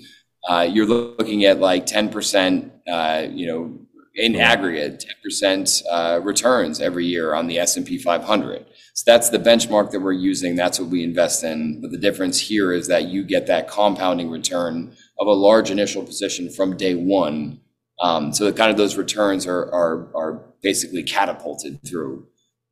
uh, 0.47 0.67
you're 0.69 0.85
looking 0.85 1.45
at 1.45 1.59
like 1.59 1.85
10%, 1.85 2.71
uh, 2.87 3.27
you 3.31 3.47
know, 3.47 3.79
in 4.15 4.35
aggregate, 4.35 5.05
10% 5.25 5.81
uh, 5.89 6.19
returns 6.21 6.81
every 6.81 7.05
year 7.05 7.33
on 7.33 7.47
the 7.47 7.57
S&P 7.59 7.97
500. 7.97 8.65
So 8.93 9.03
that's 9.11 9.29
the 9.29 9.39
benchmark 9.39 9.89
that 9.91 10.01
we're 10.01 10.11
using. 10.11 10.55
That's 10.55 10.79
what 10.79 10.89
we 10.89 11.03
invest 11.03 11.43
in. 11.43 11.81
But 11.81 11.91
the 11.91 11.97
difference 11.97 12.39
here 12.39 12.71
is 12.71 12.87
that 12.89 13.07
you 13.07 13.23
get 13.23 13.47
that 13.47 13.67
compounding 13.67 14.29
return 14.29 14.95
of 15.17 15.27
a 15.27 15.31
large 15.31 15.71
initial 15.71 16.03
position 16.03 16.49
from 16.49 16.77
day 16.77 16.93
one. 16.93 17.59
Um, 18.01 18.33
so 18.33 18.51
kind 18.51 18.71
of 18.71 18.77
those 18.77 18.97
returns 18.97 19.47
are, 19.47 20.41
basically 20.61 21.03
catapulted 21.03 21.77
through. 21.85 22.25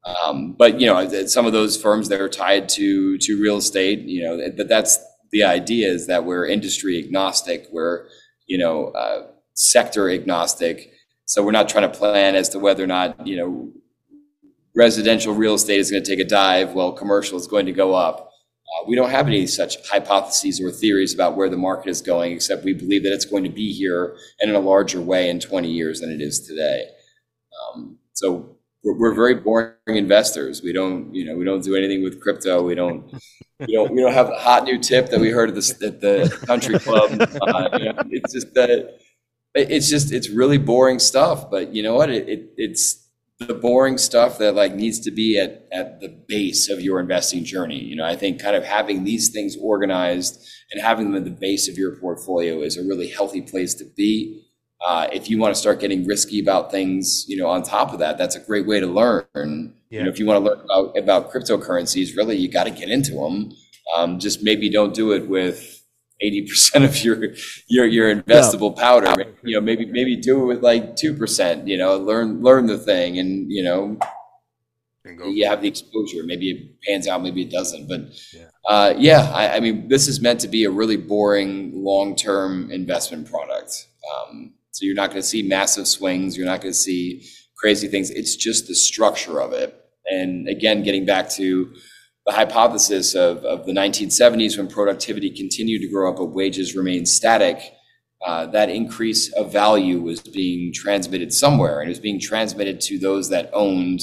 Um, 0.06 0.54
but 0.54 0.80
you 0.80 0.88
know, 0.88 1.26
some 1.26 1.46
of 1.46 1.52
those 1.52 1.76
firms 1.76 2.08
that 2.08 2.22
are 2.22 2.30
tied 2.30 2.70
to 2.70 3.18
to 3.18 3.42
real 3.42 3.58
estate, 3.58 4.00
you 4.00 4.24
know, 4.24 4.50
but 4.56 4.70
that's 4.70 4.98
the 5.32 5.44
idea 5.44 5.90
is 5.90 6.08
that 6.08 6.24
we're 6.24 6.46
industry 6.46 6.98
agnostic, 6.98 7.68
we're 7.72 8.06
you 8.48 8.58
know 8.58 8.88
uh, 8.88 9.28
sector 9.54 10.10
agnostic. 10.10 10.94
So 11.26 11.44
we're 11.44 11.52
not 11.52 11.70
trying 11.70 11.90
to 11.90 11.98
plan 11.98 12.36
as 12.36 12.50
to 12.50 12.60
whether 12.60 12.84
or 12.84 12.88
not 12.88 13.28
you 13.28 13.38
know 13.38 13.72
residential 14.76 15.34
real 15.34 15.56
estate 15.56 15.80
is 15.80 15.92
going 15.92 16.04
to 16.04 16.10
take 16.10 16.26
a 16.26 16.28
dive 16.28 16.74
while 16.74 16.94
commercial 16.94 17.38
is 17.38 17.48
going 17.48 17.66
to 17.66 17.74
go 17.74 17.94
up. 17.94 18.31
Uh, 18.72 18.86
we 18.88 18.96
don't 18.96 19.10
have 19.10 19.28
any 19.28 19.46
such 19.48 19.76
hypotheses 19.90 20.62
or 20.62 20.72
theories 20.72 21.14
about 21.14 21.36
where 21.36 21.50
the 21.50 21.58
market 21.58 21.90
is 21.90 22.02
going, 22.02 22.32
except 22.32 22.64
we 22.64 22.74
believe 22.74 23.04
that 23.04 23.14
it's 23.14 23.26
going 23.26 23.44
to 23.44 23.50
be 23.50 23.74
here 23.74 24.16
and 24.40 24.50
in 24.50 24.56
a 24.56 24.60
larger 24.60 25.02
way 25.02 25.30
in 25.30 25.40
20 25.40 25.70
years 25.70 26.00
than 26.00 26.12
it 26.12 26.22
is 26.22 26.40
today. 26.40 26.86
Um, 27.76 27.98
so 28.14 28.56
we're, 28.84 28.98
we're 28.98 29.14
very 29.14 29.36
boring 29.36 29.76
investors. 29.88 30.62
We 30.64 30.72
don't, 30.72 31.14
you 31.14 31.26
know, 31.26 31.36
we 31.36 31.44
don't 31.44 31.64
do 31.64 31.76
anything 31.76 32.04
with 32.04 32.22
crypto. 32.22 32.64
We 32.64 32.76
don't, 32.76 33.12
we 33.60 33.74
don't, 33.74 33.92
we 33.92 34.02
don't 34.02 34.14
have 34.14 34.30
a 34.30 34.40
hot 34.40 34.64
new 34.64 34.80
tip 34.80 35.10
that 35.10 35.20
we 35.20 35.30
heard 35.30 35.50
at 35.50 35.56
the, 35.56 35.86
at 35.86 36.02
the 36.02 36.46
country 36.46 36.80
club. 36.80 37.12
Uh, 37.42 37.78
you 37.78 37.86
know, 37.86 38.02
it's 38.10 38.34
just 38.34 38.54
that 38.54 39.00
it's 39.54 39.90
just 39.90 40.12
it's 40.12 40.30
really 40.30 40.58
boring 40.58 41.00
stuff. 41.00 41.50
But 41.50 41.74
you 41.74 41.84
know 41.84 41.96
what? 41.96 42.10
It, 42.10 42.30
it 42.30 42.50
it's 42.58 43.01
the 43.48 43.54
boring 43.54 43.98
stuff 43.98 44.38
that 44.38 44.56
like 44.56 44.76
needs 44.76 45.00
to 45.00 45.12
be 45.12 45.40
at 45.40 45.68
at 45.72 46.00
the 46.00 46.10
base 46.10 46.70
of 46.70 46.82
your 46.82 47.00
investing 47.00 47.44
journey. 47.44 47.80
You 47.80 47.96
know, 47.96 48.06
I 48.06 48.16
think 48.16 48.42
kind 48.42 48.56
of 48.56 48.64
having 48.64 49.04
these 49.04 49.30
things 49.30 49.58
organized 49.60 50.48
and 50.72 50.82
having 50.82 51.12
them 51.12 51.16
at 51.16 51.26
the 51.26 51.32
base 51.32 51.68
of 51.68 51.78
your 51.78 51.96
portfolio 51.98 52.62
is 52.62 52.78
a 52.78 52.84
really 52.84 53.08
healthy 53.08 53.42
place 53.42 53.74
to 53.76 53.86
be. 53.86 54.44
Uh, 54.86 55.08
if 55.14 55.30
you 55.30 55.38
want 55.38 55.54
to 55.54 55.60
start 55.60 55.80
getting 55.80 56.08
risky 56.08 56.40
about 56.40 56.72
things, 56.72 57.26
you 57.28 57.38
know, 57.38 57.48
on 57.48 57.62
top 57.62 57.94
of 57.94 58.00
that, 58.00 58.18
that's 58.18 58.36
a 58.36 58.40
great 58.40 58.66
way 58.66 58.80
to 58.80 58.88
learn. 58.88 59.28
Yeah. 59.36 60.00
You 60.00 60.04
know, 60.04 60.10
if 60.10 60.18
you 60.18 60.26
want 60.26 60.44
to 60.44 60.50
learn 60.50 60.62
about, 60.62 60.98
about 60.98 61.32
cryptocurrencies, 61.32 62.18
really, 62.18 62.38
you 62.38 62.50
got 62.50 62.64
to 62.64 62.72
get 62.72 62.90
into 62.90 63.12
them. 63.12 63.52
Um, 63.96 64.20
just 64.20 64.42
maybe 64.42 64.70
don't 64.70 64.94
do 64.94 65.12
it 65.12 65.28
with 65.28 65.81
80% 66.24 66.86
of 66.86 67.04
your 67.04 67.34
your 67.68 67.86
your 67.86 68.16
investable 68.16 68.76
yeah. 68.76 68.84
powder. 68.84 69.36
You 69.44 69.56
know, 69.56 69.62
maybe 69.62 69.86
maybe 69.86 70.16
do 70.16 70.44
it 70.44 70.46
with 70.46 70.64
like 70.64 70.96
2%, 70.96 71.68
you 71.68 71.78
know, 71.78 71.98
learn 71.98 72.42
learn 72.42 72.68
the 72.68 72.78
thing 72.78 73.18
and, 73.20 73.52
you 73.52 73.64
know, 73.64 73.98
you 75.06 75.48
have 75.48 75.62
the 75.62 75.68
exposure. 75.68 76.24
Maybe 76.24 76.52
it 76.52 76.82
pans 76.88 77.08
out, 77.08 77.24
maybe 77.24 77.42
it 77.42 77.52
doesn't. 77.52 77.88
But 77.88 78.02
yeah, 78.34 78.46
uh, 78.66 78.94
yeah 78.98 79.32
I, 79.34 79.56
I, 79.56 79.60
mean, 79.60 79.88
this 79.88 80.08
is 80.08 80.22
meant 80.22 80.40
to 80.42 80.48
be 80.48 80.64
a 80.64 80.72
really 80.72 80.98
boring 80.98 81.72
long 81.84 82.16
term 82.16 82.72
investment 82.72 83.30
product. 83.30 83.88
Um, 84.14 84.54
so 84.72 84.86
you're 84.86 84.96
not 84.96 85.10
going 85.10 85.22
to 85.22 85.28
see 85.28 85.42
massive 85.42 85.88
swings. 85.88 86.38
You're 86.38 86.46
not 86.46 86.62
going 86.62 86.74
to 86.74 86.78
see 86.78 87.28
crazy 87.58 87.88
things. 87.88 88.10
It's 88.10 88.36
just 88.36 88.68
the 88.68 88.76
structure 88.76 89.42
of 89.42 89.54
it. 89.54 89.76
And 90.06 90.48
again, 90.48 90.84
getting 90.84 91.06
back 91.06 91.30
to 91.32 91.74
the 92.26 92.34
hypothesis 92.34 93.16
of, 93.16 93.38
of 93.46 93.66
the 93.66 93.72
1970s 93.72 94.58
when 94.58 94.68
productivity 94.68 95.30
continued 95.30 95.82
to 95.82 95.90
grow 95.90 96.12
up 96.12 96.18
but 96.18 96.26
wages 96.26 96.76
remained 96.76 97.08
static, 97.08 97.60
uh, 98.26 98.46
that 98.48 98.70
increase 98.70 99.32
of 99.34 99.52
value 99.52 100.00
was 100.00 100.22
being 100.22 100.72
transmitted 100.74 101.34
somewhere 101.34 101.80
and 101.80 101.90
it 101.90 101.92
was 101.92 102.00
being 102.00 102.20
transmitted 102.20 102.80
to 102.80 103.00
those 103.00 103.30
that 103.30 103.50
owned 103.54 104.02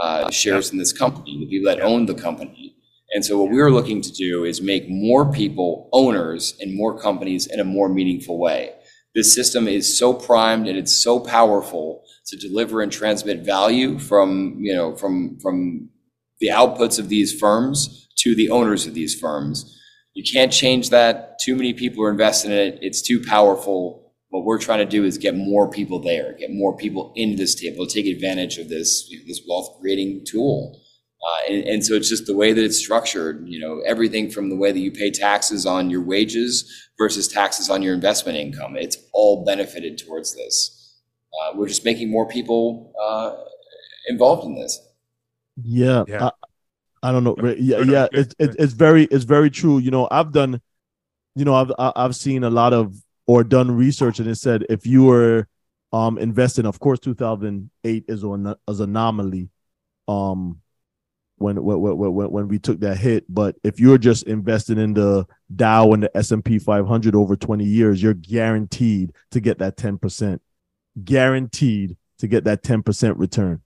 uh, 0.00 0.30
shares 0.30 0.70
in 0.70 0.78
this 0.78 0.92
company, 0.92 1.38
the 1.40 1.46
people 1.46 1.72
that 1.72 1.80
owned 1.80 2.08
the 2.08 2.14
company. 2.14 2.76
And 3.14 3.24
so 3.24 3.40
what 3.40 3.50
we 3.50 3.58
were 3.58 3.70
looking 3.70 4.02
to 4.02 4.12
do 4.12 4.44
is 4.44 4.60
make 4.60 4.88
more 4.88 5.30
people 5.30 5.88
owners 5.92 6.54
in 6.58 6.76
more 6.76 6.98
companies 6.98 7.46
in 7.46 7.60
a 7.60 7.64
more 7.64 7.88
meaningful 7.88 8.38
way. 8.38 8.74
This 9.14 9.32
system 9.32 9.68
is 9.68 9.96
so 9.96 10.12
primed 10.12 10.66
and 10.66 10.76
it's 10.76 10.96
so 10.96 11.20
powerful 11.20 12.02
to 12.26 12.36
deliver 12.36 12.82
and 12.82 12.90
transmit 12.90 13.40
value 13.40 13.98
from, 13.98 14.56
you 14.58 14.74
know, 14.74 14.96
from, 14.96 15.38
from 15.40 15.90
the 16.40 16.48
outputs 16.48 16.98
of 16.98 17.08
these 17.08 17.38
firms 17.38 18.08
to 18.18 18.34
the 18.34 18.50
owners 18.50 18.86
of 18.86 18.94
these 18.94 19.18
firms. 19.18 19.80
You 20.14 20.24
can't 20.30 20.52
change 20.52 20.90
that. 20.90 21.38
Too 21.40 21.56
many 21.56 21.72
people 21.72 22.04
are 22.04 22.10
invested 22.10 22.52
in 22.52 22.58
it. 22.58 22.78
It's 22.80 23.02
too 23.02 23.22
powerful. 23.22 24.12
What 24.28 24.44
we're 24.44 24.60
trying 24.60 24.78
to 24.78 24.86
do 24.86 25.04
is 25.04 25.18
get 25.18 25.36
more 25.36 25.70
people 25.70 26.00
there, 26.00 26.34
get 26.34 26.50
more 26.50 26.76
people 26.76 27.12
into 27.16 27.36
this 27.36 27.54
table, 27.54 27.86
take 27.86 28.06
advantage 28.06 28.58
of 28.58 28.68
this, 28.68 29.08
you 29.08 29.18
know, 29.18 29.24
this 29.26 29.42
wealth 29.48 29.78
creating 29.80 30.24
tool. 30.26 30.80
Uh, 31.26 31.52
and, 31.52 31.64
and, 31.64 31.84
so 31.84 31.94
it's 31.94 32.08
just 32.08 32.26
the 32.26 32.36
way 32.36 32.52
that 32.52 32.62
it's 32.62 32.76
structured, 32.76 33.48
you 33.48 33.58
know, 33.58 33.80
everything 33.86 34.30
from 34.30 34.50
the 34.50 34.56
way 34.56 34.70
that 34.70 34.78
you 34.78 34.92
pay 34.92 35.10
taxes 35.10 35.64
on 35.64 35.88
your 35.88 36.02
wages 36.02 36.90
versus 36.98 37.28
taxes 37.28 37.70
on 37.70 37.80
your 37.80 37.94
investment 37.94 38.36
income. 38.36 38.76
It's 38.76 38.98
all 39.14 39.42
benefited 39.42 39.96
towards 39.96 40.34
this. 40.34 41.00
Uh, 41.32 41.52
we're 41.56 41.68
just 41.68 41.84
making 41.84 42.10
more 42.10 42.28
people 42.28 42.92
uh, 43.02 43.34
involved 44.08 44.44
in 44.44 44.54
this. 44.54 44.78
Yeah. 45.62 46.04
yeah. 46.08 46.30
I, 47.02 47.08
I, 47.08 47.12
don't 47.12 47.24
know. 47.24 47.36
Yeah, 47.58 47.80
yeah. 47.80 48.06
It's, 48.12 48.34
it's 48.38 48.56
it's 48.56 48.72
very 48.72 49.04
it's 49.04 49.24
very 49.24 49.50
true. 49.50 49.78
You 49.78 49.90
know, 49.90 50.08
I've 50.10 50.32
done, 50.32 50.60
you 51.34 51.44
know, 51.44 51.54
I've 51.54 51.72
I've 51.78 52.16
seen 52.16 52.44
a 52.44 52.50
lot 52.50 52.72
of 52.72 52.94
or 53.26 53.44
done 53.44 53.70
research, 53.70 54.18
and 54.18 54.28
it 54.28 54.36
said 54.36 54.66
if 54.68 54.86
you 54.86 55.04
were 55.04 55.48
um 55.92 56.18
investing, 56.18 56.66
of 56.66 56.80
course, 56.80 56.98
2008 57.00 58.04
is 58.08 58.22
an 58.22 58.54
as 58.68 58.80
anomaly. 58.80 59.50
Um, 60.08 60.60
when, 61.36 61.62
when 61.62 61.80
when 61.80 62.30
when 62.30 62.48
we 62.48 62.58
took 62.58 62.80
that 62.80 62.96
hit. 62.96 63.24
But 63.28 63.56
if 63.64 63.80
you're 63.80 63.98
just 63.98 64.24
investing 64.24 64.78
in 64.78 64.94
the 64.94 65.26
Dow 65.54 65.92
and 65.92 66.02
the 66.04 66.16
S 66.16 66.30
and 66.30 66.44
P 66.44 66.58
500 66.58 67.14
over 67.14 67.36
20 67.36 67.64
years, 67.64 68.02
you're 68.02 68.14
guaranteed 68.14 69.12
to 69.32 69.40
get 69.40 69.58
that 69.58 69.76
10 69.76 69.98
percent. 69.98 70.42
Guaranteed 71.02 71.96
to 72.18 72.28
get 72.28 72.44
that 72.44 72.62
10 72.62 72.82
percent 72.82 73.16
return. 73.18 73.62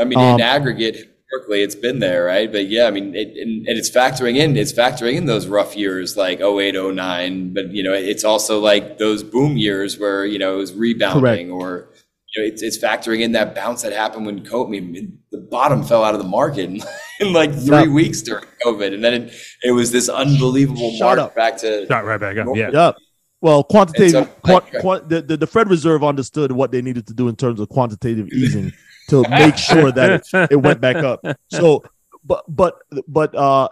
I 0.00 0.04
mean, 0.04 0.18
um, 0.18 0.34
in 0.34 0.40
aggregate, 0.40 1.12
historically, 1.32 1.62
it's 1.62 1.74
been 1.74 1.98
there, 1.98 2.24
right? 2.24 2.50
But 2.50 2.68
yeah, 2.68 2.86
I 2.86 2.90
mean, 2.90 3.14
it, 3.14 3.36
and, 3.36 3.66
and, 3.66 3.78
it's 3.78 3.90
factoring 3.90 4.36
in, 4.36 4.56
it's 4.56 4.72
factoring 4.72 5.14
in 5.14 5.26
those 5.26 5.46
rough 5.46 5.76
years 5.76 6.16
like 6.16 6.40
08, 6.40 6.74
09, 6.74 7.54
but 7.54 7.70
you 7.72 7.82
know, 7.82 7.92
it's 7.92 8.24
also 8.24 8.60
like 8.60 8.98
those 8.98 9.22
boom 9.22 9.56
years 9.56 9.98
where, 9.98 10.24
you 10.24 10.38
know, 10.38 10.54
it 10.54 10.58
was 10.58 10.74
rebounding 10.74 11.48
correct. 11.48 11.50
or, 11.50 11.88
you 12.34 12.42
know, 12.42 12.48
it's, 12.48 12.62
it's 12.62 12.78
factoring 12.78 13.20
in 13.20 13.32
that 13.32 13.54
bounce 13.54 13.82
that 13.82 13.92
happened 13.92 14.26
when 14.26 14.44
COVID, 14.44 14.76
I 14.76 14.80
mean, 14.80 15.18
the 15.30 15.38
bottom 15.38 15.82
fell 15.82 16.04
out 16.04 16.14
of 16.14 16.22
the 16.22 16.28
market 16.28 16.70
in, 16.70 16.80
in 17.20 17.32
like 17.32 17.52
three 17.52 17.80
yep. 17.80 17.88
weeks 17.88 18.22
during 18.22 18.44
COVID. 18.64 18.94
And 18.94 19.04
then 19.04 19.14
it, 19.14 19.34
it 19.62 19.72
was 19.72 19.92
this 19.92 20.08
unbelievable 20.08 20.90
Shut 20.92 21.00
mark 21.00 21.18
up. 21.18 21.34
back 21.34 21.58
to. 21.58 21.86
Shot 21.86 22.04
right 22.04 22.20
back 22.20 22.36
up. 22.38 22.48
Yeah. 22.54 22.70
Yep. 22.72 22.96
Well, 23.42 23.64
quantitative, 23.64 24.12
so, 24.12 24.24
quant, 24.44 24.64
quant, 24.80 25.08
the, 25.08 25.20
the, 25.20 25.36
the 25.36 25.46
Fed 25.48 25.68
Reserve 25.68 26.04
understood 26.04 26.52
what 26.52 26.70
they 26.70 26.80
needed 26.80 27.08
to 27.08 27.14
do 27.14 27.26
in 27.28 27.34
terms 27.34 27.58
of 27.58 27.68
quantitative 27.68 28.28
easing 28.28 28.72
to 29.12 29.28
make 29.28 29.56
sure 29.58 29.92
that 29.92 30.26
it, 30.32 30.52
it 30.52 30.56
went 30.56 30.80
back 30.80 30.96
up. 30.96 31.24
So, 31.50 31.84
but 32.24 32.44
but 32.48 32.82
but 33.06 33.34
uh, 33.34 33.68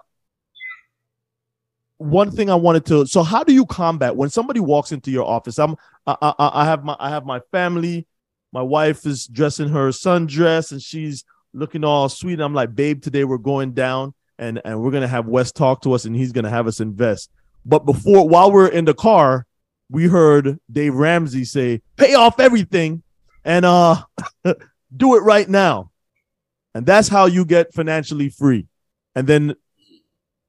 one 1.96 2.30
thing 2.30 2.50
I 2.50 2.54
wanted 2.54 2.84
to. 2.86 3.06
So, 3.06 3.22
how 3.22 3.42
do 3.42 3.52
you 3.52 3.66
combat 3.66 4.16
when 4.16 4.30
somebody 4.30 4.60
walks 4.60 4.92
into 4.92 5.10
your 5.10 5.26
office? 5.26 5.58
I'm 5.58 5.76
I, 6.06 6.16
I, 6.20 6.34
I 6.38 6.64
have 6.64 6.84
my 6.84 6.96
I 6.98 7.08
have 7.10 7.24
my 7.24 7.40
family. 7.52 8.06
My 8.52 8.62
wife 8.62 9.06
is 9.06 9.26
dressing 9.26 9.68
her 9.68 9.90
sundress 9.90 10.72
and 10.72 10.82
she's 10.82 11.24
looking 11.52 11.84
all 11.84 12.08
sweet. 12.08 12.34
And 12.34 12.42
I'm 12.42 12.54
like, 12.54 12.74
babe, 12.74 13.00
today 13.00 13.24
we're 13.24 13.38
going 13.38 13.72
down 13.72 14.12
and 14.38 14.60
and 14.64 14.82
we're 14.82 14.90
gonna 14.90 15.08
have 15.08 15.26
Wes 15.26 15.52
talk 15.52 15.82
to 15.82 15.92
us 15.92 16.04
and 16.04 16.14
he's 16.14 16.32
gonna 16.32 16.50
have 16.50 16.66
us 16.66 16.80
invest. 16.80 17.30
But 17.64 17.84
before, 17.86 18.28
while 18.28 18.50
we're 18.50 18.68
in 18.68 18.84
the 18.86 18.94
car, 18.94 19.46
we 19.90 20.06
heard 20.06 20.58
Dave 20.70 20.94
Ramsey 20.94 21.44
say, 21.44 21.82
"Pay 21.96 22.14
off 22.14 22.40
everything," 22.40 23.02
and 23.44 23.64
uh, 23.64 24.02
do 24.94 25.16
it 25.16 25.20
right 25.20 25.48
now. 25.48 25.90
And 26.74 26.86
that's 26.86 27.08
how 27.08 27.26
you 27.26 27.44
get 27.44 27.74
financially 27.74 28.28
free. 28.28 28.66
And 29.14 29.26
then 29.26 29.54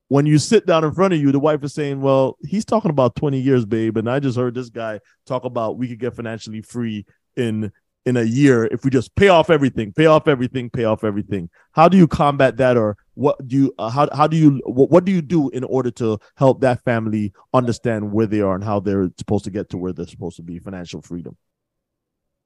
when 0.08 0.26
you 0.26 0.38
sit 0.38 0.66
down 0.66 0.84
in 0.84 0.94
front 0.94 1.14
of 1.14 1.20
you, 1.20 1.32
the 1.32 1.40
wife 1.40 1.64
is 1.64 1.74
saying, 1.74 2.02
Well, 2.02 2.38
he's 2.44 2.66
talking 2.66 2.92
about 2.92 3.16
20 3.16 3.40
years, 3.40 3.66
babe. 3.66 3.98
And 3.98 4.10
I 4.10 4.20
just 4.20 4.38
heard 4.38 4.54
this 4.54 4.70
guy 4.70 5.00
talk 5.26 5.46
about 5.46 5.78
we 5.78 5.88
could 5.88 6.00
get 6.00 6.16
financially 6.16 6.62
free 6.62 7.06
in 7.36 7.72
in 8.06 8.18
a 8.18 8.24
year 8.24 8.66
if 8.66 8.84
we 8.84 8.90
just 8.90 9.16
pay 9.16 9.28
off 9.28 9.50
everything, 9.50 9.94
pay 9.94 10.08
off 10.08 10.28
everything, 10.28 10.70
pay 10.70 10.86
off 10.86 11.04
everything. 11.04 11.50
How 11.72 11.88
do 11.88 11.98
you 11.98 12.08
combat 12.08 12.58
that, 12.58 12.76
or 12.76 12.98
what 13.14 13.48
do 13.48 13.56
you 13.56 13.74
uh, 13.78 13.90
how 13.90 14.10
how 14.14 14.28
do 14.28 14.38
you 14.38 14.62
what, 14.66 14.90
what 14.90 15.06
do 15.06 15.12
you 15.12 15.22
do 15.22 15.50
in 15.50 15.64
order 15.64 15.92
to 15.92 16.20
help 16.36 16.62
that 16.62 16.84
family 16.84 17.32
understand 17.54 18.12
where 18.12 18.26
they 18.28 18.42
are 18.42 18.56
and 18.56 18.64
how 18.64 18.80
they're 18.80 19.10
supposed 19.18 19.46
to 19.46 19.52
get 19.52 19.70
to 19.70 19.78
where 19.78 19.94
they're 19.94 20.08
supposed 20.08 20.38
to 20.38 20.44
be 20.44 20.60
financial 20.60 21.02
freedom? 21.02 21.38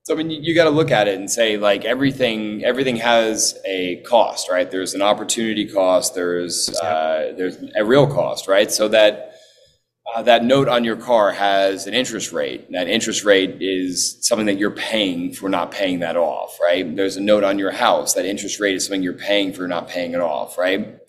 So 0.05 0.13
I 0.13 0.17
mean, 0.17 0.29
you, 0.29 0.39
you 0.39 0.53
got 0.53 0.65
to 0.65 0.69
look 0.69 0.91
at 0.91 1.07
it 1.07 1.17
and 1.17 1.29
say 1.29 1.57
like 1.57 1.83
everything 1.83 2.63
everything 2.63 2.97
has 2.97 3.57
a 3.65 4.03
cost, 4.07 4.49
right? 4.51 4.69
There's 4.69 4.93
an 4.93 5.01
opportunity 5.01 5.67
cost. 5.67 6.13
There's 6.13 6.69
uh, 6.79 7.33
there's 7.35 7.57
a 7.75 7.83
real 7.83 8.05
cost, 8.05 8.47
right? 8.47 8.71
So 8.71 8.87
that 8.89 9.33
uh, 10.13 10.21
that 10.21 10.43
note 10.43 10.67
on 10.67 10.83
your 10.83 10.95
car 10.95 11.31
has 11.31 11.87
an 11.87 11.95
interest 11.95 12.31
rate. 12.31 12.71
That 12.71 12.87
interest 12.87 13.25
rate 13.25 13.57
is 13.61 14.19
something 14.21 14.45
that 14.45 14.59
you're 14.59 14.69
paying 14.69 15.33
for 15.33 15.49
not 15.49 15.71
paying 15.71 16.01
that 16.01 16.17
off, 16.17 16.59
right? 16.61 16.95
There's 16.95 17.17
a 17.17 17.21
note 17.21 17.43
on 17.43 17.57
your 17.57 17.71
house. 17.71 18.13
That 18.13 18.25
interest 18.25 18.59
rate 18.59 18.75
is 18.75 18.85
something 18.85 19.01
you're 19.01 19.13
paying 19.13 19.53
for 19.53 19.67
not 19.67 19.87
paying 19.87 20.13
it 20.13 20.21
off, 20.21 20.55
right? 20.55 20.99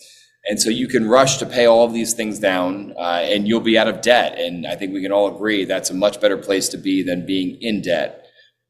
And 0.49 0.59
so 0.59 0.71
you 0.71 0.87
can 0.87 1.07
rush 1.07 1.37
to 1.37 1.45
pay 1.45 1.67
all 1.67 1.85
of 1.85 1.93
these 1.93 2.15
things 2.15 2.39
down, 2.39 2.95
uh, 2.97 3.21
and 3.21 3.47
you'll 3.47 3.59
be 3.59 3.77
out 3.77 3.87
of 3.87 4.01
debt. 4.01 4.39
And 4.39 4.65
I 4.65 4.75
think 4.75 4.91
we 4.91 5.03
can 5.03 5.11
all 5.11 5.35
agree 5.35 5.65
that's 5.65 5.91
a 5.91 5.93
much 5.93 6.19
better 6.19 6.37
place 6.37 6.67
to 6.69 6.77
be 6.77 7.03
than 7.03 7.27
being 7.27 7.61
in 7.61 7.83
debt 7.83 8.23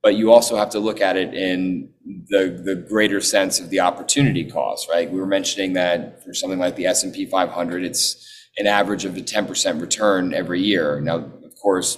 but 0.03 0.15
you 0.15 0.31
also 0.31 0.55
have 0.55 0.69
to 0.69 0.79
look 0.79 1.01
at 1.01 1.17
it 1.17 1.33
in 1.33 1.89
the, 2.29 2.61
the 2.63 2.75
greater 2.75 3.19
sense 3.19 3.59
of 3.59 3.69
the 3.69 3.79
opportunity 3.79 4.49
cost, 4.49 4.89
right? 4.89 5.09
We 5.09 5.19
were 5.19 5.25
mentioning 5.25 5.73
that 5.73 6.23
for 6.23 6.33
something 6.33 6.59
like 6.59 6.75
the 6.75 6.85
S&P 6.85 7.25
500, 7.25 7.83
it's 7.83 8.47
an 8.57 8.67
average 8.67 9.05
of 9.05 9.17
a 9.17 9.21
10% 9.21 9.81
return 9.81 10.33
every 10.33 10.61
year. 10.61 11.01
Now, 11.01 11.17
of 11.17 11.55
course, 11.61 11.97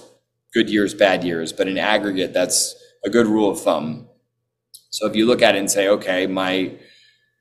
good 0.52 0.68
years, 0.68 0.94
bad 0.94 1.24
years, 1.24 1.52
but 1.52 1.68
in 1.68 1.78
aggregate, 1.78 2.32
that's 2.32 2.74
a 3.04 3.10
good 3.10 3.26
rule 3.26 3.50
of 3.50 3.60
thumb. 3.60 4.08
So 4.90 5.06
if 5.06 5.14
you 5.14 5.26
look 5.26 5.42
at 5.42 5.54
it 5.54 5.58
and 5.58 5.70
say, 5.70 5.88
okay, 5.88 6.26
my 6.26 6.72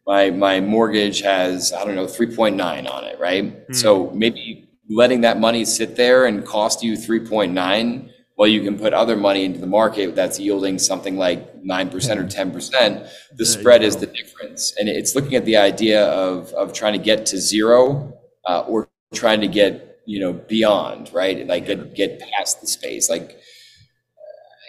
my 0.05 0.29
my 0.29 0.59
mortgage 0.59 1.21
has 1.21 1.73
I 1.73 1.83
don't 1.83 1.95
know 1.95 2.05
3.9 2.05 2.89
on 2.89 3.03
it, 3.03 3.19
right? 3.19 3.67
Mm. 3.69 3.75
So 3.75 4.11
maybe 4.11 4.69
letting 4.89 5.21
that 5.21 5.39
money 5.39 5.65
sit 5.65 5.95
there 5.95 6.25
and 6.25 6.45
cost 6.45 6.83
you 6.83 6.93
3.9 6.93 8.09
Well, 8.39 8.47
you 8.47 8.61
can 8.63 8.79
put 8.79 8.93
other 8.93 9.17
money 9.17 9.43
into 9.43 9.59
the 9.59 9.67
market 9.67 10.15
that's 10.15 10.39
yielding 10.39 10.79
something 10.79 11.17
like 11.17 11.61
9% 11.61 11.93
or 11.93 12.23
10%. 12.23 13.09
The 13.35 13.45
spread 13.45 13.83
is 13.83 13.97
the 13.97 14.05
difference. 14.05 14.73
And 14.79 14.87
it's 14.87 15.13
looking 15.13 15.35
at 15.35 15.43
the 15.43 15.57
idea 15.57 16.05
of, 16.05 16.53
of 16.53 16.71
trying 16.71 16.93
to 16.93 16.99
get 16.99 17.25
to 17.27 17.37
zero 17.37 18.13
uh, 18.47 18.61
or 18.61 18.87
trying 19.13 19.41
to 19.41 19.49
get, 19.49 19.99
you 20.05 20.21
know, 20.21 20.31
beyond, 20.31 21.11
right? 21.13 21.45
Like 21.45 21.65
get, 21.65 21.93
get 21.95 22.21
past 22.31 22.61
the 22.61 22.67
space. 22.67 23.09
Like, 23.09 23.37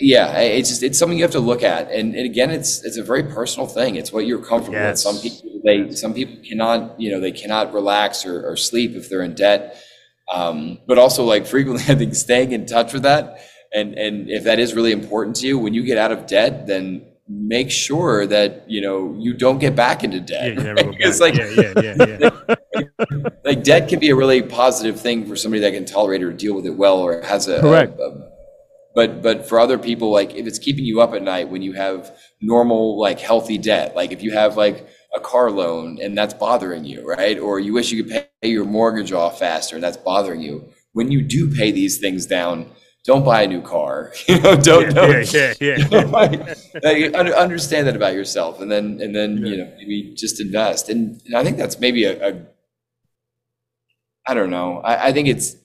yeah, 0.00 0.36
it's 0.40 0.68
just, 0.68 0.82
it's 0.82 0.98
something 0.98 1.16
you 1.16 1.22
have 1.22 1.30
to 1.30 1.38
look 1.38 1.62
at. 1.62 1.92
And, 1.92 2.16
and 2.16 2.26
again, 2.26 2.50
it's, 2.50 2.84
it's 2.84 2.96
a 2.96 3.04
very 3.04 3.22
personal 3.22 3.68
thing. 3.68 3.94
It's 3.94 4.12
what 4.12 4.26
you're 4.26 4.44
comfortable 4.44 4.80
Yes. 4.80 5.04
with. 5.04 5.14
Some 5.14 5.22
people, 5.22 5.60
they, 5.64 5.92
some 5.92 6.12
people 6.12 6.42
cannot, 6.44 7.00
you 7.00 7.12
know, 7.12 7.20
they 7.20 7.30
cannot 7.30 7.72
relax 7.72 8.26
or, 8.26 8.50
or 8.50 8.56
sleep 8.56 8.96
if 8.96 9.08
they're 9.08 9.22
in 9.22 9.36
debt. 9.36 9.80
Um, 10.32 10.78
but 10.88 10.98
also 10.98 11.22
like 11.22 11.46
frequently, 11.46 11.84
I 11.88 11.96
think 11.96 12.16
staying 12.16 12.50
in 12.50 12.66
touch 12.66 12.92
with 12.92 13.04
that. 13.04 13.46
And, 13.72 13.94
and 13.94 14.28
if 14.30 14.44
that 14.44 14.58
is 14.58 14.74
really 14.74 14.92
important 14.92 15.36
to 15.36 15.46
you, 15.46 15.58
when 15.58 15.74
you 15.74 15.82
get 15.84 15.98
out 15.98 16.10
of 16.12 16.26
debt, 16.26 16.66
then 16.66 17.06
make 17.28 17.70
sure 17.70 18.26
that, 18.26 18.68
you 18.68 18.80
know, 18.80 19.14
you 19.18 19.32
don't 19.34 19.58
get 19.58 19.76
back 19.76 20.02
into 20.02 20.20
debt. 20.20 20.48
you 20.48 20.54
never 20.56 20.82
right? 20.88 20.96
It's 21.00 21.20
back. 21.20 21.34
like, 21.36 21.56
yeah, 21.56 21.72
yeah, 21.82 22.06
yeah, 22.20 22.30
yeah. 22.74 23.28
like 23.44 23.62
debt 23.62 23.88
can 23.88 24.00
be 24.00 24.10
a 24.10 24.16
really 24.16 24.42
positive 24.42 25.00
thing 25.00 25.26
for 25.26 25.36
somebody 25.36 25.60
that 25.60 25.72
can 25.72 25.84
tolerate 25.84 26.22
or 26.22 26.32
deal 26.32 26.54
with 26.54 26.66
it 26.66 26.76
well 26.76 26.98
or 26.98 27.22
has 27.22 27.46
a 27.48 27.60
Correct. 27.60 27.98
a- 27.98 28.02
a- 28.02 28.30
but 28.92 29.22
but 29.22 29.48
for 29.48 29.60
other 29.60 29.78
people 29.78 30.10
like 30.10 30.34
if 30.34 30.48
it's 30.48 30.58
keeping 30.58 30.84
you 30.84 31.00
up 31.00 31.14
at 31.14 31.22
night 31.22 31.48
when 31.48 31.62
you 31.62 31.72
have 31.74 32.10
normal 32.40 32.98
like 32.98 33.20
healthy 33.20 33.56
debt 33.56 33.94
like 33.94 34.10
if 34.10 34.20
you 34.20 34.32
have 34.32 34.56
like 34.56 34.88
a 35.14 35.20
car 35.20 35.48
loan 35.52 35.98
and 36.02 36.18
that's 36.18 36.34
bothering 36.34 36.84
you 36.84 37.06
right 37.06 37.38
or 37.38 37.60
you 37.60 37.72
wish 37.72 37.92
you 37.92 38.02
could 38.02 38.10
pay 38.42 38.48
your 38.48 38.64
mortgage 38.64 39.12
off 39.12 39.38
faster 39.38 39.76
and 39.76 39.84
that's 39.84 39.96
bothering 39.96 40.40
you 40.40 40.68
when 40.92 41.12
you 41.12 41.22
do 41.22 41.54
pay 41.54 41.70
these 41.70 41.98
things 41.98 42.26
down 42.26 42.68
don't 43.04 43.24
buy 43.24 43.42
a 43.42 43.46
new 43.46 43.62
car 43.62 44.12
you 44.28 44.38
know 44.40 44.54
don't 44.56 44.82
yeah, 44.82 44.90
don't 44.90 45.34
yeah, 45.34 45.54
yeah, 45.60 45.88
yeah. 45.90 46.04
like, 46.84 47.14
un- 47.14 47.32
understand 47.32 47.86
that 47.86 47.96
about 47.96 48.14
yourself 48.14 48.60
and 48.60 48.70
then 48.70 49.00
and 49.00 49.14
then 49.14 49.38
you 49.38 49.56
know 49.56 49.72
maybe 49.78 50.12
just 50.16 50.40
invest 50.40 50.88
and, 50.88 51.20
and 51.26 51.34
i 51.36 51.42
think 51.44 51.56
that's 51.56 51.78
maybe 51.80 52.04
a, 52.04 52.28
a 52.28 52.42
i 54.26 54.34
don't 54.34 54.50
know 54.50 54.78
I, 54.78 55.08
I 55.08 55.12
think 55.12 55.28
it's 55.28 55.56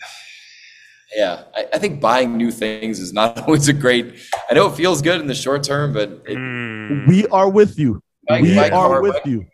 yeah 1.16 1.44
I, 1.54 1.66
I 1.74 1.78
think 1.78 2.00
buying 2.00 2.36
new 2.36 2.50
things 2.50 2.98
is 3.00 3.12
not 3.12 3.38
always 3.46 3.68
a 3.68 3.72
great 3.72 4.14
i 4.50 4.54
know 4.54 4.66
it 4.68 4.76
feels 4.76 5.00
good 5.02 5.20
in 5.20 5.26
the 5.26 5.34
short 5.34 5.62
term 5.62 5.92
but 5.92 6.22
it, 6.26 6.38
Mm. 6.84 7.08
We 7.08 7.26
are 7.28 7.48
with 7.48 7.78
you. 7.78 8.02
my, 8.28 8.42
We 8.42 8.54
my 8.54 8.66
are 8.68 8.88
car, 8.88 9.00
with 9.02 9.14
my, 9.24 9.30
you. 9.30 9.46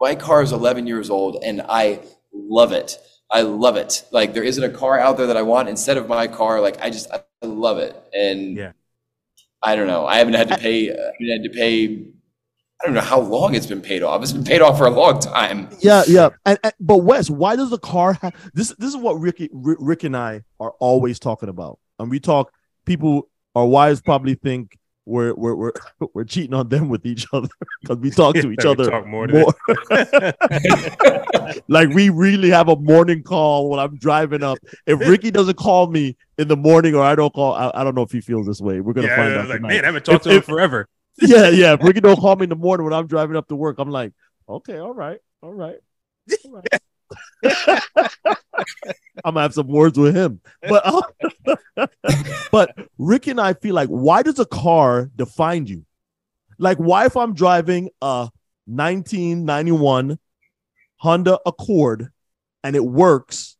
my 0.00 0.14
car 0.14 0.42
is 0.42 0.52
11 0.52 0.86
years 0.86 1.10
old 1.10 1.42
and 1.42 1.60
i 1.68 1.98
love 2.32 2.70
it 2.70 2.98
i 3.32 3.40
love 3.42 3.76
it 3.76 4.04
like 4.12 4.34
there 4.34 4.42
isn't 4.44 4.64
a 4.64 4.70
car 4.70 4.98
out 4.98 5.16
there 5.16 5.26
that 5.26 5.36
i 5.36 5.42
want 5.42 5.68
instead 5.68 5.96
of 5.96 6.08
my 6.08 6.26
car 6.26 6.60
like 6.60 6.80
i 6.82 6.90
just 6.90 7.10
i 7.12 7.20
love 7.46 7.78
it 7.78 7.94
and 8.14 8.56
Yeah. 8.56 8.72
i 9.62 9.74
don't 9.76 9.86
know 9.86 10.06
i 10.06 10.16
haven't 10.18 10.34
had 10.34 10.48
to 10.48 10.58
pay 10.58 10.90
uh, 10.90 10.94
i 10.94 11.10
haven't 11.20 11.42
had 11.42 11.42
to 11.44 11.50
pay 11.50 12.04
i 12.80 12.84
don't 12.84 12.94
know 12.94 13.00
how 13.00 13.20
long 13.20 13.54
it's 13.54 13.66
been 13.66 13.80
paid 13.80 14.02
off 14.02 14.22
it's 14.22 14.32
been 14.32 14.44
paid 14.44 14.60
off 14.60 14.76
for 14.78 14.86
a 14.86 14.90
long 14.90 15.18
time 15.20 15.68
Yeah, 15.80 16.02
yeah. 16.08 16.30
And, 16.44 16.58
and 16.64 16.72
but 16.80 16.98
Wes, 16.98 17.30
why 17.30 17.56
does 17.56 17.70
the 17.70 17.78
car 17.78 18.14
have 18.14 18.34
this? 18.54 18.74
This 18.78 18.90
is 18.90 18.96
what 18.96 19.14
Ricky, 19.20 19.48
Rick, 19.52 19.78
Rick 19.80 20.04
and 20.04 20.16
I 20.16 20.42
are 20.60 20.72
always 20.80 21.18
talking 21.20 21.48
about. 21.48 21.78
And 21.98 22.10
we 22.10 22.18
talk. 22.20 22.52
People, 22.84 23.28
our 23.54 23.66
wives 23.66 24.00
probably 24.00 24.34
think 24.34 24.76
we're 25.04 25.34
we're 25.34 25.54
we're, 25.54 25.72
we're 26.14 26.24
cheating 26.24 26.54
on 26.54 26.68
them 26.68 26.88
with 26.88 27.04
each 27.04 27.26
other 27.32 27.48
because 27.80 27.98
we 27.98 28.10
talk 28.10 28.34
to 28.36 28.50
each 28.52 28.64
other 28.64 28.88
talk 28.90 29.06
more 29.06 29.26
than 29.26 29.44
like 31.68 31.88
we 31.90 32.08
really 32.08 32.50
have 32.50 32.68
a 32.68 32.76
morning 32.76 33.22
call 33.22 33.68
when 33.70 33.80
I'm 33.80 33.96
driving 33.96 34.42
up. 34.42 34.58
If 34.86 35.00
Ricky 35.00 35.30
doesn't 35.30 35.56
call 35.56 35.88
me 35.88 36.16
in 36.38 36.48
the 36.48 36.56
morning 36.56 36.94
or 36.94 37.02
I 37.02 37.14
don't 37.14 37.32
call, 37.32 37.52
I, 37.54 37.70
I 37.74 37.84
don't 37.84 37.94
know 37.94 38.02
if 38.02 38.12
he 38.12 38.20
feels 38.20 38.46
this 38.46 38.60
way. 38.60 38.80
We're 38.80 38.92
gonna 38.92 39.08
yeah, 39.08 39.16
find 39.16 39.34
out 39.34 39.48
like, 39.48 39.56
tonight. 39.58 39.68
man, 39.68 39.84
I 39.84 39.86
haven't 39.86 40.04
talked 40.04 40.16
If- 40.16 40.22
to 40.24 40.30
him 40.30 40.36
if- 40.38 40.44
forever. 40.44 40.88
yeah, 41.20 41.48
yeah. 41.48 41.74
If 41.74 41.82
Ricky 41.82 42.00
don't 42.00 42.18
call 42.18 42.36
me 42.36 42.44
in 42.44 42.50
the 42.50 42.56
morning 42.56 42.84
when 42.84 42.94
I'm 42.94 43.06
driving 43.06 43.36
up 43.36 43.48
to 43.48 43.56
work, 43.56 43.78
I'm 43.78 43.90
like, 43.90 44.12
okay, 44.48 44.78
all 44.78 44.94
right, 44.94 45.18
all 45.42 45.52
right. 45.52 45.76
all 46.44 46.52
right. 46.52 46.82
I'm 49.24 49.34
gonna 49.34 49.42
have 49.42 49.54
some 49.54 49.68
words 49.68 49.98
with 49.98 50.16
him. 50.16 50.40
But 50.68 50.82
uh, 50.84 51.86
but 52.52 52.76
Rick 52.98 53.26
and 53.26 53.40
I 53.40 53.54
feel 53.54 53.74
like 53.74 53.88
why 53.88 54.22
does 54.22 54.38
a 54.38 54.46
car 54.46 55.10
define 55.14 55.66
you? 55.66 55.84
Like 56.58 56.78
why 56.78 57.06
if 57.06 57.16
I'm 57.16 57.34
driving 57.34 57.90
a 58.00 58.30
1991 58.66 60.18
Honda 60.96 61.38
Accord 61.44 62.10
and 62.62 62.76
it 62.76 62.84
works, 62.84 63.56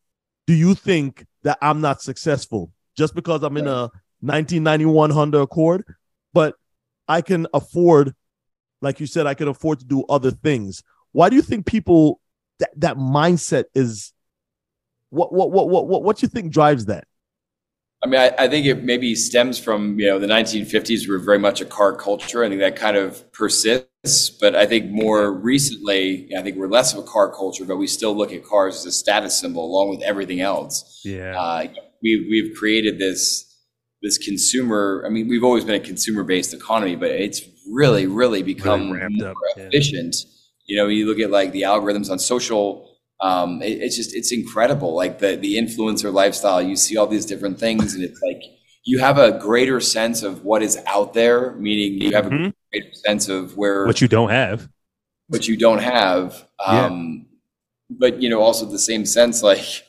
do 0.46 0.55
you 0.55 0.74
think 0.74 1.26
that 1.42 1.59
I'm 1.61 1.80
not 1.80 2.03
successful 2.03 2.72
just 2.96 3.14
because 3.14 3.42
I'm 3.42 3.57
in 3.57 3.66
a 3.66 3.90
1991 4.20 5.11
Honda 5.11 5.40
Accord? 5.40 5.84
But 6.32 6.55
I 7.09 7.20
can 7.20 7.46
afford, 7.53 8.14
like 8.80 9.00
you 9.00 9.07
said, 9.07 9.26
I 9.26 9.34
can 9.34 9.48
afford 9.48 9.80
to 9.80 9.84
do 9.84 10.05
other 10.09 10.30
things. 10.30 10.82
Why 11.11 11.28
do 11.28 11.36
you 11.36 11.42
think 11.42 11.66
people 11.66 12.20
that 12.59 12.70
that 12.76 12.96
mindset 12.96 13.64
is? 13.74 14.12
What 15.11 15.32
what 15.32 15.50
what 15.50 15.68
what 15.68 15.86
what 15.86 16.03
what 16.03 16.22
you 16.22 16.28
think 16.28 16.53
drives 16.53 16.86
that? 16.86 17.05
I 18.03 18.09
mean, 18.09 18.20
I, 18.20 18.32
I 18.36 18.48
think 18.48 18.66
it 18.66 18.82
maybe 18.82 19.14
stems 19.14 19.61
from, 19.61 19.98
you 19.98 20.07
know, 20.07 20.18
the 20.18 20.26
1950s 20.26 21.09
were 21.09 21.20
very 21.20 21.38
much 21.38 21.61
a 21.61 21.64
car 21.64 21.94
culture. 21.94 22.42
I 22.42 22.48
think 22.48 22.61
that 22.61 22.74
kind 22.74 22.96
of 22.96 23.30
persists. 23.32 24.30
But 24.40 24.57
I 24.57 24.66
think 24.66 24.90
more 24.90 25.32
recently, 25.32 26.28
I 26.36 26.42
think 26.42 26.57
we're 26.57 26.66
less 26.66 26.92
of 26.92 26.98
a 26.98 27.07
car 27.07 27.32
culture, 27.32 27.64
but 27.64 27.76
we 27.76 27.86
still 27.86 28.16
look 28.16 28.32
at 28.32 28.44
cars 28.44 28.78
as 28.78 28.86
a 28.86 28.92
status 28.92 29.38
symbol 29.38 29.64
along 29.64 29.90
with 29.90 30.03
everything 30.03 30.40
else. 30.40 31.00
Yeah. 31.05 31.38
Uh, 31.38 31.68
we, 32.03 32.26
we've 32.28 32.57
created 32.57 32.98
this 32.98 33.48
this 34.03 34.18
consumer. 34.18 35.05
I 35.07 35.11
mean, 35.11 35.28
we've 35.28 35.44
always 35.44 35.64
been 35.64 35.80
a 35.80 35.84
consumer 35.84 36.24
based 36.24 36.53
economy, 36.53 36.96
but 36.96 37.12
it's 37.12 37.42
really, 37.70 38.09
really 38.09 38.42
become 38.42 38.90
Really 38.90 39.16
more 39.16 39.30
up, 39.30 39.36
yeah. 39.57 39.68
You 40.66 40.76
know, 40.76 40.88
you 40.88 41.06
look 41.06 41.18
at 41.20 41.30
like 41.30 41.52
the 41.52 41.62
algorithms 41.62 42.10
on 42.10 42.18
social. 42.18 42.88
Um, 43.20 43.62
it- 43.62 43.80
it's 43.82 43.96
just 43.96 44.14
it's 44.14 44.32
incredible. 44.32 44.94
Like 44.94 45.18
the 45.18 45.36
the 45.36 45.56
influencer 45.56 46.12
lifestyle. 46.12 46.60
You 46.62 46.76
see 46.76 46.96
all 46.96 47.06
these 47.06 47.26
different 47.26 47.58
things, 47.58 47.94
and 47.94 48.02
it's 48.04 48.20
like 48.22 48.42
you 48.84 48.98
have 48.98 49.18
a 49.18 49.38
greater 49.38 49.80
sense 49.80 50.22
of 50.22 50.44
what 50.44 50.62
is 50.62 50.78
out 50.86 51.14
there. 51.14 51.52
Meaning, 51.52 52.00
you 52.02 52.12
have 52.14 52.26
a 52.26 52.30
Mhm. 52.30 52.52
greater 52.72 52.92
sense 53.06 53.28
of 53.28 53.56
where 53.56 53.86
What 53.86 54.00
you 54.00 54.08
don't 54.08 54.30
have. 54.30 54.68
what 55.28 55.46
you 55.48 55.56
don't 55.56 55.78
have. 55.82 56.46
Yeah. 56.60 56.86
Um, 56.86 57.26
But 57.90 58.22
you 58.22 58.28
know, 58.30 58.40
also 58.40 58.64
the 58.66 58.78
same 58.78 59.04
sense, 59.06 59.42
like 59.42 59.84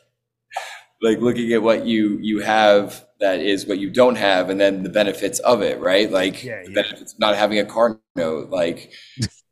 like 1.01 1.19
looking 1.19 1.51
at 1.53 1.61
what 1.63 1.85
you 1.85 2.17
you 2.21 2.39
have 2.41 3.05
that 3.19 3.39
is 3.39 3.65
what 3.67 3.79
you 3.79 3.89
don't 3.89 4.15
have, 4.15 4.49
and 4.49 4.59
then 4.59 4.83
the 4.83 4.89
benefits 4.89 5.39
of 5.39 5.61
it, 5.61 5.79
right? 5.79 6.11
Like 6.11 6.43
Yeah, 6.43 6.63
the 6.65 6.73
benefits 6.73 7.13
of 7.13 7.19
not 7.19 7.35
having 7.35 7.59
a 7.59 7.65
car 7.65 7.99
note. 8.15 8.49
Like, 8.49 8.91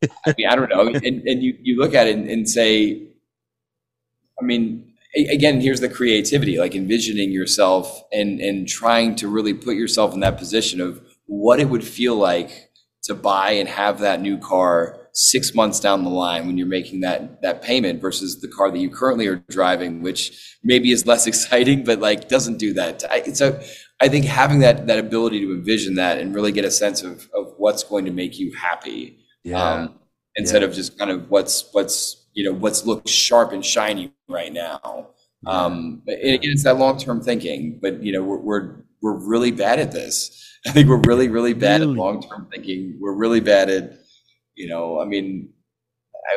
I 0.25 0.33
mean, 0.37 0.47
I 0.47 0.55
don't 0.55 0.69
know. 0.69 0.87
And, 0.87 1.21
and 1.27 1.43
you 1.43 1.57
you 1.61 1.77
look 1.77 1.93
at 1.93 2.07
it 2.07 2.15
and, 2.15 2.29
and 2.29 2.49
say, 2.49 3.07
I 4.41 4.43
mean, 4.43 4.93
again, 5.15 5.61
here's 5.61 5.79
the 5.79 5.89
creativity, 5.89 6.57
like 6.57 6.75
envisioning 6.75 7.31
yourself 7.31 8.03
and 8.11 8.39
and 8.39 8.67
trying 8.67 9.15
to 9.17 9.27
really 9.27 9.53
put 9.53 9.75
yourself 9.75 10.13
in 10.13 10.21
that 10.21 10.37
position 10.37 10.81
of 10.81 11.01
what 11.25 11.59
it 11.59 11.69
would 11.69 11.83
feel 11.83 12.15
like 12.15 12.69
to 13.03 13.15
buy 13.15 13.51
and 13.51 13.67
have 13.67 13.99
that 13.99 14.21
new 14.21 14.37
car 14.37 14.97
six 15.13 15.53
months 15.53 15.79
down 15.79 16.03
the 16.03 16.09
line 16.09 16.47
when 16.47 16.57
you're 16.57 16.67
making 16.67 17.01
that 17.01 17.41
that 17.41 17.61
payment 17.61 18.01
versus 18.01 18.39
the 18.41 18.47
car 18.47 18.71
that 18.71 18.79
you 18.79 18.89
currently 18.89 19.27
are 19.27 19.37
driving, 19.49 20.01
which 20.01 20.57
maybe 20.63 20.91
is 20.91 21.05
less 21.05 21.27
exciting, 21.31 21.83
but 21.83 21.99
like 21.99 22.27
doesn't 22.27 22.57
do 22.57 22.73
that. 22.73 23.03
I, 23.09 23.23
so 23.33 23.61
I 23.99 24.07
think 24.07 24.25
having 24.25 24.59
that 24.59 24.87
that 24.87 24.99
ability 24.99 25.41
to 25.41 25.51
envision 25.51 25.95
that 25.95 26.17
and 26.17 26.33
really 26.33 26.51
get 26.51 26.65
a 26.65 26.71
sense 26.71 27.03
of 27.03 27.29
of 27.35 27.53
what's 27.57 27.83
going 27.83 28.05
to 28.05 28.11
make 28.11 28.39
you 28.39 28.53
happy 28.53 29.17
um, 29.53 29.95
instead 30.35 30.63
of 30.63 30.73
just 30.73 30.97
kind 30.97 31.11
of 31.11 31.29
what's 31.29 31.69
what's 31.73 32.27
you 32.33 32.43
know 32.45 32.53
what's 32.53 32.85
looks 32.85 33.11
sharp 33.11 33.51
and 33.51 33.65
shiny 33.65 34.13
right 34.29 34.53
now. 34.53 35.09
Um, 35.47 36.03
again, 36.07 36.39
it's 36.43 36.63
that 36.63 36.77
long 36.77 36.97
term 36.99 37.21
thinking. 37.21 37.79
But 37.81 38.03
you 38.03 38.11
know, 38.11 38.23
we're, 38.23 38.37
we're 38.37 38.75
we're 39.01 39.17
really 39.17 39.51
bad 39.51 39.79
at 39.79 39.91
this. 39.91 40.37
I 40.67 40.71
think 40.71 40.87
we're 40.89 41.01
really 41.05 41.27
really 41.27 41.53
bad 41.53 41.81
Really? 41.81 41.93
at 41.93 41.97
long 41.97 42.21
term 42.21 42.47
thinking. 42.51 42.97
We're 42.99 43.15
really 43.15 43.39
bad 43.39 43.69
at 43.69 43.93
you 44.55 44.67
know. 44.67 44.99
I 45.01 45.05
mean, 45.05 45.49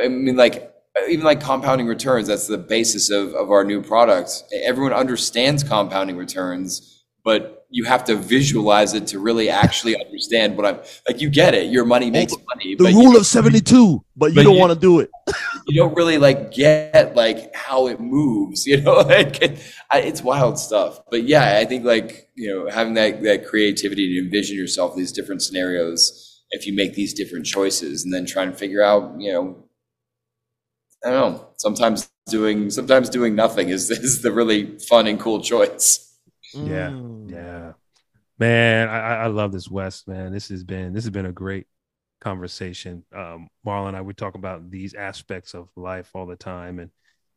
I 0.02 0.08
mean 0.08 0.36
like 0.36 0.72
even 1.08 1.24
like 1.24 1.40
compounding 1.40 1.86
returns. 1.86 2.28
That's 2.28 2.46
the 2.46 2.58
basis 2.58 3.10
of 3.10 3.34
of 3.34 3.50
our 3.50 3.64
new 3.64 3.82
product 3.82 4.42
Everyone 4.62 4.92
understands 4.92 5.62
compounding 5.62 6.16
returns, 6.16 7.04
but 7.24 7.63
you 7.74 7.82
have 7.82 8.04
to 8.04 8.14
visualize 8.14 8.94
it 8.94 9.04
to 9.08 9.18
really 9.18 9.50
actually 9.50 10.00
understand 10.00 10.56
what 10.56 10.64
I'm 10.64 10.78
like. 11.08 11.20
You 11.20 11.28
get 11.28 11.54
it. 11.54 11.72
Your 11.72 11.84
money 11.84 12.08
makes 12.08 12.32
money, 12.32 12.76
The 12.76 12.84
but 12.84 12.92
rule 12.92 13.16
of 13.16 13.26
72, 13.26 14.04
but 14.16 14.26
you 14.26 14.36
but 14.36 14.42
don't 14.44 14.58
want 14.58 14.72
to 14.72 14.78
do 14.78 15.00
it. 15.00 15.10
you 15.66 15.82
don't 15.82 15.96
really 15.96 16.16
like 16.16 16.52
get 16.52 17.16
like 17.16 17.52
how 17.52 17.88
it 17.88 17.98
moves. 17.98 18.64
You 18.64 18.80
know, 18.80 18.98
like 19.16 19.42
it, 19.42 19.58
I, 19.90 19.98
it's 20.00 20.22
wild 20.22 20.56
stuff. 20.56 21.00
But 21.10 21.24
yeah, 21.24 21.58
I 21.58 21.64
think 21.64 21.84
like 21.84 22.30
you 22.36 22.48
know 22.48 22.70
having 22.70 22.94
that 22.94 23.24
that 23.24 23.44
creativity 23.44 24.14
to 24.14 24.24
envision 24.24 24.56
yourself 24.56 24.94
these 24.94 25.10
different 25.10 25.42
scenarios. 25.42 26.30
If 26.50 26.68
you 26.68 26.74
make 26.74 26.94
these 26.94 27.12
different 27.12 27.44
choices, 27.44 28.04
and 28.04 28.14
then 28.14 28.24
try 28.24 28.44
and 28.44 28.56
figure 28.56 28.82
out, 28.82 29.16
you 29.18 29.32
know, 29.32 29.64
I 31.04 31.10
don't 31.10 31.32
know. 31.32 31.48
Sometimes 31.56 32.08
doing 32.28 32.70
sometimes 32.70 33.10
doing 33.10 33.34
nothing 33.34 33.70
is 33.70 33.90
is 34.06 34.22
the 34.22 34.30
really 34.30 34.78
fun 34.78 35.08
and 35.08 35.18
cool 35.18 35.42
choice. 35.42 36.16
Yeah. 36.52 36.90
Mm. 36.90 37.13
Yeah, 37.13 37.13
man, 38.44 38.88
I, 38.90 39.24
I 39.24 39.26
love 39.28 39.52
this 39.52 39.70
Wes, 39.70 40.06
man. 40.06 40.32
This 40.32 40.48
has 40.50 40.64
been 40.64 40.92
this 40.92 41.04
has 41.04 41.10
been 41.10 41.26
a 41.26 41.32
great 41.32 41.66
conversation. 42.20 43.04
Um, 43.14 43.48
Marlon 43.66 43.88
and 43.88 43.96
I 43.96 44.02
we 44.02 44.12
talk 44.12 44.34
about 44.34 44.70
these 44.70 44.92
aspects 44.92 45.54
of 45.54 45.68
life 45.76 46.10
all 46.14 46.26
the 46.26 46.36
time, 46.36 46.78
and 46.78 46.90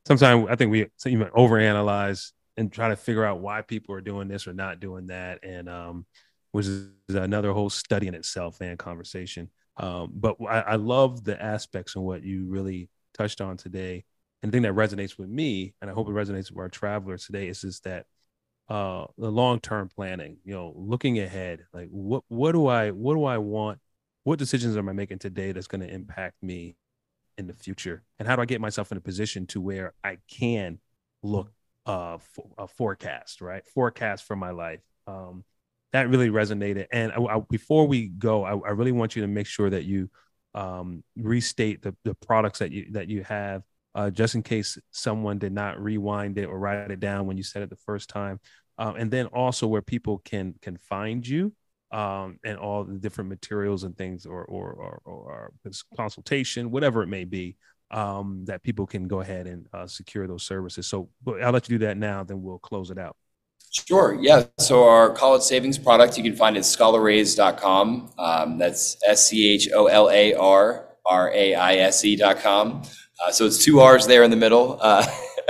sometimes 0.06 0.48
I 0.50 0.56
think 0.56 0.72
we 0.72 0.88
even 1.06 1.28
overanalyze 1.30 2.34
and 2.58 2.72
try 2.72 2.90
to 2.90 2.98
figure 2.98 3.24
out 3.24 3.40
why 3.40 3.62
people 3.62 3.96
are 3.96 4.02
doing 4.02 4.28
this 4.28 4.48
or 4.48 4.54
not 4.54 4.82
doing 4.82 5.08
that, 5.08 5.44
and 5.44 5.70
um, 5.70 6.06
which 6.52 6.66
is 6.66 6.90
another 7.08 7.54
whole 7.54 7.70
study 7.70 8.08
in 8.08 8.16
itself 8.16 8.60
and 8.60 8.78
conversation. 8.78 9.50
Um, 9.78 10.12
but 10.14 10.36
I, 10.42 10.60
I 10.62 10.76
love 10.76 11.24
the 11.24 11.42
aspects 11.42 11.96
and 11.96 12.04
what 12.04 12.24
you 12.24 12.48
really 12.50 12.90
touched 13.14 13.40
on 13.40 13.56
today. 13.56 14.04
And 14.42 14.52
the 14.52 14.56
thing 14.56 14.64
that 14.64 14.74
resonates 14.74 15.18
with 15.18 15.30
me, 15.30 15.74
and 15.82 15.90
I 15.90 15.94
hope 15.94 16.10
it 16.10 16.12
resonates 16.12 16.52
with 16.52 16.60
our 16.60 16.70
travelers 16.70 17.26
today, 17.26 17.48
is 17.48 17.62
just 17.62 17.84
that 17.86 18.08
uh, 18.70 19.06
the 19.18 19.32
long 19.32 19.60
term 19.60 19.90
planning. 19.90 20.38
You 20.44 20.54
know, 20.54 20.74
looking 20.76 21.20
ahead, 21.20 21.66
like 21.74 21.90
what 21.90 22.24
what 22.28 22.52
do 22.52 22.68
I 22.68 22.92
what 22.92 23.16
do 23.16 23.24
I 23.26 23.38
want? 23.38 23.80
What 24.24 24.40
decisions 24.40 24.76
am 24.76 24.90
I 24.90 24.94
making 24.94 25.20
today 25.20 25.52
that's 25.52 25.68
going 25.68 25.82
to 25.82 25.94
impact 25.94 26.36
me 26.42 26.76
in 27.38 27.48
the 27.48 27.54
future? 27.54 28.04
And 28.20 28.28
how 28.28 28.36
do 28.36 28.42
I 28.42 28.46
get 28.46 28.60
myself 28.60 28.92
in 28.92 28.98
a 28.98 29.02
position 29.02 29.48
to 29.48 29.62
where 29.62 29.94
I 30.04 30.18
can 30.28 30.80
look 31.24 31.52
uh, 31.86 32.18
for, 32.18 32.50
a 32.58 32.68
forecast, 32.68 33.42
right? 33.42 33.66
Forecast 33.66 34.26
for 34.26 34.36
my 34.36 34.52
life. 34.52 34.82
Um, 35.08 35.46
that 35.94 36.10
really 36.10 36.30
resonated. 36.30 36.88
And 36.92 37.14
I, 37.14 37.22
I, 37.22 37.40
before 37.50 37.88
we 37.88 38.10
go, 38.10 38.44
I, 38.44 38.52
I, 38.52 38.72
really 38.72 38.92
want 38.92 39.16
you 39.16 39.22
to 39.22 39.28
make 39.28 39.48
sure 39.48 39.70
that 39.70 39.86
you 39.86 40.10
um, 40.54 41.04
restate 41.16 41.82
the, 41.82 41.96
the 42.04 42.14
products 42.16 42.60
that 42.60 42.72
you 42.72 42.88
that 42.92 43.10
you 43.10 43.24
have, 43.24 43.64
uh, 43.98 44.12
just 44.12 44.36
in 44.36 44.44
case 44.44 44.78
someone 44.92 45.40
did 45.40 45.52
not 45.52 45.82
rewind 45.82 46.38
it 46.38 46.46
or 46.46 46.60
write 46.60 46.92
it 46.92 47.00
down 47.00 47.26
when 47.26 47.36
you 47.36 47.42
said 47.42 47.64
it 47.64 47.70
the 47.72 47.76
first 47.76 48.10
time. 48.10 48.40
Um, 48.78 48.96
and 48.96 49.10
then 49.10 49.26
also 49.26 49.66
where 49.66 49.82
people 49.82 50.20
can 50.20 50.54
can 50.62 50.78
find 50.78 51.28
you 51.28 51.52
um, 51.92 52.40
and 52.46 52.60
all 52.60 52.84
the 52.84 53.00
different 53.00 53.32
materials 53.32 53.84
and 53.84 53.98
things, 53.98 54.28
or 54.28 54.46
or 54.46 54.72
or, 54.72 55.02
or 55.04 55.54
consultation, 55.96 56.70
whatever 56.70 57.02
it 57.02 57.08
may 57.08 57.24
be, 57.24 57.56
um, 57.90 58.46
that 58.46 58.62
people 58.62 58.86
can 58.86 59.08
go 59.08 59.22
ahead 59.22 59.48
and 59.48 59.68
uh, 59.74 59.88
secure 59.88 60.28
those 60.28 60.44
services. 60.44 60.86
So 60.86 61.10
I'll 61.42 61.52
let 61.52 61.68
you 61.68 61.80
do 61.80 61.86
that 61.88 61.98
now. 61.98 62.24
Then 62.24 62.44
we'll 62.44 62.60
close 62.60 62.92
it 62.92 63.00
out. 63.00 63.16
Sure. 63.72 64.16
Yeah. 64.22 64.44
So 64.60 64.88
our 64.88 65.10
college 65.10 65.42
savings 65.42 65.80
product 65.80 66.18
you 66.18 66.24
can 66.24 66.36
find 66.36 66.56
at 66.56 66.66
scholarraise.com. 66.66 68.12
Um, 68.20 68.60
that's 68.60 68.98
S 69.08 69.28
C 69.28 69.54
H 69.56 69.70
O 69.74 69.88
L 69.88 70.12
A 70.12 70.36
R 70.36 70.88
R 71.04 71.32
A 71.34 71.56
I 71.56 71.76
S 71.78 72.06
E.com. 72.06 72.84
Uh, 73.26 73.32
so 73.32 73.46
it's 73.46 73.64
two 73.64 73.80
R's 73.80 74.08
there 74.08 74.24
in 74.24 74.32
the 74.32 74.38
middle. 74.38 74.78
Uh, 74.82 75.06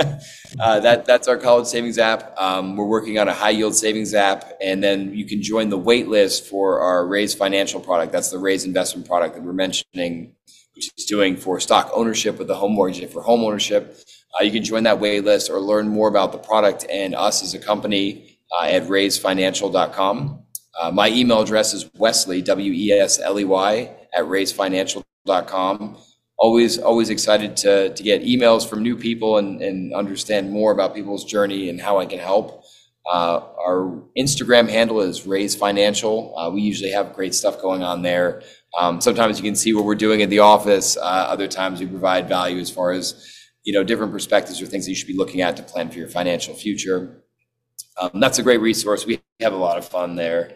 uh, 0.60 0.80
that 0.80 1.04
that's 1.04 1.28
our 1.28 1.36
college 1.36 1.66
savings 1.66 1.98
app. 1.98 2.38
Um, 2.38 2.76
we're 2.76 2.86
working 2.86 3.18
on 3.18 3.28
a 3.28 3.34
high 3.34 3.50
yield 3.50 3.74
savings 3.74 4.14
app, 4.14 4.52
and 4.60 4.82
then 4.82 5.14
you 5.14 5.26
can 5.26 5.42
join 5.42 5.68
the 5.68 5.78
wait 5.78 6.08
list 6.08 6.46
for 6.46 6.80
our 6.80 7.06
Raise 7.06 7.34
Financial 7.34 7.80
product. 7.80 8.12
That's 8.12 8.30
the 8.30 8.38
Raise 8.38 8.64
investment 8.64 9.06
product 9.06 9.34
that 9.34 9.42
we're 9.42 9.52
mentioning, 9.52 10.34
which 10.74 10.90
is 10.96 11.04
doing 11.04 11.36
for 11.36 11.60
stock 11.60 11.90
ownership 11.94 12.38
with 12.38 12.48
the 12.48 12.54
home 12.54 12.72
mortgage 12.72 13.10
for 13.10 13.22
home 13.22 13.44
ownership. 13.44 13.98
Uh, 14.38 14.44
you 14.44 14.50
can 14.50 14.62
join 14.62 14.84
that 14.84 15.00
wait 15.00 15.24
list 15.24 15.50
or 15.50 15.58
learn 15.58 15.88
more 15.88 16.08
about 16.08 16.32
the 16.32 16.38
product 16.38 16.86
and 16.90 17.14
us 17.14 17.42
as 17.42 17.54
a 17.54 17.58
company 17.58 18.38
uh, 18.56 18.64
at 18.64 18.84
raisefinancial.com. 18.84 20.42
Uh, 20.80 20.90
my 20.92 21.08
email 21.08 21.40
address 21.40 21.74
is 21.74 21.90
Wesley, 21.96 22.40
W 22.42 22.72
E 22.72 22.92
S 22.92 23.18
L 23.18 23.38
E 23.40 23.44
Y, 23.44 23.96
at 24.16 24.24
raisefinancial.com. 24.24 25.98
Always, 26.38 26.78
always 26.78 27.10
excited 27.10 27.56
to, 27.58 27.92
to 27.92 28.02
get 28.02 28.22
emails 28.22 28.68
from 28.68 28.82
new 28.82 28.96
people 28.96 29.38
and, 29.38 29.60
and 29.60 29.92
understand 29.92 30.50
more 30.50 30.70
about 30.72 30.94
people's 30.94 31.24
journey 31.24 31.68
and 31.68 31.80
how 31.80 31.98
I 31.98 32.06
can 32.06 32.20
help. 32.20 32.64
Uh, 33.10 33.40
our 33.58 34.02
Instagram 34.16 34.68
handle 34.68 35.00
is 35.00 35.26
Raise 35.26 35.56
Financial. 35.56 36.38
Uh, 36.38 36.50
we 36.50 36.60
usually 36.60 36.90
have 36.90 37.14
great 37.14 37.34
stuff 37.34 37.60
going 37.60 37.82
on 37.82 38.02
there. 38.02 38.42
Um, 38.78 39.00
sometimes 39.00 39.38
you 39.38 39.44
can 39.44 39.56
see 39.56 39.72
what 39.72 39.84
we're 39.84 39.94
doing 39.94 40.22
at 40.22 40.30
the 40.30 40.40
office. 40.40 40.96
Uh, 40.96 41.00
other 41.00 41.48
times 41.48 41.80
we 41.80 41.86
provide 41.86 42.28
value 42.28 42.60
as 42.60 42.70
far 42.70 42.92
as 42.92 43.34
you 43.68 43.74
know, 43.74 43.84
different 43.84 44.12
perspectives 44.12 44.62
or 44.62 44.66
things 44.66 44.86
that 44.86 44.92
you 44.92 44.96
should 44.96 45.06
be 45.08 45.16
looking 45.16 45.42
at 45.42 45.54
to 45.54 45.62
plan 45.62 45.90
for 45.90 45.98
your 45.98 46.08
financial 46.08 46.54
future. 46.54 47.22
Um, 48.00 48.12
that's 48.14 48.38
a 48.38 48.42
great 48.42 48.62
resource. 48.62 49.04
We 49.04 49.20
have 49.40 49.52
a 49.52 49.56
lot 49.56 49.76
of 49.76 49.86
fun 49.86 50.16
there. 50.16 50.54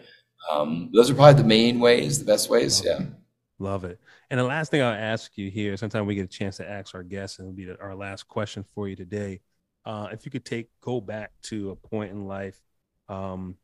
Um, 0.51 0.89
those 0.95 1.11
are 1.11 1.13
probably 1.13 1.39
the 1.39 1.47
main 1.47 1.79
ways, 1.79 2.17
the 2.17 2.25
best 2.25 2.49
ways. 2.49 2.83
Love 2.83 2.85
yeah. 2.85 3.05
It. 3.05 3.13
Love 3.59 3.83
it. 3.83 3.99
And 4.29 4.39
the 4.39 4.43
last 4.43 4.71
thing 4.71 4.81
I'll 4.81 4.93
ask 4.93 5.37
you 5.37 5.49
here, 5.51 5.77
sometimes 5.77 6.07
we 6.07 6.15
get 6.15 6.25
a 6.25 6.27
chance 6.27 6.57
to 6.57 6.69
ask 6.69 6.95
our 6.95 7.03
guests, 7.03 7.39
and 7.39 7.47
it'll 7.47 7.75
be 7.75 7.81
our 7.81 7.95
last 7.95 8.27
question 8.27 8.63
for 8.73 8.87
you 8.87 8.95
today. 8.95 9.41
Uh, 9.85 10.07
if 10.11 10.25
you 10.25 10.31
could 10.31 10.45
take 10.45 10.69
go 10.81 11.01
back 11.01 11.31
to 11.43 11.71
a 11.71 11.75
point 11.75 12.11
in 12.11 12.25
life, 12.25 12.59
um, 13.09 13.57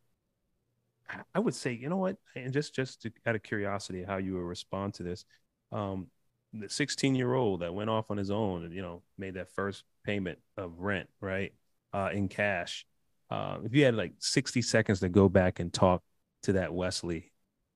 I 1.34 1.40
would 1.40 1.56
say, 1.56 1.74
you 1.74 1.90
know 1.90 1.98
what, 1.98 2.18
and 2.36 2.54
just 2.54 2.76
just 2.76 3.02
to, 3.04 3.12
out 3.26 3.36
of 3.36 3.44
curiosity, 3.44 4.04
how 4.04 4.18
you 4.18 4.34
would 4.34 4.42
respond 4.42 4.94
to 4.96 5.04
this. 5.04 5.26
Um, 5.72 6.08
the 6.54 6.70
16 6.70 7.16
year 7.16 7.34
old 7.34 7.62
that 7.62 7.74
went 7.74 7.90
off 7.90 8.10
on 8.10 8.18
his 8.18 8.32
own 8.32 8.66
and 8.66 8.74
you 8.74 8.82
know 8.82 9.02
made 9.18 9.36
that 9.36 9.54
first 9.54 9.84
payment 10.04 10.40
of 10.58 10.80
rent 10.80 11.08
right 11.22 11.54
uh, 11.94 12.10
in 12.12 12.28
cash 12.28 12.86
uh, 13.30 13.58
if 13.64 13.74
you 13.76 13.86
had 13.86 13.96
like 13.96 14.14
60 14.20 14.62
seconds 14.62 15.00
to 15.02 15.10
go 15.10 15.30
back 15.30 15.60
and 15.60 15.72
talk 15.72 16.02
to 16.44 16.54
that 16.54 16.74
wesley 16.74 17.32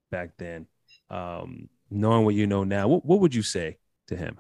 back 0.10 0.32
then 0.38 0.66
um, 1.10 1.70
knowing 1.94 2.26
what 2.26 2.36
you 2.36 2.48
know 2.48 2.64
now 2.64 2.88
what, 2.88 3.06
what 3.06 3.20
would 3.20 3.36
you 3.36 3.44
say 3.44 3.78
to 4.08 4.16
him 4.16 4.40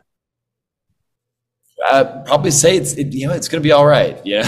uh, 1.90 2.22
probably 2.26 2.52
say 2.52 2.78
it's 2.78 2.94
it, 2.94 3.14
you 3.14 3.28
know 3.28 3.34
it's 3.34 3.48
gonna 3.48 3.62
be 3.62 3.72
all 3.72 3.86
right 3.86 4.22
yeah 4.26 4.44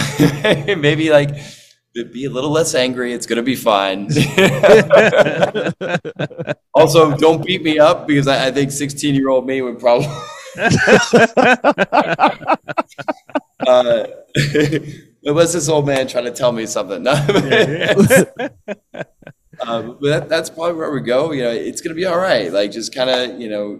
maybe 0.78 1.10
like 1.10 1.36
be 2.04 2.26
a 2.26 2.30
little 2.30 2.52
less 2.52 2.76
angry. 2.76 3.14
It's 3.14 3.26
going 3.26 3.38
to 3.38 3.44
be 3.44 3.56
fine. 3.56 4.08
also, 6.74 7.16
don't 7.16 7.46
beat 7.46 7.64
me 7.64 7.80
up 7.80 8.06
because 8.08 8.28
I, 8.28 8.48
I 8.48 8.52
think 8.52 8.72
16 8.72 9.16
year 9.16 9.30
old 9.30 9.48
me 9.48 9.62
would 9.62 9.80
probably. 9.80 10.08
uh, 13.68 14.08
was 15.24 15.54
this 15.54 15.70
old 15.70 15.86
man 15.86 16.08
trying 16.08 16.26
to 16.26 16.32
tell 16.32 16.52
me 16.52 16.66
something? 16.66 17.06
Um, 19.62 19.98
but 20.02 20.10
that, 20.10 20.30
that's 20.30 20.50
probably 20.50 20.74
where 20.74 20.92
we 20.92 21.02
go. 21.02 21.32
You 21.32 21.44
know, 21.44 21.52
it's 21.52 21.82
going 21.82 21.96
to 21.96 22.00
be 22.00 22.06
all 22.06 22.18
right. 22.18 22.52
Like, 22.52 22.72
just 22.72 22.94
kind 22.94 23.10
of, 23.10 23.40
you 23.40 23.50
know, 23.50 23.80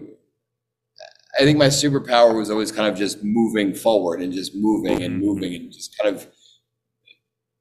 I 1.38 1.42
think 1.42 1.58
my 1.58 1.66
superpower 1.66 2.36
was 2.36 2.50
always 2.50 2.72
kind 2.72 2.88
of 2.88 2.96
just 2.96 3.22
moving 3.22 3.74
forward 3.74 4.20
and 4.20 4.32
just 4.32 4.54
moving 4.54 5.02
and 5.02 5.16
mm-hmm. 5.16 5.26
moving 5.26 5.54
and 5.54 5.72
just 5.72 5.96
kind 5.98 6.14
of 6.14 6.26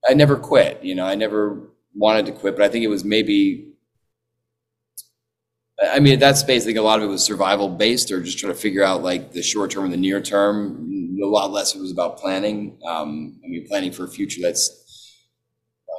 I 0.07 0.13
never 0.13 0.35
quit. 0.35 0.83
You 0.83 0.95
know, 0.95 1.05
I 1.05 1.15
never 1.15 1.69
wanted 1.93 2.25
to 2.27 2.31
quit, 2.31 2.55
but 2.55 2.63
I 2.63 2.69
think 2.69 2.83
it 2.83 2.89
was 2.89 3.03
maybe. 3.03 3.71
I 5.91 5.99
mean, 5.99 6.13
at 6.13 6.19
that 6.21 6.37
space, 6.37 6.63
I 6.63 6.67
think 6.67 6.77
a 6.77 6.81
lot 6.81 6.99
of 6.99 7.05
it 7.05 7.11
was 7.11 7.23
survival 7.23 7.67
based, 7.67 8.11
or 8.11 8.21
just 8.21 8.37
trying 8.37 8.53
to 8.53 8.59
figure 8.59 8.83
out 8.83 9.03
like 9.03 9.33
the 9.33 9.43
short 9.43 9.71
term 9.71 9.83
and 9.83 9.93
the 9.93 9.97
near 9.97 10.21
term. 10.21 11.17
A 11.21 11.25
lot 11.25 11.51
less 11.51 11.75
it 11.75 11.81
was 11.81 11.91
about 11.91 12.17
planning. 12.17 12.77
Um, 12.87 13.39
I 13.43 13.47
mean, 13.47 13.65
planning 13.67 13.91
for 13.91 14.05
a 14.05 14.07
future 14.07 14.41
that's. 14.41 14.83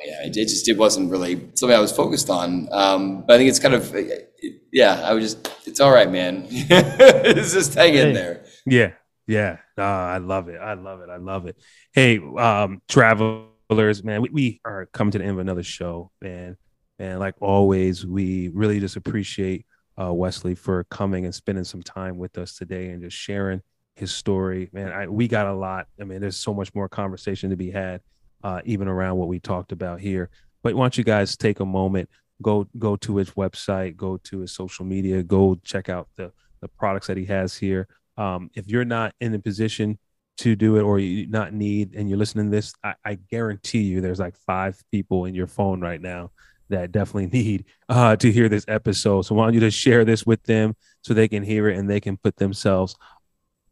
Yeah, 0.05 0.27
it, 0.27 0.37
it 0.37 0.49
just 0.49 0.69
it 0.69 0.77
wasn't 0.77 1.11
really 1.11 1.49
something 1.55 1.77
I 1.77 1.81
was 1.81 1.93
focused 1.93 2.31
on. 2.31 2.69
Um, 2.73 3.25
but 3.27 3.35
I 3.35 3.37
think 3.39 3.49
it's 3.49 3.59
kind 3.59 3.75
of, 3.75 3.95
it, 3.95 4.35
yeah, 4.73 5.01
I 5.03 5.13
was 5.13 5.25
just, 5.25 5.53
it's 5.67 5.81
all 5.81 5.91
right, 5.91 6.11
man. 6.11 6.47
it's 6.51 7.53
just 7.53 7.75
hang 7.75 7.95
in 7.95 8.13
there. 8.13 8.45
Yeah, 8.67 8.93
yeah. 9.27 9.59
Uh, 9.79 9.83
I 9.83 10.19
love 10.19 10.49
it. 10.49 10.59
I 10.61 10.75
love 10.75 11.01
it. 11.01 11.09
I 11.09 11.17
love 11.17 11.47
it. 11.47 11.57
Hey, 11.93 12.19
um, 12.19 12.83
travel 12.89 13.49
man, 13.71 14.23
we, 14.23 14.29
we 14.31 14.61
are 14.65 14.87
coming 14.87 15.11
to 15.13 15.19
the 15.19 15.25
end 15.25 15.33
of 15.33 15.39
another 15.39 15.63
show, 15.63 16.11
man. 16.21 16.57
And 16.99 17.19
like 17.19 17.35
always, 17.41 18.07
we 18.07 18.49
really 18.49 18.81
just 18.81 18.97
appreciate 18.97 19.67
uh, 20.01 20.13
Wesley 20.13 20.55
for 20.55 20.85
coming 20.85 21.25
and 21.25 21.35
spending 21.35 21.65
some 21.65 21.83
time 21.83 22.19
with 22.19 22.39
us 22.39 22.57
today 22.57 22.91
and 22.91 23.03
just 23.03 23.17
sharing 23.17 23.61
his 23.97 24.13
story. 24.13 24.71
Man, 24.73 24.93
I, 24.93 25.09
we 25.09 25.29
got 25.29 25.47
a 25.47 25.55
lot. 25.55 25.89
I 26.01 26.05
mean, 26.05 26.21
there's 26.21 26.37
so 26.37 26.55
much 26.55 26.75
more 26.75 26.89
conversation 26.89 27.51
to 27.51 27.57
be 27.57 27.71
had, 27.71 28.01
uh, 28.47 28.61
even 28.65 28.87
around 28.87 29.17
what 29.17 29.27
we 29.27 29.41
talked 29.41 29.73
about 29.73 29.99
here. 29.99 30.31
But 30.63 30.77
why 30.77 30.85
don't 30.85 30.97
you 30.97 31.03
guys 31.03 31.37
take 31.37 31.59
a 31.59 31.65
moment, 31.65 32.09
go 32.41 32.69
go 32.79 32.95
to 32.99 33.17
his 33.17 33.31
website, 33.31 33.97
go 33.97 34.19
to 34.19 34.39
his 34.39 34.53
social 34.53 34.85
media, 34.85 35.25
go 35.25 35.57
check 35.65 35.89
out 35.89 36.07
the 36.15 36.33
the 36.61 36.69
products 36.69 37.09
that 37.09 37.17
he 37.17 37.25
has 37.25 37.57
here. 37.57 37.89
Um, 38.17 38.51
if 38.55 38.69
you're 38.69 38.85
not 38.85 39.15
in 39.21 39.35
a 39.35 39.41
position 39.41 39.99
to 40.39 40.55
do 40.55 40.77
it 40.77 40.83
or 40.83 41.01
you 41.01 41.27
not 41.27 41.53
need 41.53 41.95
and 41.97 42.09
you're 42.09 42.19
listening 42.19 42.47
to 42.47 42.57
this 42.57 42.73
I, 42.85 42.95
I, 43.05 43.15
guarantee 43.15 43.81
you 43.81 44.01
there's 44.03 44.21
like 44.21 44.37
five 44.37 44.79
people 44.91 45.25
in 45.25 45.35
your 45.35 45.47
phone 45.47 45.81
right 45.81 46.01
now 46.01 46.31
that 46.69 46.93
definitely 46.93 47.27
need 47.41 47.65
uh, 47.89 48.17
to 48.17 48.31
hear 48.31 48.49
this 48.51 48.67
episode 48.69 49.23
so 49.23 49.35
why 49.35 49.47
don't 49.47 49.55
you 49.55 49.61
just 49.61 49.79
share 49.79 50.05
this 50.05 50.27
with 50.27 50.43
them 50.45 50.77
so 51.03 51.15
they 51.15 51.29
can 51.29 51.43
hear 51.43 51.71
it 51.71 51.79
and 51.79 51.89
they 51.89 52.01
can 52.01 52.19
put 52.19 52.37
themselves 52.37 52.97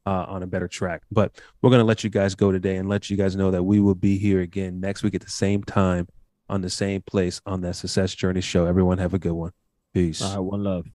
uh, 0.07 0.27
on 0.29 0.43
a 0.43 0.47
better 0.47 0.69
track. 0.69 1.03
But 1.11 1.33
we're 1.63 1.71
going 1.71 1.81
to 1.81 1.87
let 1.87 2.05
you 2.05 2.11
guys 2.11 2.35
go 2.35 2.53
today 2.53 2.77
and 2.77 2.89
let 2.89 3.11
you 3.11 3.17
guys 3.17 3.37
know 3.37 3.51
that 3.51 3.63
we 3.63 3.81
will 3.81 3.95
be 3.95 4.19
here 4.19 4.41
again 4.41 4.81
next 4.81 5.03
week 5.03 5.15
at 5.15 5.23
the 5.23 5.31
same 5.31 5.63
time 5.63 6.09
on 6.49 6.61
the 6.61 6.71
same 6.71 7.03
place 7.03 7.41
on 7.47 7.63
that 7.63 7.75
Success 7.75 8.15
Journey 8.15 8.41
show. 8.41 8.67
Everyone 8.67 8.99
have 8.99 9.15
a 9.15 9.19
good 9.19 9.33
one. 9.33 9.53
Peace. 9.93 10.23
All 10.23 10.35
right, 10.35 10.41
one 10.41 10.65
love. 10.65 10.87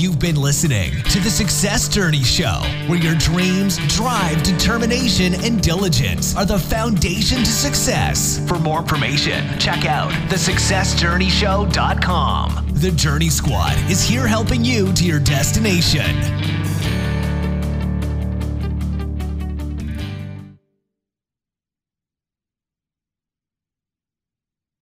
You've 0.00 0.18
been 0.18 0.36
listening 0.36 0.92
to 1.10 1.20
the 1.20 1.28
Success 1.28 1.86
Journey 1.86 2.22
Show, 2.22 2.62
where 2.86 2.98
your 2.98 3.14
dreams, 3.16 3.76
drive, 3.94 4.42
determination, 4.42 5.34
and 5.34 5.60
diligence 5.60 6.34
are 6.34 6.46
the 6.46 6.58
foundation 6.58 7.40
to 7.40 7.50
success. 7.50 8.40
For 8.48 8.58
more 8.58 8.78
information, 8.78 9.46
check 9.58 9.84
out 9.84 10.10
thesuccessjourneyshow.com. 10.30 12.68
The 12.72 12.92
Journey 12.92 13.28
Squad 13.28 13.76
is 13.90 14.02
here 14.02 14.26
helping 14.26 14.64
you 14.64 14.90
to 14.94 15.04
your 15.04 15.20
destination. 15.20 16.16